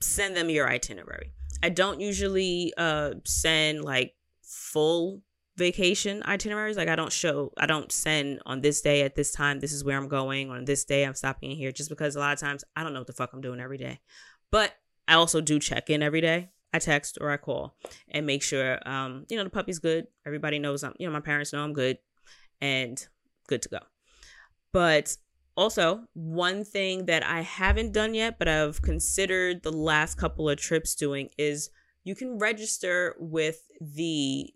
send 0.00 0.36
them 0.36 0.50
your 0.50 0.68
itinerary. 0.68 1.32
I 1.62 1.70
don't 1.70 2.00
usually 2.00 2.72
uh, 2.76 3.12
send 3.24 3.82
like 3.82 4.14
full 4.42 5.22
vacation 5.56 6.22
itineraries. 6.24 6.76
Like 6.76 6.88
I 6.88 6.96
don't 6.96 7.12
show, 7.12 7.52
I 7.56 7.66
don't 7.66 7.90
send 7.90 8.40
on 8.44 8.60
this 8.60 8.82
day 8.82 9.02
at 9.02 9.14
this 9.14 9.32
time. 9.32 9.60
This 9.60 9.72
is 9.72 9.84
where 9.84 9.96
I'm 9.96 10.08
going. 10.08 10.50
On 10.50 10.64
this 10.64 10.84
day, 10.84 11.04
I'm 11.04 11.14
stopping 11.14 11.50
in 11.50 11.56
here. 11.56 11.72
Just 11.72 11.88
because 11.88 12.14
a 12.14 12.20
lot 12.20 12.34
of 12.34 12.38
times 12.38 12.62
I 12.76 12.82
don't 12.82 12.92
know 12.92 13.00
what 13.00 13.06
the 13.06 13.12
fuck 13.14 13.32
I'm 13.32 13.40
doing 13.40 13.60
every 13.60 13.78
day. 13.78 14.00
But 14.50 14.74
I 15.08 15.14
also 15.14 15.40
do 15.40 15.58
check 15.58 15.88
in 15.88 16.02
every 16.02 16.20
day. 16.20 16.50
I 16.74 16.78
text 16.78 17.16
or 17.20 17.30
I 17.30 17.38
call 17.38 17.74
and 18.08 18.26
make 18.26 18.42
sure, 18.42 18.86
um, 18.86 19.24
you 19.30 19.36
know, 19.38 19.44
the 19.44 19.50
puppy's 19.50 19.78
good. 19.78 20.08
Everybody 20.26 20.58
knows 20.58 20.84
I'm, 20.84 20.92
you 20.98 21.06
know, 21.06 21.12
my 21.12 21.20
parents 21.20 21.54
know 21.54 21.64
I'm 21.64 21.72
good 21.72 21.96
and 22.60 23.06
good 23.48 23.62
to 23.62 23.68
go. 23.70 23.78
But 24.76 25.16
also, 25.56 26.02
one 26.12 26.62
thing 26.62 27.06
that 27.06 27.24
I 27.24 27.40
haven't 27.40 27.92
done 27.92 28.12
yet, 28.12 28.38
but 28.38 28.46
I've 28.46 28.82
considered 28.82 29.62
the 29.62 29.72
last 29.72 30.18
couple 30.18 30.50
of 30.50 30.58
trips 30.58 30.94
doing 30.94 31.30
is 31.38 31.70
you 32.04 32.14
can 32.14 32.36
register 32.36 33.16
with 33.18 33.62
the 33.80 34.52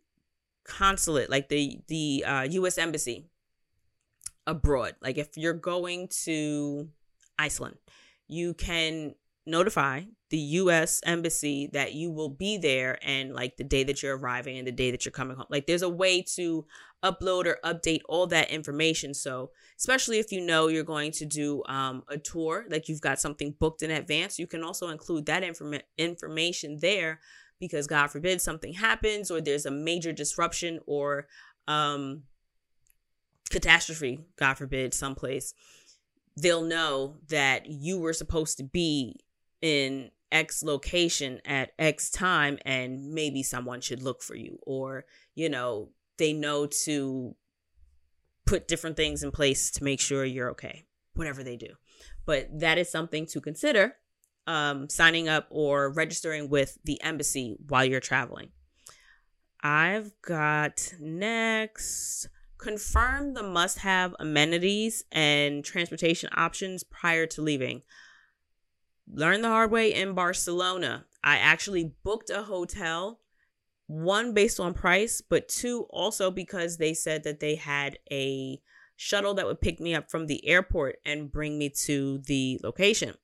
consulate, 0.64 1.30
like 1.30 1.48
the 1.48 1.80
the 1.88 2.22
uh, 2.26 2.42
U.S. 2.50 2.76
embassy 2.76 3.30
abroad. 4.46 4.94
Like 5.00 5.16
if 5.16 5.38
you're 5.38 5.54
going 5.54 6.08
to 6.24 6.90
Iceland, 7.38 7.78
you 8.28 8.52
can 8.52 9.14
notify 9.46 10.02
the 10.30 10.38
US 10.38 11.00
embassy 11.04 11.68
that 11.72 11.94
you 11.94 12.10
will 12.10 12.28
be 12.28 12.56
there 12.56 12.98
and 13.02 13.34
like 13.34 13.56
the 13.56 13.64
day 13.64 13.82
that 13.84 14.02
you're 14.02 14.16
arriving 14.16 14.58
and 14.58 14.66
the 14.66 14.72
day 14.72 14.90
that 14.90 15.04
you're 15.04 15.12
coming 15.12 15.36
home. 15.36 15.46
Like 15.50 15.66
there's 15.66 15.82
a 15.82 15.88
way 15.88 16.22
to 16.36 16.66
upload 17.02 17.46
or 17.46 17.58
update 17.64 18.00
all 18.08 18.26
that 18.28 18.50
information. 18.50 19.14
So, 19.14 19.50
especially 19.78 20.18
if 20.18 20.30
you 20.30 20.40
know 20.40 20.68
you're 20.68 20.84
going 20.84 21.12
to 21.12 21.26
do 21.26 21.62
um, 21.66 22.04
a 22.08 22.18
tour, 22.18 22.66
like 22.70 22.88
you've 22.88 23.00
got 23.00 23.20
something 23.20 23.54
booked 23.58 23.82
in 23.82 23.90
advance, 23.90 24.38
you 24.38 24.46
can 24.46 24.62
also 24.62 24.88
include 24.88 25.26
that 25.26 25.42
inform- 25.42 25.80
information 25.98 26.78
there 26.80 27.20
because 27.58 27.86
God 27.86 28.08
forbid 28.08 28.40
something 28.40 28.74
happens 28.74 29.30
or 29.30 29.40
there's 29.40 29.66
a 29.66 29.70
major 29.70 30.12
disruption 30.12 30.80
or 30.86 31.26
um, 31.66 32.22
catastrophe, 33.50 34.20
God 34.36 34.54
forbid, 34.54 34.94
someplace, 34.94 35.54
they'll 36.36 36.62
know 36.62 37.16
that 37.28 37.66
you 37.66 37.98
were 37.98 38.12
supposed 38.12 38.56
to 38.58 38.64
be 38.64 39.16
in 39.62 40.10
X 40.32 40.62
location 40.62 41.40
at 41.44 41.72
X 41.78 42.10
time 42.10 42.58
and 42.64 43.12
maybe 43.12 43.42
someone 43.42 43.80
should 43.80 44.02
look 44.02 44.22
for 44.22 44.36
you 44.36 44.58
or, 44.62 45.04
you 45.34 45.48
know, 45.48 45.90
they 46.18 46.32
know 46.32 46.66
to 46.84 47.34
put 48.46 48.68
different 48.68 48.96
things 48.96 49.22
in 49.22 49.30
place 49.30 49.70
to 49.72 49.84
make 49.84 50.00
sure 50.00 50.24
you're 50.24 50.50
okay, 50.50 50.84
whatever 51.14 51.42
they 51.42 51.56
do. 51.56 51.74
But 52.26 52.48
that 52.60 52.78
is 52.78 52.90
something 52.90 53.26
to 53.26 53.40
consider 53.40 53.96
um, 54.46 54.88
signing 54.88 55.28
up 55.28 55.46
or 55.50 55.90
registering 55.92 56.48
with 56.48 56.78
the 56.84 57.00
embassy 57.02 57.56
while 57.68 57.84
you're 57.84 58.00
traveling. 58.00 58.50
I've 59.62 60.12
got 60.22 60.94
next 60.98 62.28
confirm 62.60 63.34
the 63.34 63.42
must 63.42 63.78
have 63.78 64.14
amenities 64.20 65.04
and 65.10 65.64
transportation 65.64 66.28
options 66.34 66.84
prior 66.84 67.26
to 67.26 67.42
leaving. 67.42 67.82
Learn 69.12 69.42
the 69.42 69.48
hard 69.48 69.70
way 69.70 69.92
in 69.92 70.14
Barcelona. 70.14 71.04
I 71.22 71.36
actually 71.36 71.92
booked 72.04 72.30
a 72.30 72.42
hotel, 72.42 73.20
one 73.86 74.32
based 74.32 74.60
on 74.60 74.72
price, 74.72 75.20
but 75.20 75.48
two 75.48 75.86
also 75.90 76.30
because 76.30 76.76
they 76.76 76.94
said 76.94 77.24
that 77.24 77.40
they 77.40 77.56
had 77.56 77.98
a 78.10 78.60
shuttle 78.96 79.34
that 79.34 79.46
would 79.46 79.60
pick 79.60 79.80
me 79.80 79.94
up 79.94 80.10
from 80.10 80.26
the 80.26 80.46
airport 80.46 80.96
and 81.04 81.32
bring 81.32 81.58
me 81.58 81.70
to 81.70 82.18
the 82.26 82.60
location. 82.62 83.14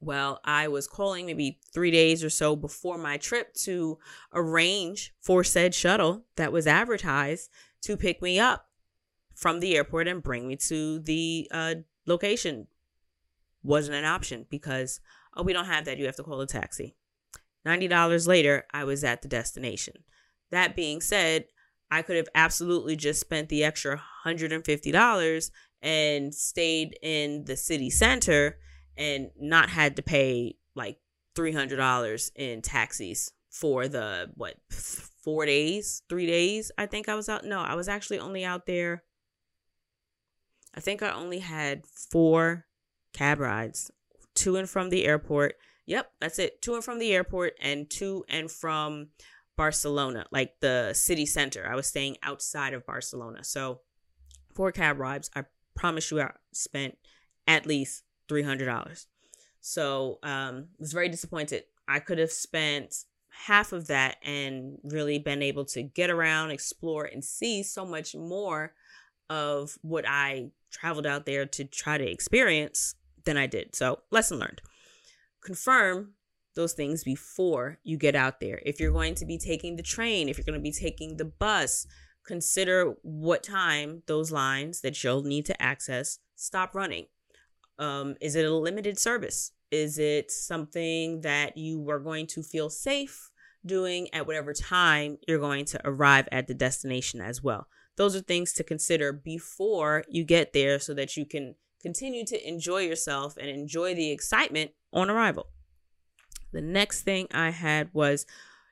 Well, 0.00 0.40
I 0.44 0.68
was 0.68 0.86
calling 0.86 1.26
maybe 1.26 1.60
three 1.72 1.90
days 1.90 2.22
or 2.22 2.30
so 2.30 2.56
before 2.56 2.98
my 2.98 3.16
trip 3.16 3.52
to 3.64 3.98
arrange 4.32 5.12
for 5.20 5.42
said 5.44 5.74
shuttle 5.74 6.24
that 6.36 6.52
was 6.52 6.66
advertised 6.66 7.50
to 7.82 7.96
pick 7.96 8.22
me 8.22 8.38
up 8.38 8.66
from 9.34 9.60
the 9.60 9.76
airport 9.76 10.08
and 10.08 10.22
bring 10.22 10.48
me 10.48 10.56
to 10.56 11.00
the 11.00 11.48
uh, 11.50 11.74
location. 12.06 12.66
Wasn't 13.62 13.96
an 13.96 14.04
option 14.04 14.46
because, 14.50 15.00
oh, 15.36 15.42
we 15.42 15.52
don't 15.52 15.66
have 15.66 15.84
that. 15.84 15.98
You 15.98 16.06
have 16.06 16.16
to 16.16 16.22
call 16.22 16.40
a 16.40 16.46
taxi. 16.46 16.96
$90 17.66 18.26
later, 18.26 18.64
I 18.72 18.84
was 18.84 19.04
at 19.04 19.22
the 19.22 19.28
destination. 19.28 20.04
That 20.50 20.76
being 20.76 21.00
said, 21.00 21.46
I 21.90 22.02
could 22.02 22.16
have 22.16 22.28
absolutely 22.34 22.96
just 22.96 23.20
spent 23.20 23.48
the 23.48 23.64
extra 23.64 24.02
$150 24.24 25.50
and 25.82 26.34
stayed 26.34 26.98
in 27.02 27.44
the 27.44 27.56
city 27.56 27.90
center 27.90 28.58
and 28.96 29.30
not 29.38 29.70
had 29.70 29.96
to 29.96 30.02
pay 30.02 30.56
like 30.74 30.98
$300 31.36 32.30
in 32.36 32.62
taxis 32.62 33.32
for 33.50 33.88
the 33.88 34.30
what 34.34 34.56
four 34.68 35.46
days 35.46 36.02
three 36.08 36.26
days 36.26 36.70
i 36.76 36.84
think 36.84 37.08
i 37.08 37.14
was 37.14 37.30
out 37.30 37.44
no 37.44 37.60
i 37.60 37.74
was 37.74 37.88
actually 37.88 38.18
only 38.18 38.44
out 38.44 38.66
there 38.66 39.02
I 40.78 40.80
think 40.80 41.02
I 41.02 41.10
only 41.10 41.40
had 41.40 41.82
four 41.86 42.66
cab 43.12 43.40
rides 43.40 43.90
to 44.36 44.56
and 44.56 44.68
from 44.68 44.90
the 44.90 45.04
airport. 45.04 45.56
Yep, 45.86 46.12
that's 46.20 46.38
it. 46.38 46.62
To 46.62 46.74
and 46.74 46.84
from 46.84 46.98
the 46.98 47.12
airport 47.12 47.54
and 47.60 47.88
to 47.90 48.24
and 48.28 48.50
from 48.50 49.08
Barcelona, 49.56 50.24
like 50.30 50.60
the 50.60 50.92
city 50.94 51.26
center. 51.26 51.68
I 51.70 51.74
was 51.74 51.86
staying 51.86 52.16
outside 52.22 52.74
of 52.74 52.86
Barcelona. 52.86 53.42
So, 53.44 53.80
four 54.54 54.72
cab 54.72 54.98
rides. 54.98 55.30
I 55.34 55.44
promise 55.74 56.10
you, 56.10 56.20
I 56.20 56.32
spent 56.52 56.96
at 57.46 57.66
least 57.66 58.04
$300. 58.28 59.06
So, 59.60 60.18
um, 60.22 60.68
was 60.78 60.92
very 60.92 61.08
disappointed. 61.08 61.64
I 61.88 61.98
could 61.98 62.18
have 62.18 62.30
spent 62.30 63.04
half 63.30 63.72
of 63.72 63.88
that 63.88 64.16
and 64.22 64.78
really 64.84 65.18
been 65.18 65.42
able 65.42 65.64
to 65.64 65.82
get 65.82 66.10
around, 66.10 66.50
explore, 66.50 67.04
and 67.04 67.24
see 67.24 67.62
so 67.62 67.84
much 67.84 68.14
more 68.14 68.74
of 69.30 69.78
what 69.82 70.04
I 70.06 70.50
traveled 70.70 71.06
out 71.06 71.26
there 71.26 71.46
to 71.46 71.64
try 71.64 71.98
to 71.98 72.10
experience 72.10 72.94
than 73.24 73.36
I 73.36 73.46
did. 73.46 73.74
So, 73.74 74.00
lesson 74.10 74.38
learned. 74.38 74.60
Confirm 75.44 76.14
those 76.54 76.72
things 76.72 77.04
before 77.04 77.78
you 77.84 77.96
get 77.96 78.14
out 78.14 78.40
there. 78.40 78.60
If 78.66 78.80
you're 78.80 78.92
going 78.92 79.14
to 79.16 79.24
be 79.24 79.38
taking 79.38 79.76
the 79.76 79.82
train, 79.82 80.28
if 80.28 80.36
you're 80.36 80.44
going 80.44 80.58
to 80.58 80.62
be 80.62 80.72
taking 80.72 81.16
the 81.16 81.24
bus, 81.24 81.86
consider 82.26 82.94
what 83.02 83.42
time 83.42 84.02
those 84.06 84.32
lines 84.32 84.80
that 84.80 85.02
you'll 85.02 85.22
need 85.22 85.46
to 85.46 85.62
access 85.62 86.18
stop 86.34 86.74
running. 86.74 87.06
Um, 87.78 88.16
is 88.20 88.34
it 88.34 88.44
a 88.44 88.54
limited 88.54 88.98
service? 88.98 89.52
Is 89.70 89.98
it 89.98 90.30
something 90.30 91.20
that 91.22 91.56
you 91.56 91.88
are 91.90 91.98
going 91.98 92.26
to 92.28 92.42
feel 92.42 92.70
safe 92.70 93.30
doing 93.66 94.08
at 94.12 94.26
whatever 94.26 94.52
time 94.52 95.18
you're 95.26 95.38
going 95.38 95.64
to 95.66 95.80
arrive 95.84 96.28
at 96.32 96.46
the 96.46 96.54
destination 96.54 97.20
as 97.20 97.42
well? 97.42 97.66
Those 97.98 98.14
are 98.14 98.20
things 98.20 98.52
to 98.54 98.64
consider 98.64 99.12
before 99.12 100.04
you 100.08 100.22
get 100.22 100.52
there 100.52 100.78
so 100.78 100.94
that 100.94 101.16
you 101.16 101.26
can 101.26 101.56
continue 101.82 102.24
to 102.26 102.48
enjoy 102.48 102.78
yourself 102.78 103.36
and 103.36 103.50
enjoy 103.50 103.94
the 103.94 104.12
excitement 104.12 104.70
on 104.92 105.10
arrival. 105.10 105.48
The 106.52 106.60
next 106.60 107.02
thing 107.02 107.26
I 107.32 107.50
had 107.50 107.90
was 107.92 108.24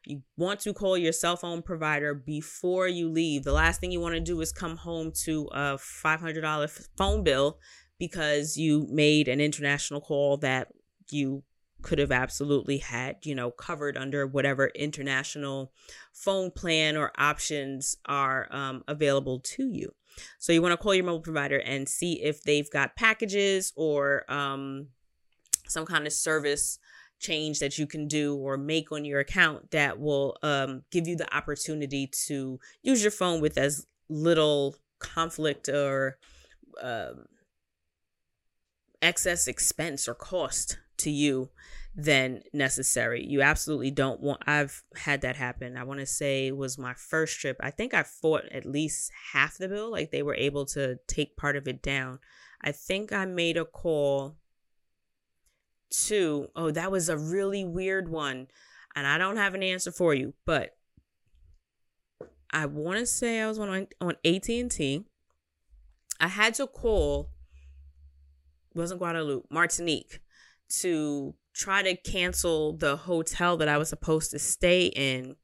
you 0.05 0.23
want 0.37 0.61
to 0.61 0.73
call 0.73 0.97
your 0.97 1.13
cell 1.13 1.37
phone 1.37 1.61
provider 1.61 2.15
before 2.15 2.87
you 2.87 3.09
leave. 3.09 3.43
The 3.43 3.53
last 3.53 3.81
thing 3.81 3.91
you 3.91 4.01
want 4.01 4.15
to 4.15 4.21
do 4.21 4.41
is 4.41 4.53
come 4.53 4.77
home 4.77 5.11
to 5.25 5.49
a 5.53 5.77
$500 5.77 6.89
phone 6.97 7.25
bill 7.25 7.59
because 7.99 8.57
you 8.57 8.87
made 8.89 9.27
an 9.27 9.41
international 9.41 10.01
call 10.01 10.37
that 10.37 10.69
you 11.11 11.43
could 11.83 11.99
have 11.99 12.13
absolutely 12.13 12.79
had, 12.79 13.17
you 13.23 13.35
know, 13.35 13.51
covered 13.51 13.97
under 13.97 14.27
whatever 14.27 14.69
international 14.75 15.73
phone 16.13 16.51
plan 16.51 16.97
or 16.97 17.13
options 17.19 17.97
are 18.07 18.49
um, 18.51 18.83
available 18.89 19.41
to 19.41 19.69
you. 19.71 19.93
So 20.39 20.53
you 20.53 20.63
want 20.63 20.73
to 20.73 20.79
call 20.79 20.95
your 20.95 21.05
mobile 21.05 21.21
provider 21.21 21.59
and 21.59 21.89
see 21.89 22.23
if 22.23 22.43
they've 22.43 22.71
got 22.71 22.97
packages 22.97 23.73
or 23.77 24.31
um, 24.33 24.89
some 25.69 25.87
kind 25.87 26.07
of 26.07 26.13
service 26.13 26.79
change 27.19 27.61
that 27.61 27.79
you 27.79 27.87
can 27.87 28.09
do 28.09 28.37
or 28.37 28.57
make 28.57 28.93
on 28.93 29.05
your 29.05 29.21
account 29.21 29.71
that 29.71 29.99
will 29.99 30.37
um, 30.43 30.83
give 30.91 31.07
you 31.07 31.17
the 31.17 31.35
opportunity 31.35 32.11
to 32.27 32.59
use 32.83 33.03
your 33.03 33.11
phone 33.11 33.41
with 33.41 33.57
as 33.57 33.87
little 34.09 34.77
conflict 34.99 35.69
or 35.69 36.19
um, 36.83 37.25
excess 39.03 39.47
expense 39.47 40.09
or 40.09 40.15
cost 40.15 40.79
to 40.99 41.11
you 41.11 41.51
than 41.97 42.43
necessary. 42.53 43.25
You 43.25 43.41
absolutely 43.41 43.91
don't 43.91 44.21
want 44.21 44.43
I've 44.47 44.83
had 44.97 45.23
that 45.23 45.37
happen. 45.37 45.77
I 45.77 45.85
want 45.85 46.01
to 46.01 46.07
say 46.07 46.49
it 46.49 46.57
was 46.57 46.77
my 46.77 46.93
first 46.95 47.41
trip. 47.41 47.57
I 47.61 47.71
think 47.71 47.95
I 47.95 48.03
fought 48.03 48.45
at 48.53 48.67
least 48.67 49.11
half 49.33 49.57
the 49.57 49.69
bill 49.69 49.91
like 49.91 50.11
they 50.11 50.23
were 50.23 50.35
able 50.35 50.67
to 50.67 50.99
take 51.09 51.37
part 51.37 51.57
of 51.57 51.67
it 51.67 51.83
down. 51.83 52.19
I 52.63 52.73
think 52.73 53.13
I 53.13 53.25
made 53.25 53.57
a 53.57 53.65
call 53.65 54.37
to 55.89 56.49
oh 56.55 56.71
that 56.73 56.91
was 56.91 57.09
a 57.09 57.17
really 57.17 57.65
weird 57.65 58.09
one 58.09 58.49
and 58.97 59.07
I 59.07 59.19
don't 59.19 59.37
have 59.37 59.55
an 59.55 59.63
answer 59.63 59.93
for 59.93 60.13
you, 60.13 60.35
but 60.45 60.77
I 62.51 62.67
want 62.67 62.99
to 62.99 63.07
say 63.07 63.41
I 63.41 63.49
was 63.49 63.59
on 63.59 63.87
on 64.01 64.17
AT&T. 64.25 65.05
I 66.21 66.29
had 66.29 66.55
to 66.55 66.67
call 66.67 67.31
wasn't 68.75 69.01
Guadeloupe, 69.01 69.47
Martinique 69.51 70.21
to 70.81 71.35
try 71.55 71.83
to 71.83 71.97
cancel 71.97 72.77
the 72.77 72.97
hotel 72.97 73.57
that 73.57 73.69
I 73.69 73.79
was 73.79 73.89
supposed 73.89 74.31
to 74.33 74.39
stay 74.39 74.87
in 74.87 75.37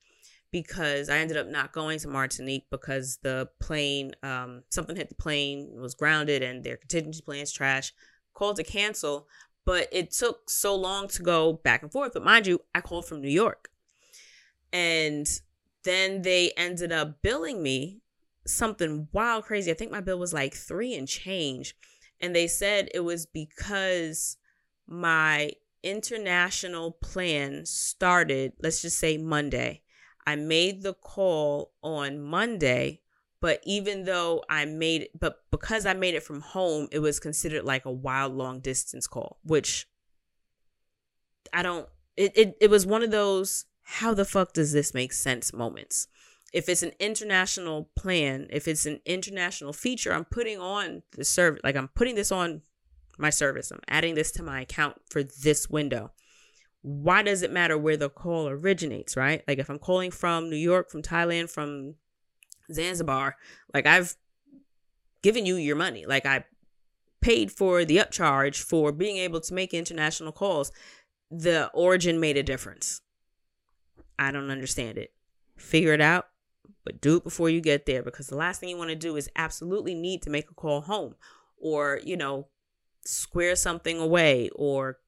because 0.53 1.09
I 1.09 1.19
ended 1.19 1.39
up 1.39 1.49
not 1.49 1.73
going 1.73 1.99
to 2.01 2.09
Martinique 2.09 2.67
because 2.71 3.19
the 3.23 3.49
plane, 3.59 4.13
um, 4.23 4.63
something 4.69 4.95
hit 4.95 5.09
the 5.09 5.15
plane, 5.15 5.71
was 5.81 5.95
grounded, 5.95 6.43
and 6.43 6.63
their 6.63 6.77
contingency 6.77 7.23
plans 7.23 7.51
trash. 7.51 7.93
Called 8.35 8.57
to 8.57 8.65
cancel, 8.65 9.27
but 9.65 9.89
it 9.93 10.11
took 10.11 10.49
so 10.49 10.75
long 10.75 11.09
to 11.09 11.23
go 11.23 11.55
back 11.55 11.83
and 11.83 11.93
forth. 11.93 12.13
But 12.15 12.25
mind 12.25 12.47
you, 12.47 12.61
I 12.75 12.81
called 12.81 13.07
from 13.07 13.21
New 13.21 13.31
York, 13.31 13.69
and 14.73 15.27
then 15.85 16.23
they 16.23 16.53
ended 16.57 16.93
up 16.93 17.23
billing 17.23 17.63
me 17.63 18.01
something 18.47 19.09
wild 19.13 19.45
crazy. 19.45 19.71
I 19.71 19.75
think 19.75 19.91
my 19.91 20.01
bill 20.01 20.19
was 20.19 20.33
like 20.33 20.55
three 20.55 20.95
and 20.95 21.07
change, 21.07 21.75
and 22.21 22.35
they 22.35 22.47
said 22.47 22.89
it 22.95 23.01
was 23.01 23.27
because 23.27 24.37
my 24.93 25.51
international 25.83 26.93
plan 26.93 27.65
started, 27.65 28.53
let's 28.63 28.83
just 28.83 28.99
say 28.99 29.17
Monday. 29.17 29.83
I 30.27 30.37
made 30.37 30.83
the 30.83 30.95
call 30.95 31.73
on 31.83 32.21
Monday, 32.21 33.01
but 33.41 33.61
even 33.65 34.05
though 34.05 34.45
I 34.49 34.67
made 34.67 35.03
it, 35.03 35.19
but 35.19 35.43
because 35.51 35.87
I 35.87 35.95
made 35.95 36.15
it 36.15 36.23
from 36.23 36.43
home, 36.43 36.89
it 36.93 37.01
was 37.01 37.19
considered 37.19 37.65
like 37.65 37.87
a 37.87 37.91
wild 37.91 38.35
long 38.35 38.61
distance 38.61 39.07
call, 39.07 39.39
which 39.43 39.89
I 41.53 41.63
don't, 41.63 41.89
it, 42.17 42.37
it, 42.37 42.57
it 42.61 42.71
was 42.71 42.87
one 42.87 43.03
of 43.03 43.11
those, 43.11 43.65
how 43.83 44.15
the 44.15 44.25
fuck 44.25 44.53
does 44.53 44.73
this 44.73 44.95
make 44.95 45.13
sense 45.13 45.53
moments. 45.53 46.07
If 46.53 46.69
it's 46.69 46.83
an 46.83 46.93
international 47.01 47.89
plan, 47.97 48.47
if 48.51 48.69
it's 48.69 48.85
an 48.85 49.01
international 49.07 49.73
feature, 49.73 50.13
I'm 50.13 50.27
putting 50.27 50.61
on 50.61 51.03
the 51.17 51.25
service, 51.25 51.63
like 51.65 51.77
I'm 51.77 51.89
putting 51.89 52.15
this 52.15 52.31
on 52.31 52.61
my 53.19 53.31
service. 53.31 53.71
I'm 53.71 53.81
adding 53.89 54.15
this 54.15 54.33
to 54.33 54.43
my 54.43 54.61
account 54.63 54.97
for 55.09 55.23
this 55.23 55.69
window. 55.69 56.13
Why 56.83 57.23
does 57.23 57.43
it 57.43 57.53
matter 57.53 57.79
where 57.79 57.97
the 57.97 58.11
call 58.11 58.49
originates, 58.49 59.17
right? 59.17 59.43
Like 59.47 59.59
if 59.59 59.69
I'm 59.69 59.79
calling 59.79 60.11
from 60.11 60.51
New 60.51 60.57
York, 60.57 60.91
from 60.91 61.03
Thailand, 61.03 61.51
from 61.51 61.95
Zanzibar, 62.73 63.37
like 63.73 63.87
I've 63.87 64.17
given 65.23 65.47
you 65.47 65.57
your 65.57 65.77
money. 65.77 66.05
Like 66.07 66.27
I 66.27 66.45
paid 67.21 67.53
for 67.53 67.85
the 67.85 67.99
upcharge 67.99 68.61
for 68.61 68.93
being 68.93 69.17
able 69.17 69.41
to 69.41 69.55
make 69.55 69.73
international 69.73 70.33
calls. 70.33 70.73
The 71.31 71.71
origin 71.73 72.21
made 72.21 72.37
a 72.37 72.43
difference. 72.43 73.01
I 74.19 74.33
don't 74.33 74.51
understand 74.51 74.99
it. 74.99 75.13
Figure 75.57 75.95
it 75.95 76.01
out, 76.01 76.27
but 76.85 77.01
do 77.01 77.17
it 77.17 77.25
before 77.25 77.49
you 77.49 77.61
get 77.61 77.87
there 77.87 78.03
because 78.03 78.27
the 78.27 78.37
last 78.37 78.61
thing 78.61 78.69
you 78.69 78.77
want 78.77 78.91
to 78.91 78.97
do 78.97 79.17
is 79.17 79.31
absolutely 79.37 79.95
need 79.95 80.23
to 80.23 80.31
make 80.31 80.51
a 80.51 80.55
call 80.55 80.83
home 80.83 81.15
or, 81.57 82.01
you 82.05 82.17
know, 82.17 82.49
square 83.05 83.57
something 83.57 83.99
away 83.99 84.51
or 84.55 84.99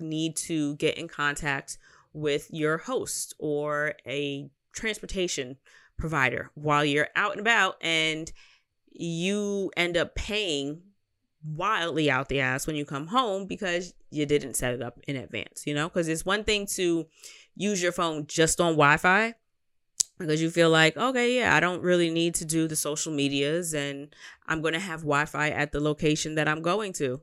need 0.00 0.36
to 0.36 0.76
get 0.76 0.96
in 0.96 1.08
contact 1.08 1.78
with 2.12 2.48
your 2.50 2.78
host 2.78 3.34
or 3.38 3.94
a 4.06 4.50
transportation 4.72 5.56
provider 5.96 6.50
while 6.54 6.84
you're 6.84 7.08
out 7.14 7.32
and 7.32 7.40
about 7.40 7.76
and 7.82 8.32
you 8.92 9.70
end 9.76 9.96
up 9.96 10.14
paying 10.14 10.82
wildly 11.44 12.10
out 12.10 12.28
the 12.28 12.40
ass 12.40 12.66
when 12.66 12.76
you 12.76 12.84
come 12.84 13.08
home 13.08 13.46
because 13.46 13.94
you 14.10 14.26
didn't 14.26 14.54
set 14.54 14.74
it 14.74 14.82
up 14.82 14.98
in 15.06 15.16
advance, 15.16 15.66
you 15.66 15.74
know? 15.74 15.88
Because 15.88 16.08
it's 16.08 16.24
one 16.24 16.44
thing 16.44 16.66
to 16.74 17.06
use 17.56 17.82
your 17.82 17.92
phone 17.92 18.26
just 18.26 18.60
on 18.60 18.72
Wi 18.72 18.96
Fi 18.96 19.34
because 20.18 20.42
you 20.42 20.50
feel 20.50 20.68
like, 20.68 20.96
okay, 20.96 21.38
yeah, 21.38 21.54
I 21.54 21.60
don't 21.60 21.82
really 21.82 22.10
need 22.10 22.34
to 22.36 22.44
do 22.44 22.68
the 22.68 22.76
social 22.76 23.12
medias 23.12 23.72
and 23.72 24.14
I'm 24.46 24.60
going 24.60 24.74
to 24.74 24.80
have 24.80 25.00
Wi 25.00 25.24
Fi 25.24 25.50
at 25.50 25.72
the 25.72 25.80
location 25.80 26.34
that 26.34 26.48
I'm 26.48 26.62
going 26.62 26.92
to. 26.94 27.22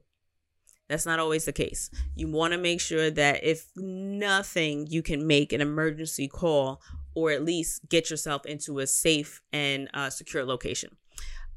That's 0.87 1.05
not 1.05 1.19
always 1.19 1.45
the 1.45 1.53
case. 1.53 1.89
You 2.15 2.29
want 2.29 2.53
to 2.53 2.57
make 2.57 2.79
sure 2.79 3.11
that 3.11 3.43
if 3.43 3.69
nothing, 3.75 4.87
you 4.87 5.01
can 5.01 5.27
make 5.27 5.51
an 5.51 5.61
emergency 5.61 6.27
call 6.27 6.81
or 7.13 7.31
at 7.31 7.43
least 7.43 7.89
get 7.89 8.09
yourself 8.09 8.45
into 8.45 8.79
a 8.79 8.87
safe 8.87 9.41
and 9.51 9.89
uh, 9.93 10.09
secure 10.09 10.45
location. 10.45 10.95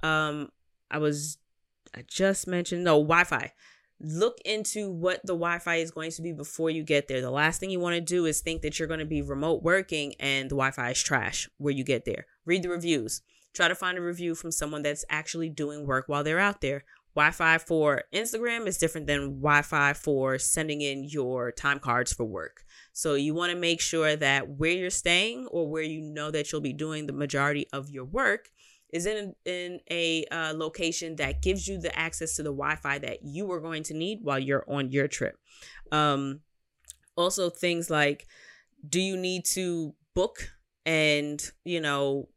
Um, 0.02 0.50
I 0.90 0.98
was, 0.98 1.38
I 1.94 2.02
just 2.06 2.46
mentioned, 2.46 2.82
no, 2.82 2.94
Wi 2.94 3.24
Fi. 3.24 3.52
Look 4.02 4.38
into 4.46 4.90
what 4.90 5.20
the 5.26 5.34
Wi 5.34 5.58
Fi 5.58 5.76
is 5.76 5.90
going 5.90 6.10
to 6.12 6.22
be 6.22 6.32
before 6.32 6.70
you 6.70 6.82
get 6.82 7.06
there. 7.06 7.20
The 7.20 7.30
last 7.30 7.60
thing 7.60 7.70
you 7.70 7.78
want 7.78 7.96
to 7.96 8.00
do 8.00 8.24
is 8.24 8.40
think 8.40 8.62
that 8.62 8.78
you're 8.78 8.88
going 8.88 9.00
to 9.00 9.06
be 9.06 9.20
remote 9.20 9.62
working 9.62 10.14
and 10.18 10.46
the 10.46 10.56
Wi 10.56 10.70
Fi 10.70 10.90
is 10.90 11.02
trash 11.02 11.48
where 11.58 11.74
you 11.74 11.84
get 11.84 12.06
there. 12.06 12.26
Read 12.46 12.62
the 12.62 12.70
reviews. 12.70 13.20
Try 13.52 13.68
to 13.68 13.74
find 13.74 13.98
a 13.98 14.00
review 14.00 14.34
from 14.34 14.52
someone 14.52 14.82
that's 14.82 15.04
actually 15.10 15.50
doing 15.50 15.86
work 15.86 16.04
while 16.06 16.24
they're 16.24 16.38
out 16.38 16.62
there. 16.62 16.84
Wi 17.14 17.30
Fi 17.32 17.58
for 17.58 18.04
Instagram 18.14 18.66
is 18.66 18.78
different 18.78 19.06
than 19.06 19.40
Wi 19.40 19.62
Fi 19.62 19.92
for 19.92 20.38
sending 20.38 20.80
in 20.80 21.04
your 21.04 21.50
time 21.52 21.78
cards 21.78 22.12
for 22.12 22.24
work. 22.24 22.64
So 22.92 23.14
you 23.14 23.34
want 23.34 23.52
to 23.52 23.58
make 23.58 23.80
sure 23.80 24.16
that 24.16 24.48
where 24.48 24.70
you're 24.70 24.90
staying 24.90 25.46
or 25.46 25.68
where 25.68 25.82
you 25.82 26.00
know 26.00 26.30
that 26.30 26.50
you'll 26.50 26.60
be 26.60 26.72
doing 26.72 27.06
the 27.06 27.12
majority 27.12 27.66
of 27.72 27.90
your 27.90 28.04
work 28.04 28.50
is 28.92 29.06
in 29.06 29.34
in 29.44 29.80
a 29.90 30.24
uh, 30.26 30.52
location 30.54 31.16
that 31.16 31.42
gives 31.42 31.66
you 31.68 31.78
the 31.78 31.96
access 31.98 32.36
to 32.36 32.42
the 32.42 32.50
Wi-Fi 32.50 32.98
that 32.98 33.18
you 33.22 33.50
are 33.52 33.60
going 33.60 33.82
to 33.84 33.94
need 33.94 34.20
while 34.22 34.38
you're 34.38 34.64
on 34.68 34.90
your 34.90 35.08
trip. 35.08 35.36
Um, 35.92 36.40
also, 37.16 37.50
things 37.50 37.90
like, 37.90 38.26
do 38.88 39.00
you 39.00 39.16
need 39.16 39.44
to 39.46 39.94
book 40.14 40.52
and 40.86 41.40
you 41.64 41.80
know 41.80 42.28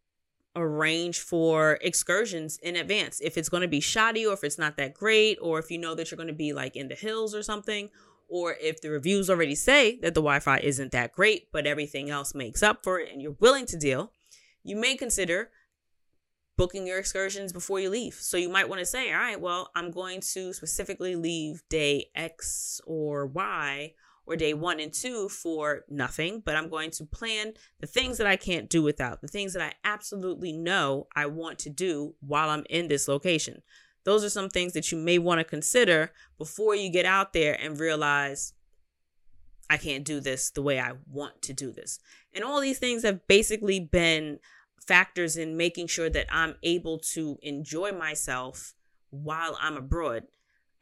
arrange 0.55 1.19
for 1.19 1.79
excursions 1.81 2.57
in 2.57 2.75
advance 2.75 3.19
if 3.21 3.37
it's 3.37 3.49
going 3.49 3.61
to 3.61 3.67
be 3.67 3.79
shoddy 3.79 4.25
or 4.25 4.33
if 4.33 4.43
it's 4.43 4.59
not 4.59 4.77
that 4.77 4.93
great 4.93 5.37
or 5.41 5.57
if 5.59 5.71
you 5.71 5.77
know 5.77 5.95
that 5.95 6.11
you're 6.11 6.15
going 6.15 6.27
to 6.27 6.33
be 6.33 6.53
like 6.53 6.75
in 6.75 6.87
the 6.87 6.95
hills 6.95 7.33
or 7.33 7.41
something 7.41 7.89
or 8.27 8.55
if 8.61 8.81
the 8.81 8.89
reviews 8.89 9.29
already 9.29 9.55
say 9.55 9.97
that 10.01 10.13
the 10.13 10.21
Wi-Fi 10.21 10.59
isn't 10.59 10.91
that 10.91 11.11
great 11.11 11.51
but 11.51 11.65
everything 11.65 12.09
else 12.09 12.35
makes 12.35 12.61
up 12.61 12.83
for 12.83 12.99
it 12.99 13.11
and 13.11 13.21
you're 13.21 13.35
willing 13.39 13.65
to 13.65 13.77
deal 13.77 14.11
you 14.63 14.75
may 14.75 14.95
consider 14.95 15.49
booking 16.55 16.85
your 16.85 16.99
excursions 16.99 17.51
before 17.51 17.79
you 17.79 17.89
leave. 17.89 18.13
So 18.13 18.37
you 18.37 18.49
might 18.49 18.69
want 18.69 18.79
to 18.79 18.85
say, 18.85 19.11
all 19.11 19.19
right, 19.19 19.39
well, 19.39 19.71
I'm 19.75 19.91
going 19.91 20.21
to 20.33 20.53
specifically 20.53 21.15
leave 21.15 21.63
day 21.69 22.09
X 22.15 22.79
or 22.85 23.25
Y 23.25 23.93
or 24.25 24.35
day 24.35 24.53
one 24.53 24.79
and 24.79 24.93
two 24.93 25.27
for 25.29 25.83
nothing, 25.89 26.41
but 26.45 26.55
I'm 26.55 26.69
going 26.69 26.91
to 26.91 27.05
plan 27.05 27.53
the 27.79 27.87
things 27.87 28.17
that 28.17 28.27
I 28.27 28.35
can't 28.35 28.69
do 28.69 28.81
without, 28.81 29.21
the 29.21 29.27
things 29.27 29.53
that 29.53 29.61
I 29.61 29.73
absolutely 29.83 30.53
know 30.53 31.07
I 31.15 31.25
want 31.25 31.59
to 31.59 31.69
do 31.69 32.15
while 32.21 32.49
I'm 32.49 32.65
in 32.69 32.87
this 32.87 33.07
location. 33.07 33.61
Those 34.05 34.23
are 34.23 34.29
some 34.29 34.49
things 34.49 34.73
that 34.73 34.91
you 34.91 34.97
may 34.97 35.17
want 35.17 35.39
to 35.39 35.45
consider 35.45 36.11
before 36.37 36.75
you 36.75 36.89
get 36.89 37.05
out 37.05 37.33
there 37.33 37.57
and 37.59 37.79
realize 37.79 38.53
I 39.69 39.77
can't 39.77 40.03
do 40.03 40.19
this 40.19 40.49
the 40.51 40.61
way 40.61 40.79
I 40.79 40.93
want 41.09 41.41
to 41.43 41.53
do 41.53 41.71
this. 41.71 41.99
And 42.33 42.43
all 42.43 42.59
these 42.59 42.79
things 42.79 43.03
have 43.03 43.25
basically 43.27 43.79
been 43.79 44.39
factors 44.85 45.37
in 45.37 45.55
making 45.57 45.87
sure 45.87 46.09
that 46.09 46.27
I'm 46.29 46.55
able 46.63 46.99
to 47.13 47.37
enjoy 47.41 47.91
myself 47.91 48.73
while 49.09 49.57
I'm 49.61 49.77
abroad. 49.77 50.23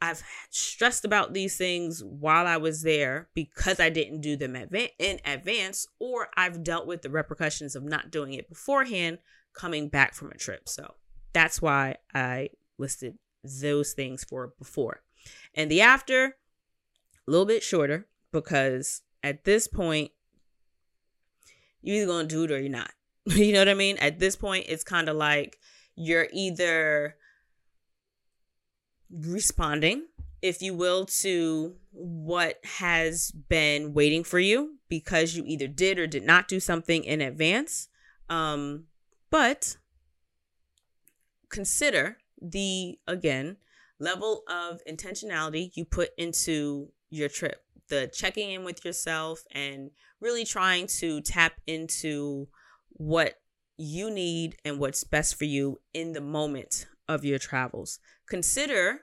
I've 0.02 0.24
stressed 0.50 1.04
about 1.04 1.32
these 1.32 1.56
things 1.56 2.02
while 2.02 2.44
I 2.44 2.56
was 2.56 2.82
there 2.82 3.28
because 3.34 3.78
I 3.78 3.88
didn't 3.88 4.20
do 4.20 4.36
them 4.36 4.56
in 4.56 5.20
advance, 5.24 5.86
or 6.00 6.28
I've 6.36 6.64
dealt 6.64 6.88
with 6.88 7.02
the 7.02 7.08
repercussions 7.08 7.76
of 7.76 7.84
not 7.84 8.10
doing 8.10 8.32
it 8.32 8.48
beforehand 8.48 9.18
coming 9.54 9.88
back 9.88 10.14
from 10.14 10.32
a 10.32 10.36
trip. 10.36 10.68
So 10.68 10.94
that's 11.32 11.62
why 11.62 11.98
I 12.12 12.50
listed 12.78 13.16
those 13.44 13.92
things 13.92 14.24
for 14.24 14.52
before. 14.58 15.02
And 15.54 15.70
the 15.70 15.82
after, 15.82 16.24
a 16.24 17.30
little 17.30 17.46
bit 17.46 17.62
shorter 17.62 18.08
because 18.32 19.02
at 19.22 19.44
this 19.44 19.68
point, 19.68 20.10
you're 21.80 21.98
either 21.98 22.06
going 22.06 22.26
to 22.26 22.34
do 22.34 22.42
it 22.42 22.50
or 22.50 22.60
you're 22.60 22.70
not. 22.70 22.90
you 23.26 23.52
know 23.52 23.60
what 23.60 23.68
I 23.68 23.74
mean? 23.74 23.98
At 23.98 24.18
this 24.18 24.34
point, 24.34 24.66
it's 24.68 24.82
kind 24.82 25.08
of 25.08 25.14
like 25.14 25.60
you're 25.94 26.26
either 26.32 27.14
responding, 29.12 30.06
if 30.40 30.62
you 30.62 30.74
will, 30.74 31.06
to 31.06 31.76
what 31.92 32.58
has 32.64 33.30
been 33.30 33.92
waiting 33.92 34.24
for 34.24 34.38
you 34.38 34.78
because 34.88 35.36
you 35.36 35.44
either 35.46 35.68
did 35.68 35.98
or 35.98 36.06
did 36.06 36.24
not 36.24 36.48
do 36.48 36.58
something 36.58 37.04
in 37.04 37.20
advance. 37.20 37.88
Um, 38.28 38.84
but 39.30 39.76
consider 41.50 42.18
the, 42.40 42.98
again, 43.06 43.58
level 43.98 44.42
of 44.48 44.80
intentionality 44.88 45.70
you 45.74 45.84
put 45.84 46.10
into 46.16 46.88
your 47.10 47.28
trip, 47.28 47.62
the 47.88 48.10
checking 48.12 48.50
in 48.50 48.64
with 48.64 48.84
yourself 48.84 49.42
and 49.52 49.90
really 50.20 50.44
trying 50.44 50.86
to 50.86 51.20
tap 51.20 51.54
into 51.66 52.48
what 52.90 53.34
you 53.76 54.10
need 54.10 54.56
and 54.64 54.78
what's 54.78 55.04
best 55.04 55.36
for 55.36 55.44
you 55.44 55.80
in 55.92 56.12
the 56.12 56.20
moment 56.20 56.86
of 57.14 57.24
your 57.24 57.38
travels. 57.38 57.98
Consider 58.28 59.00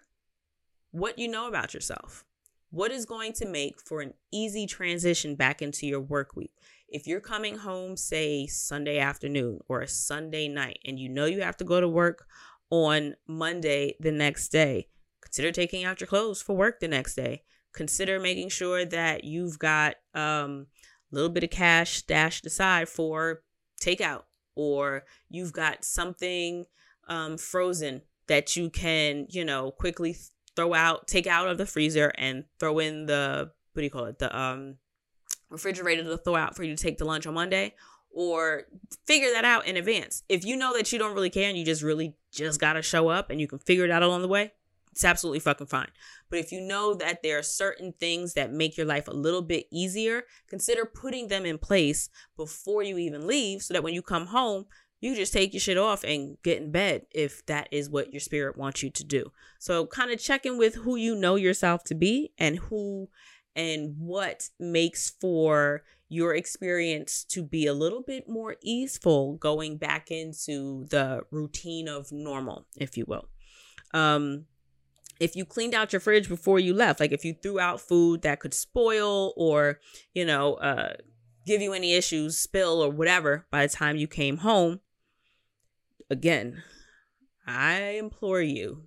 what 0.91 1.20
you 1.20 1.28
know 1.28 1.47
about 1.47 1.74
yourself. 1.74 2.26
What 2.72 2.91
is 2.91 3.05
going 3.05 3.34
to 3.34 3.47
make 3.47 3.80
for 3.80 4.01
an 4.01 4.14
easy 4.32 4.68
transition 4.68 5.36
back 5.36 5.62
into 5.62 5.88
your 5.88 6.01
work 6.01 6.36
week? 6.36 6.51
If 6.88 7.07
you're 7.07 7.20
coming 7.20 7.57
home, 7.57 7.97
say 7.97 8.47
Sunday 8.47 8.99
afternoon 8.99 9.60
or 9.68 9.82
a 9.82 9.88
Sunday 9.88 10.47
night, 10.47 10.80
and 10.86 10.99
you 10.99 11.10
know 11.10 11.26
you 11.26 11.41
have 11.41 11.57
to 11.57 11.64
go 11.64 11.82
to 11.82 11.88
work 11.88 12.26
on 12.70 13.16
Monday 13.28 13.95
the 13.99 14.12
next 14.12 14.49
day, 14.49 14.88
consider 15.22 15.51
taking 15.51 15.84
out 15.84 15.99
your 15.99 16.07
clothes 16.07 16.41
for 16.41 16.55
work 16.55 16.80
the 16.80 16.88
next 16.88 17.16
day. 17.16 17.43
Consider 17.74 18.20
making 18.20 18.49
sure 18.49 18.86
that 18.86 19.24
you've 19.24 19.60
got 19.60 19.95
um, 20.14 20.68
a 21.12 21.16
little 21.16 21.30
bit 21.30 21.43
of 21.43 21.49
cash 21.49 21.97
stashed 21.97 22.45
aside 22.45 22.89
for 22.89 23.41
takeout 23.82 24.24
or 24.55 25.05
you've 25.30 25.53
got 25.53 25.86
something 25.86 26.66
um, 27.10 27.38
frozen 27.38 28.01
that 28.28 28.55
you 28.55 28.70
can, 28.70 29.26
you 29.30 29.43
know, 29.43 29.72
quickly 29.72 30.16
throw 30.55 30.74
out, 30.74 31.07
take 31.07 31.28
out 31.28 31.47
of 31.47 31.57
the 31.57 31.66
freezer 31.66 32.14
and 32.18 32.45
throw 32.60 32.80
in 32.80 33.05
the, 33.07 33.51
what 33.74 33.82
do 33.82 33.84
you 33.84 33.89
call 33.89 34.05
it? 34.05 34.20
The 34.20 34.38
um, 34.38 34.76
refrigerator 35.49 36.03
to 36.03 36.18
throw 36.18 36.36
out 36.36 36.55
for 36.55 36.64
you 36.64 36.76
to 36.76 36.82
take 36.82 36.97
to 36.99 37.05
lunch 37.05 37.26
on 37.26 37.34
Monday 37.34 37.74
or 38.12 38.64
figure 39.05 39.32
that 39.34 39.45
out 39.45 39.68
in 39.68 39.78
advance. 39.78 40.24
If 40.30 40.45
you 40.45 40.55
know 40.55 40.76
that 40.76 40.91
you 40.91 40.99
don't 40.99 41.14
really 41.14 41.30
care 41.30 41.49
and 41.49 41.57
you 41.57 41.66
just 41.66 41.82
really 41.82 42.16
just 42.32 42.60
got 42.60 42.74
to 42.74 42.82
show 42.82 43.10
up 43.10 43.30
and 43.30 43.41
you 43.41 43.47
can 43.47 43.60
figure 43.60 43.86
it 43.86 43.91
out 43.91 44.03
along 44.03 44.22
the 44.22 44.28
way, 44.28 44.53
it's 44.91 45.05
absolutely 45.05 45.39
fucking 45.39 45.68
fine. 45.68 45.89
But 46.30 46.39
if 46.39 46.51
you 46.51 46.62
know 46.62 46.93
that 46.95 47.22
there 47.24 47.38
are 47.38 47.43
certain 47.43 47.93
things 47.99 48.34
that 48.34 48.51
make 48.51 48.78
your 48.78 48.86
life 48.86 49.07
a 49.07 49.14
little 49.14 49.41
bit 49.41 49.68
easier, 49.72 50.24
consider 50.47 50.86
putting 50.86 51.28
them 51.28 51.45
in 51.45 51.57
place 51.57 52.10
before 52.36 52.84
you 52.84 52.97
even 52.97 53.28
leave 53.28 53.62
so 53.62 53.74
that 53.74 53.84
when 53.84 53.93
you 53.93 54.01
come 54.01 54.28
home, 54.28 54.66
you 55.00 55.16
just 55.16 55.34
take 55.34 55.54
your 55.54 55.62
shit 55.62 55.78
off 55.78 56.04
and 56.04 56.38
get 56.43 56.62
in 56.62 56.72
bed 56.72 57.06
if 57.12 57.45
that 57.45 57.70
is 57.72 57.89
what 57.89 58.12
your 58.12 58.20
spirit 58.20 58.58
wants 58.58 58.84
you 58.84 58.89
to 58.89 59.04
do. 59.04 59.32
So 59.58 59.86
kind 59.86 60.12
of 60.12 60.20
checking 60.20 60.58
with 60.58 60.76
who 60.76 60.95
you 60.95 61.16
know 61.16 61.36
yourself 61.36 61.84
to 61.86 61.95
be 61.95 62.32
and 62.38 62.58
who 62.58 63.10
and 63.56 63.95
what 63.97 64.50
makes 64.60 65.10
for 65.10 65.84
your 66.10 66.34
experience 66.34 67.24
to 67.24 67.43
be 67.43 67.68
a 67.68 67.74
little 67.74 68.02
bit 68.02 68.28
more 68.28 68.56
easeful 68.62 69.36
going 69.36 69.78
back 69.78 70.10
into 70.10 70.86
the 70.89 71.22
routine 71.32 71.88
of 71.88 72.12
normal, 72.12 72.66
if 72.78 72.97
you 72.97 73.06
will. 73.08 73.30
Um, 73.93 74.45
if 75.20 75.36
you 75.36 75.45
cleaned 75.45 75.76
out 75.76 75.93
your 75.93 76.00
fridge 76.00 76.28
before 76.28 76.60
you 76.60 76.74
left, 76.74 77.00
like 77.00 77.12
if 77.12 77.24
you 77.24 77.34
threw 77.34 77.60
out 77.60 77.82
food 77.82 78.22
that 78.24 78.39
could 78.39 78.54
spoil 78.54 79.34
or, 79.36 79.80
you 80.14 80.26
know, 80.26 80.56
uh, 80.56 80.93
give 81.45 81.62
you 81.62 81.74
any 81.74 81.93
issues, 81.93 82.38
spill 82.38 82.82
or 82.82 82.89
whatever 82.89 83.45
by 83.52 83.66
the 83.66 83.74
time 83.74 83.97
you 83.97 84.08
came 84.08 84.38
home, 84.38 84.80
again, 86.10 86.64
I 87.45 87.97
implore 87.99 88.41
you, 88.41 88.84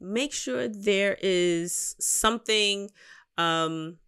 make 0.00 0.32
sure 0.32 0.68
there 0.68 1.16
is 1.20 1.96
something 1.98 2.90
um, 3.36 3.98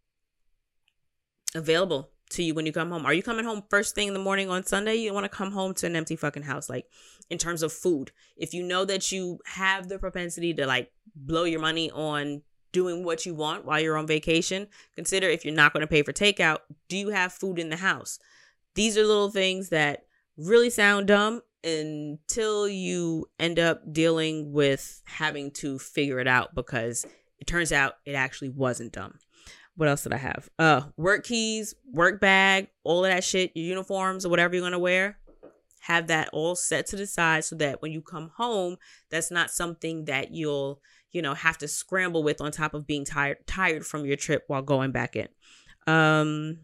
available 1.54 2.10
to 2.30 2.42
you 2.42 2.54
when 2.54 2.66
you 2.66 2.72
come 2.72 2.90
home. 2.90 3.04
Are 3.04 3.14
you 3.14 3.22
coming 3.22 3.44
home 3.44 3.62
first 3.68 3.94
thing 3.94 4.08
in 4.08 4.14
the 4.14 4.20
morning 4.20 4.48
on 4.48 4.64
Sunday? 4.64 4.96
You 4.96 5.12
want 5.12 5.24
to 5.24 5.28
come 5.28 5.52
home 5.52 5.74
to 5.74 5.86
an 5.86 5.96
empty 5.96 6.16
fucking 6.16 6.44
house. 6.44 6.68
Like 6.68 6.86
in 7.28 7.38
terms 7.38 7.62
of 7.62 7.72
food, 7.72 8.12
if 8.36 8.54
you 8.54 8.62
know 8.62 8.84
that 8.84 9.10
you 9.10 9.38
have 9.46 9.88
the 9.88 9.98
propensity 9.98 10.54
to 10.54 10.66
like 10.66 10.92
blow 11.14 11.44
your 11.44 11.60
money 11.60 11.90
on 11.90 12.42
doing 12.72 13.04
what 13.04 13.26
you 13.26 13.34
want 13.34 13.64
while 13.64 13.80
you're 13.80 13.96
on 13.96 14.06
vacation, 14.06 14.68
consider 14.94 15.28
if 15.28 15.44
you're 15.44 15.54
not 15.54 15.72
going 15.72 15.80
to 15.80 15.88
pay 15.88 16.02
for 16.02 16.12
takeout, 16.12 16.58
do 16.88 16.96
you 16.96 17.08
have 17.08 17.32
food 17.32 17.58
in 17.58 17.68
the 17.68 17.76
house? 17.76 18.18
These 18.74 18.96
are 18.96 19.04
little 19.04 19.30
things 19.30 19.70
that 19.70 20.04
really 20.36 20.70
sound 20.70 21.08
dumb 21.08 21.42
until 21.64 22.68
you 22.68 23.28
end 23.38 23.58
up 23.58 23.92
dealing 23.92 24.52
with 24.52 25.02
having 25.04 25.50
to 25.50 25.78
figure 25.78 26.18
it 26.18 26.26
out 26.26 26.54
because 26.54 27.06
it 27.38 27.46
turns 27.46 27.72
out 27.72 27.94
it 28.04 28.12
actually 28.14 28.48
wasn't 28.48 28.92
dumb. 28.92 29.18
What 29.76 29.88
else 29.88 30.02
did 30.02 30.12
I 30.12 30.18
have? 30.18 30.48
Uh 30.58 30.82
work 30.96 31.24
keys, 31.24 31.74
work 31.92 32.20
bag, 32.20 32.68
all 32.84 33.04
of 33.04 33.10
that 33.10 33.24
shit, 33.24 33.52
your 33.54 33.66
uniforms 33.66 34.26
or 34.26 34.28
whatever 34.28 34.54
you're 34.54 34.70
to 34.70 34.78
wear 34.78 35.18
have 35.80 36.08
that 36.08 36.28
all 36.32 36.54
set 36.54 36.86
to 36.86 36.96
the 36.96 37.06
side 37.06 37.44
so 37.44 37.56
that 37.56 37.80
when 37.80 37.90
you 37.90 38.02
come 38.02 38.30
home, 38.36 38.76
that's 39.10 39.30
not 39.30 39.50
something 39.50 40.04
that 40.04 40.30
you'll, 40.30 40.80
you 41.10 41.22
know, 41.22 41.32
have 41.32 41.56
to 41.56 41.66
scramble 41.66 42.22
with 42.22 42.40
on 42.40 42.52
top 42.52 42.74
of 42.74 42.86
being 42.86 43.04
tired 43.04 43.38
tired 43.46 43.84
from 43.86 44.04
your 44.04 44.16
trip 44.16 44.44
while 44.46 44.62
going 44.62 44.92
back 44.92 45.16
in. 45.16 45.28
Um 45.86 46.58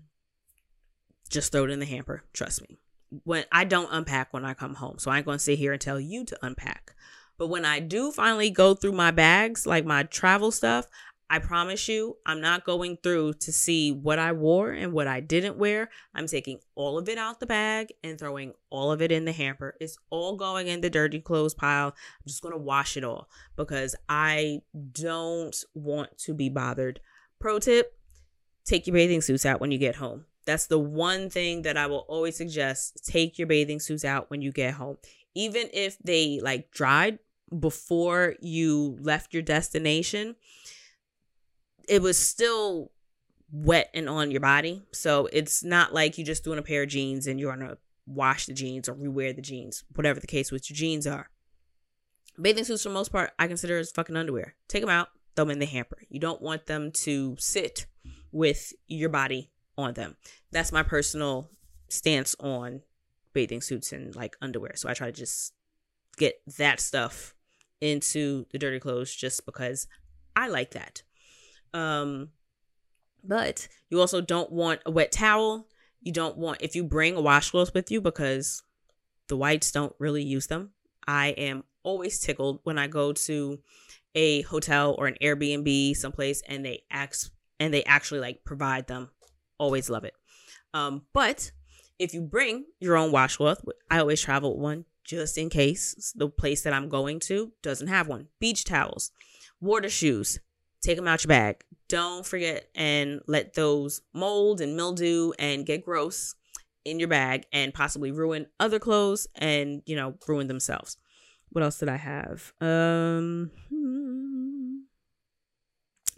just 1.28 1.51
throw 1.51 1.64
it 1.64 1.70
in 1.70 1.80
the 1.80 1.86
hamper, 1.86 2.22
trust 2.32 2.62
me. 2.62 2.78
When 3.24 3.44
I 3.52 3.64
don't 3.64 3.88
unpack 3.92 4.32
when 4.32 4.44
I 4.44 4.54
come 4.54 4.74
home. 4.74 4.98
So 4.98 5.11
I 5.11 5.18
ain't 5.18 5.26
to 5.26 5.38
sit 5.38 5.59
here 5.59 5.72
and 5.72 5.80
tell 5.80 6.00
you 6.00 6.24
to 6.24 6.38
unpack. 6.42 6.94
But 7.38 7.48
when 7.48 7.64
I 7.64 7.80
do 7.80 8.11
finally 8.11 8.50
go 8.50 8.74
through 8.74 8.92
my 8.92 9.11
bags, 9.11 9.66
like 9.66 9.84
my 9.84 10.04
travel 10.04 10.50
stuff, 10.50 10.86
I 11.28 11.40
promise 11.40 11.88
you, 11.88 12.16
I'm 12.24 12.40
not 12.40 12.64
going 12.64 12.98
through 13.02 13.34
to 13.34 13.52
see 13.52 13.90
what 13.90 14.20
I 14.20 14.30
wore 14.30 14.70
and 14.70 14.92
what 14.92 15.09
I 15.09 15.18
didn't 15.20 15.57
wear. 15.57 15.90
I'm 16.14 16.28
taking 16.28 16.61
all 16.76 16.98
of 16.98 17.09
it 17.09 17.18
out 17.18 17.40
the 17.40 17.46
bag 17.46 17.92
and 18.04 18.16
throwing 18.16 18.52
all 18.70 18.92
of 18.92 19.02
it 19.02 19.11
in 19.11 19.24
the 19.24 19.32
hamper. 19.32 19.76
It's 19.80 19.98
all 20.09 20.36
going 20.36 20.68
in 20.68 20.82
the 20.82 20.90
dirty 20.90 21.20
clothes 21.20 21.52
pile. 21.54 21.88
I'm 21.88 22.28
just 22.28 22.42
going 22.42 22.54
to 22.54 22.59
wash 22.59 22.96
it 22.96 23.02
all 23.02 23.28
because 23.57 23.96
I 24.09 24.61
don't 24.92 25.57
want 25.74 26.16
to 26.18 26.34
be 26.34 26.48
bothered. 26.48 27.00
Pro 27.40 27.59
tip 27.59 27.92
take 28.64 28.86
your 28.86 28.94
bathing 28.94 29.20
suits 29.20 29.46
out 29.46 29.61
when 29.61 29.72
you 29.72 29.78
get 29.78 29.96
home. 29.96 30.26
That's 30.47 30.68
the 30.68 30.78
one 30.78 31.28
thing 31.28 31.62
that 31.62 31.76
I 31.76 31.86
will 31.86 32.07
always 32.09 32.36
suggest. 32.36 33.05
Take 33.05 33.38
your 33.38 33.49
bathing 33.49 33.80
suits 33.80 34.05
out 34.05 34.30
when 34.30 34.40
you 34.40 34.53
get 34.53 34.74
home. 34.74 34.97
even 35.34 35.68
if 35.74 35.99
they 35.99 36.40
like 36.42 36.70
dried 36.70 37.18
before 37.61 38.36
you 38.40 38.97
left 39.03 39.34
your 39.34 39.42
destination, 39.42 40.34
it 41.86 42.01
was 42.01 42.18
still 42.18 42.90
wet 43.53 43.90
and 43.92 44.09
on 44.09 44.30
your 44.30 44.40
body. 44.40 44.82
So 44.92 45.28
it's 45.32 45.62
not 45.62 45.92
like 45.92 46.16
you 46.16 46.24
just 46.24 46.42
doing 46.42 46.59
a 46.59 46.62
pair 46.62 46.84
of 46.84 46.88
jeans 46.88 47.26
and 47.26 47.38
you're 47.38 47.55
gonna 47.55 47.76
wash 48.07 48.47
the 48.47 48.55
jeans 48.55 48.88
or 48.88 48.94
rewear 48.94 49.36
the 49.36 49.42
jeans, 49.42 49.84
whatever 49.94 50.20
the 50.20 50.26
case 50.26 50.51
with 50.51 50.70
your 50.70 50.76
jeans 50.76 51.07
are. 51.07 51.28
Bathing 52.40 52.64
suits, 52.64 52.82
for 52.82 52.88
the 52.88 52.94
most 52.94 53.12
part, 53.12 53.32
I 53.38 53.47
consider 53.47 53.78
as 53.78 53.90
fucking 53.90 54.16
underwear. 54.16 54.55
Take 54.68 54.82
them 54.82 54.90
out, 54.90 55.09
throw 55.34 55.44
them 55.44 55.53
in 55.53 55.59
the 55.59 55.66
hamper. 55.66 55.99
You 56.09 56.20
don't 56.20 56.40
want 56.40 56.66
them 56.66 56.92
to 56.92 57.36
sit 57.38 57.86
with 58.32 58.72
your 58.86 59.09
body 59.11 59.51
on 59.76 59.94
them. 59.94 60.16
That's 60.52 60.72
my 60.72 60.82
personal 60.82 61.50
stance 61.88 62.34
on 62.40 62.82
bathing 63.32 63.60
suits 63.60 63.92
and 63.92 64.14
like 64.14 64.36
underwear. 64.40 64.72
So 64.76 64.88
I 64.88 64.94
try 64.94 65.08
to 65.08 65.12
just 65.12 65.52
get 66.16 66.40
that 66.58 66.80
stuff 66.80 67.34
into 67.80 68.46
the 68.50 68.58
dirty 68.58 68.80
clothes 68.80 69.14
just 69.14 69.44
because 69.44 69.86
I 70.34 70.48
like 70.48 70.72
that. 70.72 71.02
Um 71.74 72.30
but 73.22 73.68
you 73.90 74.00
also 74.00 74.20
don't 74.20 74.52
want 74.52 74.80
a 74.86 74.90
wet 74.90 75.12
towel. 75.12 75.66
You 76.00 76.12
don't 76.12 76.36
want 76.38 76.62
if 76.62 76.76
you 76.76 76.84
bring 76.84 77.16
a 77.16 77.20
washcloth 77.20 77.74
with 77.74 77.90
you 77.90 78.00
because 78.00 78.62
the 79.28 79.36
whites 79.36 79.72
don't 79.72 79.94
really 79.98 80.22
use 80.22 80.46
them. 80.46 80.70
I 81.06 81.28
am 81.28 81.64
always 81.82 82.18
tickled 82.18 82.60
when 82.64 82.78
I 82.78 82.86
go 82.86 83.12
to 83.12 83.58
a 84.14 84.42
hotel 84.42 84.94
or 84.98 85.06
an 85.06 85.16
Airbnb 85.22 85.96
someplace 85.96 86.42
and 86.48 86.64
they 86.64 86.82
act 86.90 87.30
and 87.60 87.72
they 87.72 87.84
actually 87.84 88.20
like 88.20 88.44
provide 88.44 88.86
them. 88.86 89.10
Always 89.59 89.90
love 89.90 90.04
it. 90.04 90.14
Um, 90.74 91.02
but 91.12 91.52
if 91.98 92.12
you 92.12 92.22
bring 92.22 92.66
your 92.80 92.96
own 92.96 93.12
washcloth, 93.12 93.64
I 93.90 93.98
always 93.98 94.20
travel 94.20 94.59
one 94.59 94.84
just 95.04 95.38
in 95.38 95.48
case 95.48 96.12
the 96.16 96.28
place 96.28 96.62
that 96.62 96.72
I'm 96.72 96.88
going 96.88 97.20
to 97.20 97.52
doesn't 97.62 97.86
have 97.86 98.09
one. 98.09 98.28
Beach 98.40 98.64
towels, 98.64 99.12
water 99.61 99.88
shoes, 99.88 100.40
take 100.82 100.96
them 100.96 101.09
out 101.09 101.24
your 101.24 101.28
bag. 101.28 101.64
Don't 101.88 102.26
forget 102.26 102.68
and 102.74 103.20
let 103.26 103.54
those 103.54 104.02
mold 104.12 104.61
and 104.61 104.76
mildew 104.76 105.32
and 105.38 105.64
get 105.64 105.84
gross 105.84 106.34
in 106.84 106.98
your 106.98 107.09
bag 107.09 107.44
and 107.52 107.72
possibly 107.72 108.11
ruin 108.11 108.46
other 108.61 108.78
clothes 108.78 109.26
and, 109.36 109.82
you 109.86 109.96
know, 109.96 110.14
ruin 110.26 110.48
themselves. 110.48 110.96
What 111.50 111.62
else 111.62 111.78
did 111.78 111.88
I 111.88 111.96
have? 111.96 112.52
Um 112.61 113.50
hmm. 113.70 114.25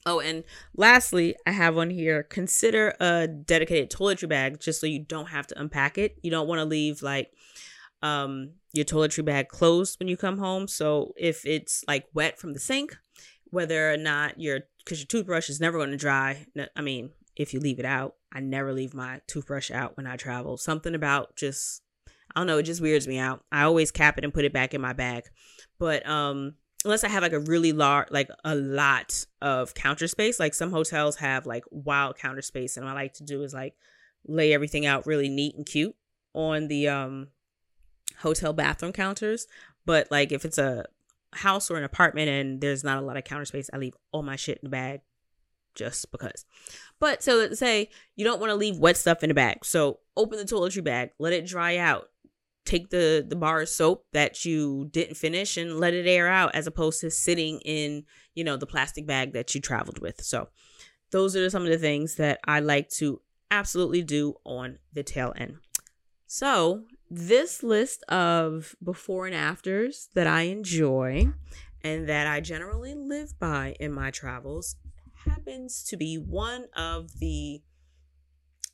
Oh, 0.08 0.20
and 0.20 0.42
lastly, 0.74 1.36
I 1.46 1.50
have 1.50 1.76
one 1.76 1.90
here 1.90 2.22
consider 2.22 2.94
a 2.98 3.28
dedicated 3.28 3.90
toiletry 3.90 4.26
bag 4.26 4.58
just 4.58 4.80
so 4.80 4.86
you 4.86 5.00
don't 5.00 5.28
have 5.28 5.46
to 5.48 5.60
unpack 5.60 5.98
it. 5.98 6.16
You 6.22 6.30
don't 6.30 6.48
want 6.48 6.60
to 6.60 6.64
leave 6.64 7.02
like 7.02 7.30
um 8.00 8.52
your 8.72 8.86
toiletry 8.86 9.22
bag 9.22 9.48
closed 9.48 9.98
when 9.98 10.08
you 10.08 10.16
come 10.16 10.38
home. 10.38 10.66
So 10.66 11.12
if 11.18 11.44
it's 11.44 11.84
like 11.86 12.06
wet 12.14 12.38
from 12.38 12.54
the 12.54 12.58
sink, 12.58 12.96
whether 13.50 13.92
or 13.92 13.98
not 13.98 14.40
your 14.40 14.60
because 14.78 14.98
your 14.98 15.06
toothbrush 15.06 15.50
is 15.50 15.60
never 15.60 15.76
going 15.76 15.90
to 15.90 15.98
dry. 15.98 16.46
I 16.74 16.80
mean, 16.80 17.10
if 17.36 17.52
you 17.52 17.60
leave 17.60 17.78
it 17.78 17.84
out, 17.84 18.14
I 18.32 18.40
never 18.40 18.72
leave 18.72 18.94
my 18.94 19.20
toothbrush 19.26 19.70
out 19.70 19.98
when 19.98 20.06
I 20.06 20.16
travel. 20.16 20.56
Something 20.56 20.94
about 20.94 21.36
just 21.36 21.82
I 22.34 22.40
don't 22.40 22.46
know, 22.46 22.56
it 22.56 22.62
just 22.62 22.80
weirds 22.80 23.06
me 23.06 23.18
out. 23.18 23.44
I 23.52 23.64
always 23.64 23.90
cap 23.90 24.16
it 24.16 24.24
and 24.24 24.32
put 24.32 24.46
it 24.46 24.54
back 24.54 24.72
in 24.72 24.80
my 24.80 24.94
bag. 24.94 25.24
But 25.78 26.08
um 26.08 26.54
unless 26.84 27.04
I 27.04 27.08
have 27.08 27.22
like 27.22 27.32
a 27.32 27.40
really 27.40 27.72
large 27.72 28.10
like 28.10 28.30
a 28.44 28.54
lot 28.54 29.26
of 29.42 29.74
counter 29.74 30.08
space, 30.08 30.38
like 30.38 30.54
some 30.54 30.70
hotels 30.70 31.16
have 31.16 31.46
like 31.46 31.64
wild 31.70 32.18
counter 32.18 32.42
space 32.42 32.76
and 32.76 32.86
what 32.86 32.92
I 32.92 33.02
like 33.02 33.14
to 33.14 33.24
do 33.24 33.42
is 33.42 33.54
like 33.54 33.74
lay 34.26 34.52
everything 34.52 34.86
out 34.86 35.06
really 35.06 35.28
neat 35.28 35.56
and 35.56 35.66
cute 35.66 35.96
on 36.34 36.68
the 36.68 36.88
um 36.88 37.28
hotel 38.20 38.52
bathroom 38.52 38.92
counters. 38.92 39.46
But 39.84 40.10
like 40.10 40.32
if 40.32 40.44
it's 40.44 40.58
a 40.58 40.86
house 41.32 41.70
or 41.70 41.76
an 41.76 41.84
apartment 41.84 42.28
and 42.28 42.60
there's 42.60 42.84
not 42.84 42.98
a 42.98 43.06
lot 43.06 43.16
of 43.16 43.24
counter 43.24 43.44
space, 43.44 43.70
I 43.72 43.78
leave 43.78 43.94
all 44.12 44.22
my 44.22 44.36
shit 44.36 44.58
in 44.58 44.66
the 44.66 44.70
bag 44.70 45.00
just 45.74 46.10
because. 46.10 46.44
But 46.98 47.22
so 47.22 47.36
let's 47.36 47.58
say 47.58 47.90
you 48.16 48.24
don't 48.24 48.40
want 48.40 48.50
to 48.50 48.56
leave 48.56 48.78
wet 48.78 48.96
stuff 48.96 49.22
in 49.22 49.28
the 49.28 49.34
bag. 49.34 49.64
So 49.64 50.00
open 50.16 50.38
the 50.38 50.44
toiletry 50.44 50.82
bag, 50.82 51.10
let 51.18 51.32
it 51.32 51.46
dry 51.46 51.76
out. 51.76 52.08
Take 52.68 52.90
the 52.90 53.24
the 53.26 53.34
bar 53.34 53.62
of 53.62 53.68
soap 53.70 54.04
that 54.12 54.44
you 54.44 54.90
didn't 54.92 55.16
finish 55.16 55.56
and 55.56 55.80
let 55.80 55.94
it 55.94 56.06
air 56.06 56.28
out 56.28 56.54
as 56.54 56.66
opposed 56.66 57.00
to 57.00 57.10
sitting 57.10 57.60
in, 57.60 58.04
you 58.34 58.44
know, 58.44 58.58
the 58.58 58.66
plastic 58.66 59.06
bag 59.06 59.32
that 59.32 59.54
you 59.54 59.60
traveled 59.62 60.00
with. 60.00 60.22
So 60.22 60.48
those 61.10 61.34
are 61.34 61.48
some 61.48 61.62
of 61.62 61.70
the 61.70 61.78
things 61.78 62.16
that 62.16 62.40
I 62.44 62.60
like 62.60 62.90
to 62.98 63.22
absolutely 63.50 64.02
do 64.02 64.34
on 64.44 64.80
the 64.92 65.02
tail 65.02 65.32
end. 65.34 65.56
So 66.26 66.82
this 67.08 67.62
list 67.62 68.02
of 68.10 68.76
before 68.84 69.24
and 69.24 69.34
afters 69.34 70.10
that 70.14 70.26
I 70.26 70.42
enjoy 70.42 71.28
and 71.82 72.06
that 72.06 72.26
I 72.26 72.42
generally 72.42 72.94
live 72.94 73.38
by 73.38 73.76
in 73.80 73.94
my 73.94 74.10
travels 74.10 74.76
happens 75.24 75.82
to 75.84 75.96
be 75.96 76.16
one 76.16 76.66
of 76.76 77.18
the 77.18 77.62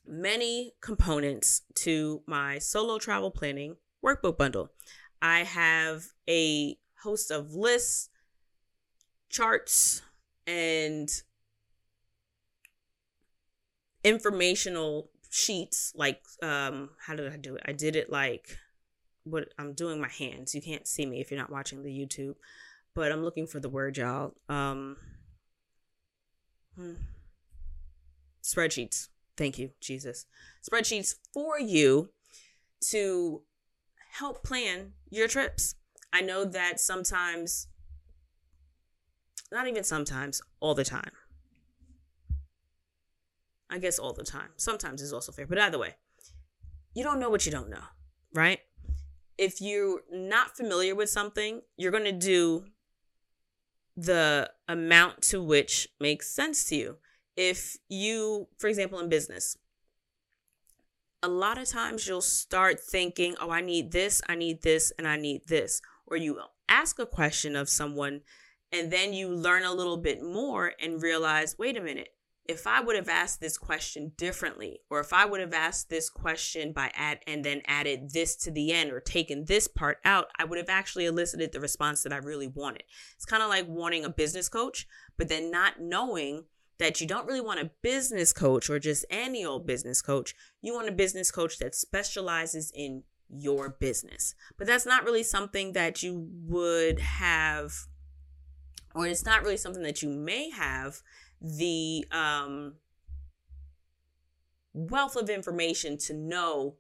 many 0.05 0.73
components 0.81 1.63
to 1.75 2.23
my 2.27 2.59
solo 2.59 2.99
travel 2.99 3.31
planning 3.31 3.77
workbook 4.05 4.37
bundle. 4.37 4.71
I 5.23 5.41
have 5.41 6.05
a 6.29 6.77
host 7.03 7.31
of 7.31 7.55
lists, 7.55 8.11
charts, 9.31 10.03
and 10.47 11.09
informational 14.05 15.11
sheets 15.31 15.93
like 15.97 16.21
um 16.43 16.91
how 17.05 17.15
did 17.15 17.33
I 17.33 17.37
do 17.37 17.57
it? 17.57 17.63
I 17.65 17.73
did 17.73 17.97
it 17.97 18.11
like 18.11 18.59
what 19.25 19.49
I'm 19.59 19.73
doing 19.73 20.01
my 20.01 20.09
hands. 20.09 20.55
You 20.55 20.61
can't 20.61 20.87
see 20.87 21.07
me 21.07 21.21
if 21.21 21.31
you're 21.31 21.41
not 21.41 21.51
watching 21.51 21.83
the 21.83 21.91
YouTube, 21.91 22.35
but 22.95 23.11
I'm 23.11 23.25
looking 23.25 23.47
for 23.47 23.61
the 23.61 23.69
word 23.69 23.97
y'all. 23.97 24.35
Um 24.49 24.97
hmm. 26.77 26.95
spreadsheets. 28.43 29.09
Thank 29.37 29.59
you, 29.59 29.71
Jesus. 29.81 30.27
Spreadsheets 30.63 31.15
for 31.33 31.59
you 31.59 32.11
to 32.91 33.43
help 34.15 34.43
plan 34.43 34.93
your 35.11 35.29
trips. 35.29 35.75
I 36.12 36.21
know 36.21 36.45
that 36.45 36.81
sometimes 36.81 37.69
not 39.53 39.69
even 39.69 39.85
sometimes, 39.85 40.41
all 40.61 40.75
the 40.75 40.85
time 40.85 41.12
I 43.75 43.79
guess 43.79 43.99
all 43.99 44.12
the 44.12 44.23
time. 44.23 44.51
Sometimes 44.57 45.03
is 45.03 45.12
also 45.12 45.33
fair. 45.33 45.47
But 45.49 45.59
either 45.59 45.79
way, 45.79 45.97
you 46.95 47.03
don't 47.03 47.19
know 47.19 47.29
what 47.29 47.45
you 47.45 47.51
don't 47.51 47.71
know, 47.71 47.83
right? 48.33 48.61
If 49.37 49.61
you're 49.61 50.03
not 50.12 50.57
familiar 50.57 50.95
with 50.95 51.11
something, 51.11 51.62
you're 51.77 51.91
going 51.91 52.05
to 52.05 52.12
do 52.12 52.67
the 53.97 54.51
amount 54.69 55.23
to 55.23 55.43
which 55.43 55.89
makes 55.99 56.33
sense 56.33 56.65
to 56.67 56.77
you. 56.77 56.97
If 57.37 57.77
you, 57.89 58.47
for 58.59 58.69
example, 58.69 59.01
in 59.01 59.09
business, 59.09 59.57
a 61.25 61.29
lot 61.29 61.57
of 61.57 61.66
times 61.66 62.07
you'll 62.07 62.20
start 62.20 62.79
thinking, 62.79 63.35
oh, 63.41 63.51
I 63.51 63.62
need 63.62 63.93
this, 63.93 64.20
I 64.29 64.35
need 64.35 64.61
this, 64.62 64.93
and 64.99 65.09
I 65.09 65.16
need 65.16 65.47
this. 65.47 65.81
Or 66.07 66.18
you 66.18 66.39
ask 66.68 66.99
a 66.99 67.07
question 67.07 67.57
of 67.57 67.70
someone 67.70 68.20
and 68.70 68.91
then 68.91 69.14
you 69.14 69.29
learn 69.29 69.64
a 69.64 69.72
little 69.72 69.97
bit 69.97 70.22
more 70.22 70.72
and 70.79 71.03
realize, 71.03 71.57
wait 71.59 71.79
a 71.79 71.81
minute, 71.81 72.09
if 72.47 72.66
I 72.66 72.83
would 72.83 72.95
have 72.95 73.09
asked 73.09 73.41
this 73.41 73.57
question 73.57 74.12
differently, 74.18 74.81
or 74.91 75.01
if 75.01 75.14
I 75.14 75.25
would 75.25 75.41
have 75.41 75.55
asked 75.55 75.89
this 75.89 76.11
question 76.11 76.75
by 76.75 76.91
add 76.95 77.20
and 77.27 77.43
then 77.43 77.62
added 77.66 78.11
this 78.12 78.37
to 78.37 78.51
the 78.51 78.70
end 78.70 78.93
or 78.93 79.01
taken 79.01 79.47
this 79.47 79.66
part 79.66 80.01
out, 80.05 80.27
I 80.39 80.45
would 80.45 80.59
have 80.59 80.68
actually 80.68 81.07
elicited 81.07 81.53
the 81.53 81.61
response 81.61 82.03
that 82.03 82.12
I 82.12 82.18
really 82.18 82.49
wanted. 82.49 82.83
It's 83.16 83.25
kind 83.25 83.43
of 83.43 83.49
like 83.49 83.66
wanting 83.66 84.05
a 84.05 84.11
business 84.11 84.51
coach, 84.51 84.87
but 85.16 85.31
then 85.31 85.51
not 85.51 85.81
knowing 85.81 86.45
that 86.79 87.01
you 87.01 87.07
don't 87.07 87.27
really 87.27 87.41
want 87.41 87.61
a 87.61 87.70
business 87.83 88.33
coach 88.33 88.68
or 88.68 88.79
just 88.79 89.05
any 89.11 89.45
old 89.45 89.66
business 89.66 90.03
coach. 90.03 90.35
You 90.61 90.75
want 90.75 90.89
a 90.89 90.93
business 90.93 91.31
coach 91.31 91.59
that 91.59 91.75
specializes 91.75 92.72
in 92.75 93.05
your 93.29 93.68
business. 93.68 94.35
But 94.57 94.66
that's 94.66 94.87
not 94.87 95.05
really 95.05 95.22
something 95.22 95.72
that 95.72 96.03
you 96.03 96.29
would 96.47 97.01
have, 97.01 97.72
or 98.95 99.07
it's 99.07 99.25
not 99.25 99.43
really 99.43 99.57
something 99.57 99.83
that 99.83 100.03
you 100.03 100.09
may 100.09 100.51
have 100.51 101.01
the 101.41 102.07
um, 102.11 102.75
wealth 104.72 105.16
of 105.16 105.31
information 105.31 105.99
to 105.99 106.14
know 106.14 106.77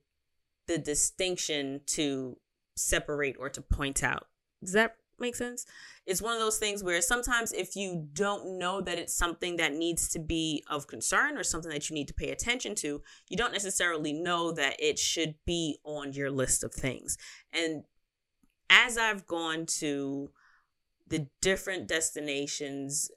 the 0.66 0.78
distinction 0.78 1.80
to 1.86 2.38
separate 2.76 3.36
or 3.38 3.48
to 3.50 3.60
point 3.60 4.02
out. 4.02 4.26
Does 4.62 4.72
that 4.72 4.96
make 5.18 5.36
sense? 5.36 5.66
It's 6.06 6.22
one 6.22 6.34
of 6.34 6.40
those 6.40 6.58
things 6.58 6.82
where 6.82 7.00
sometimes 7.00 7.52
if 7.52 7.76
you 7.76 8.08
don't 8.12 8.58
know 8.58 8.80
that 8.80 8.98
it's 8.98 9.14
something 9.14 9.56
that 9.56 9.72
needs 9.72 10.08
to 10.10 10.18
be 10.18 10.62
of 10.68 10.86
concern 10.86 11.36
or 11.36 11.42
something 11.42 11.70
that 11.70 11.88
you 11.88 11.94
need 11.94 12.08
to 12.08 12.14
pay 12.14 12.30
attention 12.30 12.74
to, 12.76 13.02
you 13.28 13.36
don't 13.36 13.52
necessarily 13.52 14.12
know 14.12 14.52
that 14.52 14.76
it 14.78 14.98
should 14.98 15.34
be 15.44 15.78
on 15.84 16.12
your 16.12 16.30
list 16.30 16.64
of 16.64 16.72
things. 16.72 17.16
And 17.52 17.84
as 18.70 18.98
I've 18.98 19.26
gone 19.26 19.66
to 19.80 20.30
the 21.06 21.28
different 21.40 21.86
destinations 21.86 23.10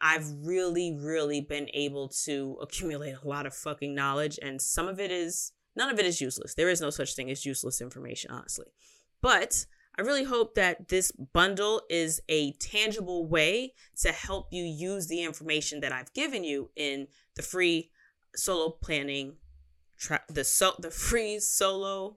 I've 0.00 0.30
really, 0.44 0.96
really 0.96 1.40
been 1.40 1.68
able 1.74 2.08
to 2.24 2.56
accumulate 2.60 3.16
a 3.22 3.26
lot 3.28 3.46
of 3.46 3.54
fucking 3.54 3.94
knowledge, 3.94 4.38
and 4.40 4.62
some 4.62 4.86
of 4.86 5.00
it 5.00 5.10
is 5.10 5.52
none 5.76 5.90
of 5.90 5.98
it 5.98 6.06
is 6.06 6.20
useless. 6.20 6.54
There 6.54 6.68
is 6.68 6.80
no 6.80 6.90
such 6.90 7.14
thing 7.14 7.30
as 7.30 7.44
useless 7.44 7.80
information, 7.80 8.30
honestly. 8.30 8.66
But 9.20 9.66
I 9.98 10.02
really 10.02 10.22
hope 10.22 10.54
that 10.54 10.88
this 10.88 11.10
bundle 11.10 11.82
is 11.90 12.22
a 12.28 12.52
tangible 12.52 13.26
way 13.26 13.74
to 14.02 14.12
help 14.12 14.46
you 14.52 14.62
use 14.62 15.08
the 15.08 15.24
information 15.24 15.80
that 15.80 15.92
I've 15.92 16.12
given 16.14 16.44
you 16.44 16.70
in 16.76 17.08
the 17.34 17.42
free 17.42 17.90
solo 18.36 18.70
planning 18.70 19.38
tra- 19.98 20.22
the 20.28 20.44
so 20.44 20.74
the 20.78 20.92
free 20.92 21.40
solo 21.40 22.16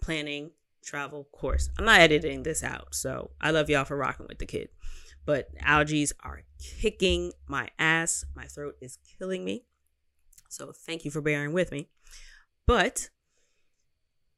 planning 0.00 0.52
travel 0.82 1.28
course. 1.32 1.68
I'm 1.78 1.84
not 1.84 2.00
editing 2.00 2.44
this 2.44 2.64
out, 2.64 2.94
so 2.94 3.30
I 3.40 3.50
love 3.50 3.68
y'all 3.68 3.84
for 3.84 3.96
rocking 3.96 4.26
with 4.26 4.38
the 4.38 4.46
kid. 4.46 4.70
But 5.26 5.54
allergies 5.58 6.12
are 6.24 6.42
kicking 6.58 7.32
my 7.46 7.68
ass. 7.78 8.24
My 8.34 8.46
throat 8.46 8.76
is 8.80 8.98
killing 9.18 9.44
me. 9.44 9.64
So 10.48 10.72
thank 10.72 11.04
you 11.04 11.10
for 11.10 11.20
bearing 11.20 11.52
with 11.52 11.70
me. 11.70 11.88
But 12.66 13.10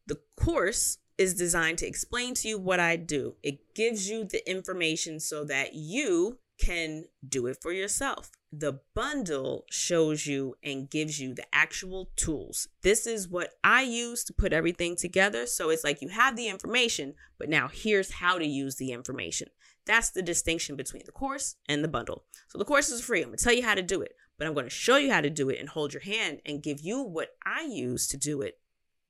the 0.06 0.18
course 0.36 0.98
is 1.16 1.34
designed 1.34 1.78
to 1.78 1.86
explain 1.86 2.34
to 2.34 2.48
you 2.48 2.58
what 2.58 2.80
I 2.80 2.96
do. 2.96 3.34
It 3.42 3.74
gives 3.74 4.08
you 4.08 4.24
the 4.24 4.48
information 4.48 5.20
so 5.20 5.44
that 5.44 5.74
you 5.74 6.38
can 6.58 7.04
do 7.26 7.46
it 7.46 7.58
for 7.60 7.72
yourself. 7.72 8.30
The 8.52 8.80
bundle 8.94 9.64
shows 9.70 10.26
you 10.26 10.54
and 10.62 10.88
gives 10.88 11.20
you 11.20 11.34
the 11.34 11.46
actual 11.52 12.10
tools. 12.16 12.68
This 12.82 13.06
is 13.06 13.28
what 13.28 13.50
I 13.64 13.82
use 13.82 14.22
to 14.24 14.32
put 14.32 14.52
everything 14.52 14.94
together. 14.94 15.46
So 15.46 15.70
it's 15.70 15.82
like 15.82 16.00
you 16.00 16.08
have 16.08 16.36
the 16.36 16.48
information, 16.48 17.14
but 17.38 17.48
now 17.48 17.68
here's 17.68 18.12
how 18.12 18.38
to 18.38 18.46
use 18.46 18.76
the 18.76 18.92
information. 18.92 19.48
That's 19.86 20.10
the 20.10 20.22
distinction 20.22 20.76
between 20.76 21.02
the 21.04 21.12
course 21.12 21.56
and 21.68 21.82
the 21.82 21.88
bundle. 21.88 22.24
So 22.48 22.58
the 22.58 22.64
course 22.64 22.88
is 22.90 23.00
free. 23.02 23.22
I'm 23.22 23.28
going 23.28 23.38
to 23.38 23.44
tell 23.44 23.52
you 23.52 23.64
how 23.64 23.74
to 23.74 23.82
do 23.82 24.00
it, 24.00 24.14
but 24.38 24.46
I'm 24.46 24.54
going 24.54 24.66
to 24.66 24.70
show 24.70 24.96
you 24.96 25.12
how 25.12 25.20
to 25.20 25.30
do 25.30 25.50
it 25.50 25.58
and 25.58 25.68
hold 25.68 25.92
your 25.92 26.02
hand 26.02 26.40
and 26.46 26.62
give 26.62 26.80
you 26.80 27.02
what 27.02 27.30
I 27.44 27.62
use 27.62 28.06
to 28.08 28.16
do 28.16 28.40
it 28.40 28.58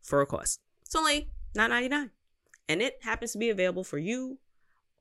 for 0.02 0.22
a 0.22 0.26
cost. 0.26 0.60
It's 0.82 0.94
only 0.94 1.28
$9.99. 1.56 2.10
And 2.68 2.82
it 2.82 2.98
happens 3.02 3.32
to 3.32 3.38
be 3.38 3.50
available 3.50 3.84
for 3.84 3.98
you 3.98 4.38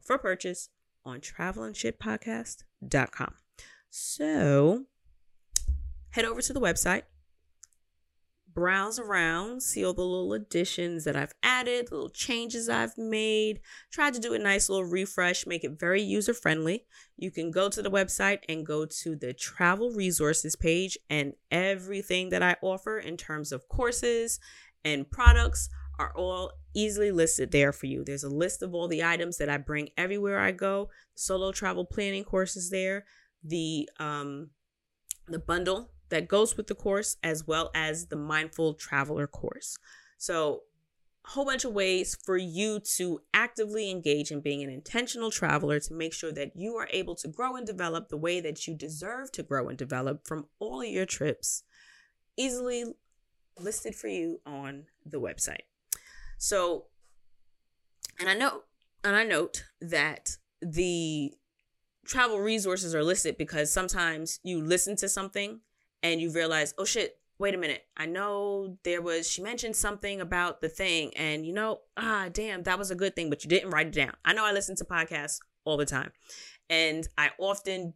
for 0.01 0.17
purchase 0.17 0.69
on 1.05 1.21
travelnshitpodcast.com. 1.21 3.35
So 3.89 4.85
head 6.11 6.25
over 6.25 6.41
to 6.41 6.53
the 6.53 6.59
website, 6.59 7.03
browse 8.53 8.99
around, 8.99 9.63
see 9.63 9.85
all 9.85 9.93
the 9.93 10.01
little 10.01 10.33
additions 10.33 11.05
that 11.05 11.15
I've 11.15 11.33
added, 11.41 11.89
little 11.91 12.09
changes 12.09 12.67
I've 12.69 12.97
made. 12.97 13.61
Tried 13.91 14.13
to 14.15 14.19
do 14.19 14.33
a 14.33 14.39
nice 14.39 14.67
little 14.69 14.85
refresh, 14.85 15.47
make 15.47 15.63
it 15.63 15.79
very 15.79 16.01
user 16.01 16.33
friendly. 16.33 16.85
You 17.17 17.31
can 17.31 17.51
go 17.51 17.69
to 17.69 17.81
the 17.81 17.91
website 17.91 18.39
and 18.49 18.65
go 18.65 18.85
to 18.85 19.15
the 19.15 19.33
travel 19.33 19.91
resources 19.91 20.55
page, 20.55 20.97
and 21.09 21.33
everything 21.51 22.29
that 22.29 22.43
I 22.43 22.55
offer 22.61 22.99
in 22.99 23.17
terms 23.17 23.51
of 23.51 23.67
courses 23.67 24.39
and 24.83 25.09
products 25.09 25.69
are 25.99 26.13
all 26.15 26.51
easily 26.73 27.11
listed 27.11 27.51
there 27.51 27.71
for 27.71 27.85
you. 27.85 28.03
There's 28.03 28.23
a 28.23 28.29
list 28.29 28.63
of 28.63 28.73
all 28.73 28.87
the 28.87 29.03
items 29.03 29.37
that 29.37 29.49
I 29.49 29.57
bring 29.57 29.89
everywhere 29.97 30.39
I 30.39 30.51
go. 30.51 30.89
Solo 31.15 31.51
travel 31.51 31.85
planning 31.85 32.23
courses 32.23 32.69
there, 32.69 33.05
the 33.43 33.89
um 33.99 34.49
the 35.27 35.39
bundle 35.39 35.91
that 36.09 36.27
goes 36.27 36.57
with 36.57 36.67
the 36.67 36.75
course 36.75 37.17
as 37.23 37.47
well 37.47 37.71
as 37.73 38.07
the 38.07 38.15
mindful 38.15 38.73
traveler 38.73 39.27
course. 39.27 39.77
So 40.17 40.63
a 41.25 41.29
whole 41.29 41.45
bunch 41.45 41.63
of 41.63 41.73
ways 41.73 42.17
for 42.23 42.37
you 42.37 42.79
to 42.97 43.21
actively 43.33 43.89
engage 43.89 44.29
in 44.29 44.41
being 44.41 44.61
an 44.61 44.69
intentional 44.69 45.31
traveler 45.31 45.79
to 45.79 45.93
make 45.93 46.13
sure 46.13 46.33
that 46.33 46.51
you 46.55 46.75
are 46.75 46.89
able 46.91 47.15
to 47.15 47.27
grow 47.27 47.55
and 47.55 47.65
develop 47.65 48.09
the 48.09 48.17
way 48.17 48.41
that 48.41 48.67
you 48.67 48.75
deserve 48.75 49.31
to 49.31 49.43
grow 49.43 49.69
and 49.69 49.77
develop 49.77 50.27
from 50.27 50.47
all 50.59 50.81
of 50.81 50.87
your 50.87 51.05
trips 51.05 51.63
easily 52.35 52.83
listed 53.59 53.95
for 53.95 54.07
you 54.07 54.41
on 54.45 54.85
the 55.05 55.19
website. 55.19 55.63
So, 56.43 56.87
and 58.19 58.27
I 58.27 58.33
know, 58.33 58.63
and 59.01 59.15
I 59.15 59.23
note 59.23 59.63
that 59.79 60.35
the 60.61 61.31
travel 62.05 62.37
resources 62.37 62.93
are 62.93 63.01
listed 63.01 63.37
because 63.37 63.71
sometimes 63.71 64.41
you 64.43 64.61
listen 64.61 64.97
to 64.97 65.07
something 65.07 65.61
and 66.03 66.19
you 66.19 66.33
realize, 66.33 66.73
oh 66.77 66.83
shit, 66.83 67.17
wait 67.39 67.55
a 67.55 67.57
minute. 67.57 67.85
I 67.95 68.07
know 68.07 68.77
there 68.83 69.01
was, 69.01 69.29
she 69.29 69.41
mentioned 69.41 69.77
something 69.77 70.19
about 70.19 70.59
the 70.59 70.67
thing, 70.67 71.15
and 71.15 71.45
you 71.45 71.53
know, 71.53 71.79
ah, 71.95 72.27
damn, 72.29 72.63
that 72.63 72.77
was 72.77 72.91
a 72.91 72.95
good 72.95 73.15
thing, 73.15 73.29
but 73.29 73.45
you 73.45 73.49
didn't 73.49 73.69
write 73.69 73.87
it 73.87 73.93
down. 73.93 74.11
I 74.25 74.33
know 74.33 74.43
I 74.43 74.51
listen 74.51 74.75
to 74.75 74.83
podcasts 74.83 75.37
all 75.63 75.77
the 75.77 75.85
time, 75.85 76.11
and 76.69 77.07
I 77.17 77.29
often 77.39 77.93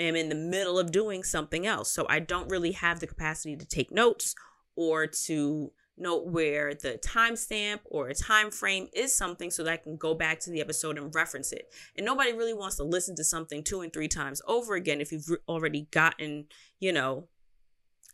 am 0.00 0.16
in 0.16 0.30
the 0.30 0.34
middle 0.34 0.80
of 0.80 0.90
doing 0.90 1.22
something 1.22 1.64
else. 1.64 1.92
So 1.92 2.06
I 2.08 2.18
don't 2.18 2.50
really 2.50 2.72
have 2.72 2.98
the 2.98 3.06
capacity 3.06 3.54
to 3.54 3.64
take 3.64 3.92
notes 3.92 4.34
or 4.74 5.06
to 5.06 5.70
note 5.96 6.26
where 6.26 6.74
the 6.74 6.98
timestamp 7.04 7.80
or 7.84 8.08
a 8.08 8.14
time 8.14 8.50
frame 8.50 8.88
is 8.92 9.14
something 9.14 9.50
so 9.50 9.62
that 9.62 9.72
I 9.72 9.76
can 9.76 9.96
go 9.96 10.14
back 10.14 10.40
to 10.40 10.50
the 10.50 10.60
episode 10.60 10.98
and 10.98 11.14
reference 11.14 11.52
it. 11.52 11.72
And 11.96 12.04
nobody 12.04 12.32
really 12.32 12.54
wants 12.54 12.76
to 12.76 12.84
listen 12.84 13.14
to 13.16 13.24
something 13.24 13.62
two 13.62 13.80
and 13.80 13.92
three 13.92 14.08
times 14.08 14.42
over 14.46 14.74
again 14.74 15.00
if 15.00 15.12
you've 15.12 15.28
already 15.48 15.88
gotten, 15.90 16.46
you 16.80 16.92
know, 16.92 17.28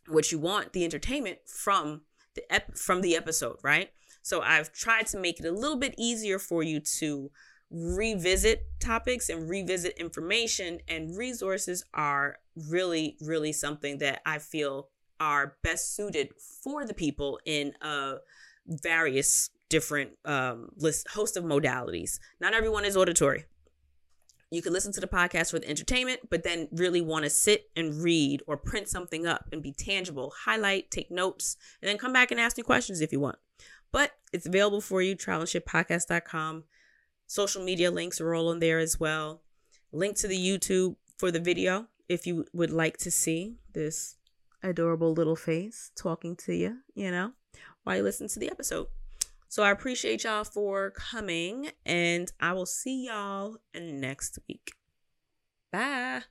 what 0.09 0.33
you 0.33 0.39
want, 0.39 0.72
the 0.72 0.85
entertainment 0.85 1.39
from 1.47 2.03
the 2.35 2.43
ep- 2.53 2.76
from 2.76 3.01
the 3.01 3.16
episode, 3.16 3.57
right? 3.62 3.91
So 4.22 4.43
I've 4.43 4.72
tried 4.72 5.07
to 5.09 5.18
make 5.18 5.41
it 5.41 5.47
a 5.47 5.53
little 5.53 5.76
bit 5.76 5.95
easier 5.97 6.39
for 6.39 6.62
you 6.62 6.81
to 6.99 7.31
revisit 7.70 8.64
topics 8.81 9.28
and 9.28 9.49
revisit 9.49 9.97
information 9.97 10.81
and 10.89 11.16
resources 11.16 11.85
are 11.95 12.39
really 12.68 13.16
really 13.20 13.53
something 13.53 13.99
that 13.99 14.20
I 14.26 14.39
feel 14.39 14.89
are 15.21 15.57
best 15.62 15.95
suited 15.95 16.31
for 16.64 16.87
the 16.87 16.95
people 16.95 17.39
in 17.45 17.75
uh, 17.83 18.14
various 18.66 19.51
different 19.68 20.12
um, 20.25 20.71
list 20.77 21.09
host 21.11 21.37
of 21.37 21.45
modalities. 21.45 22.18
Not 22.41 22.55
everyone 22.55 22.85
is 22.85 22.97
auditory. 22.97 23.45
You 24.51 24.62
can 24.62 24.73
listen 24.73 24.93
to 24.95 25.01
the 25.01 25.07
podcast 25.07 25.53
for 25.53 25.61
the 25.61 25.68
entertainment, 25.68 26.29
but 26.29 26.43
then 26.43 26.66
really 26.73 27.01
want 27.01 27.25
to 27.25 27.31
sit 27.31 27.71
and 27.77 28.03
read 28.03 28.43
or 28.49 28.57
print 28.57 28.89
something 28.89 29.25
up 29.25 29.49
and 29.53 29.62
be 29.62 29.73
tangible, 29.73 30.33
highlight, 30.45 30.91
take 30.91 31.09
notes, 31.09 31.57
and 31.81 31.89
then 31.89 31.99
come 31.99 32.12
back 32.12 32.33
and 32.33 32.41
ask 32.41 32.57
me 32.57 32.64
questions 32.64 33.01
if 33.01 33.12
you 33.12 33.21
want. 33.21 33.39
But 33.93 34.12
it's 34.33 34.47
available 34.47 34.81
for 34.81 35.03
you, 35.03 35.14
travelnshitpodcast.com. 35.14 36.64
Social 37.29 37.62
media 37.62 37.93
links 37.93 38.21
are 38.21 38.35
all 38.35 38.49
on 38.49 38.59
there 38.59 38.81
as 38.81 38.99
well. 38.99 39.43
Link 39.93 40.16
to 40.16 40.27
the 40.27 40.37
YouTube 40.37 40.97
for 41.16 41.31
the 41.31 41.39
video 41.39 41.87
if 42.09 42.27
you 42.27 42.45
would 42.53 42.73
like 42.73 42.97
to 42.99 43.11
see 43.11 43.55
this 43.73 44.16
adorable 44.62 45.12
little 45.12 45.36
face 45.36 45.90
talking 45.96 46.36
to 46.36 46.54
you, 46.54 46.78
you 46.94 47.11
know, 47.11 47.32
while 47.84 47.96
you 47.96 48.02
listen 48.02 48.28
to 48.28 48.38
the 48.38 48.50
episode. 48.50 48.86
So 49.48 49.64
I 49.64 49.70
appreciate 49.70 50.24
y'all 50.24 50.44
for 50.44 50.90
coming, 50.90 51.70
and 51.84 52.30
I 52.38 52.52
will 52.52 52.66
see 52.66 53.06
y'all 53.06 53.56
next 53.74 54.38
week. 54.48 54.72
Bye. 55.72 56.22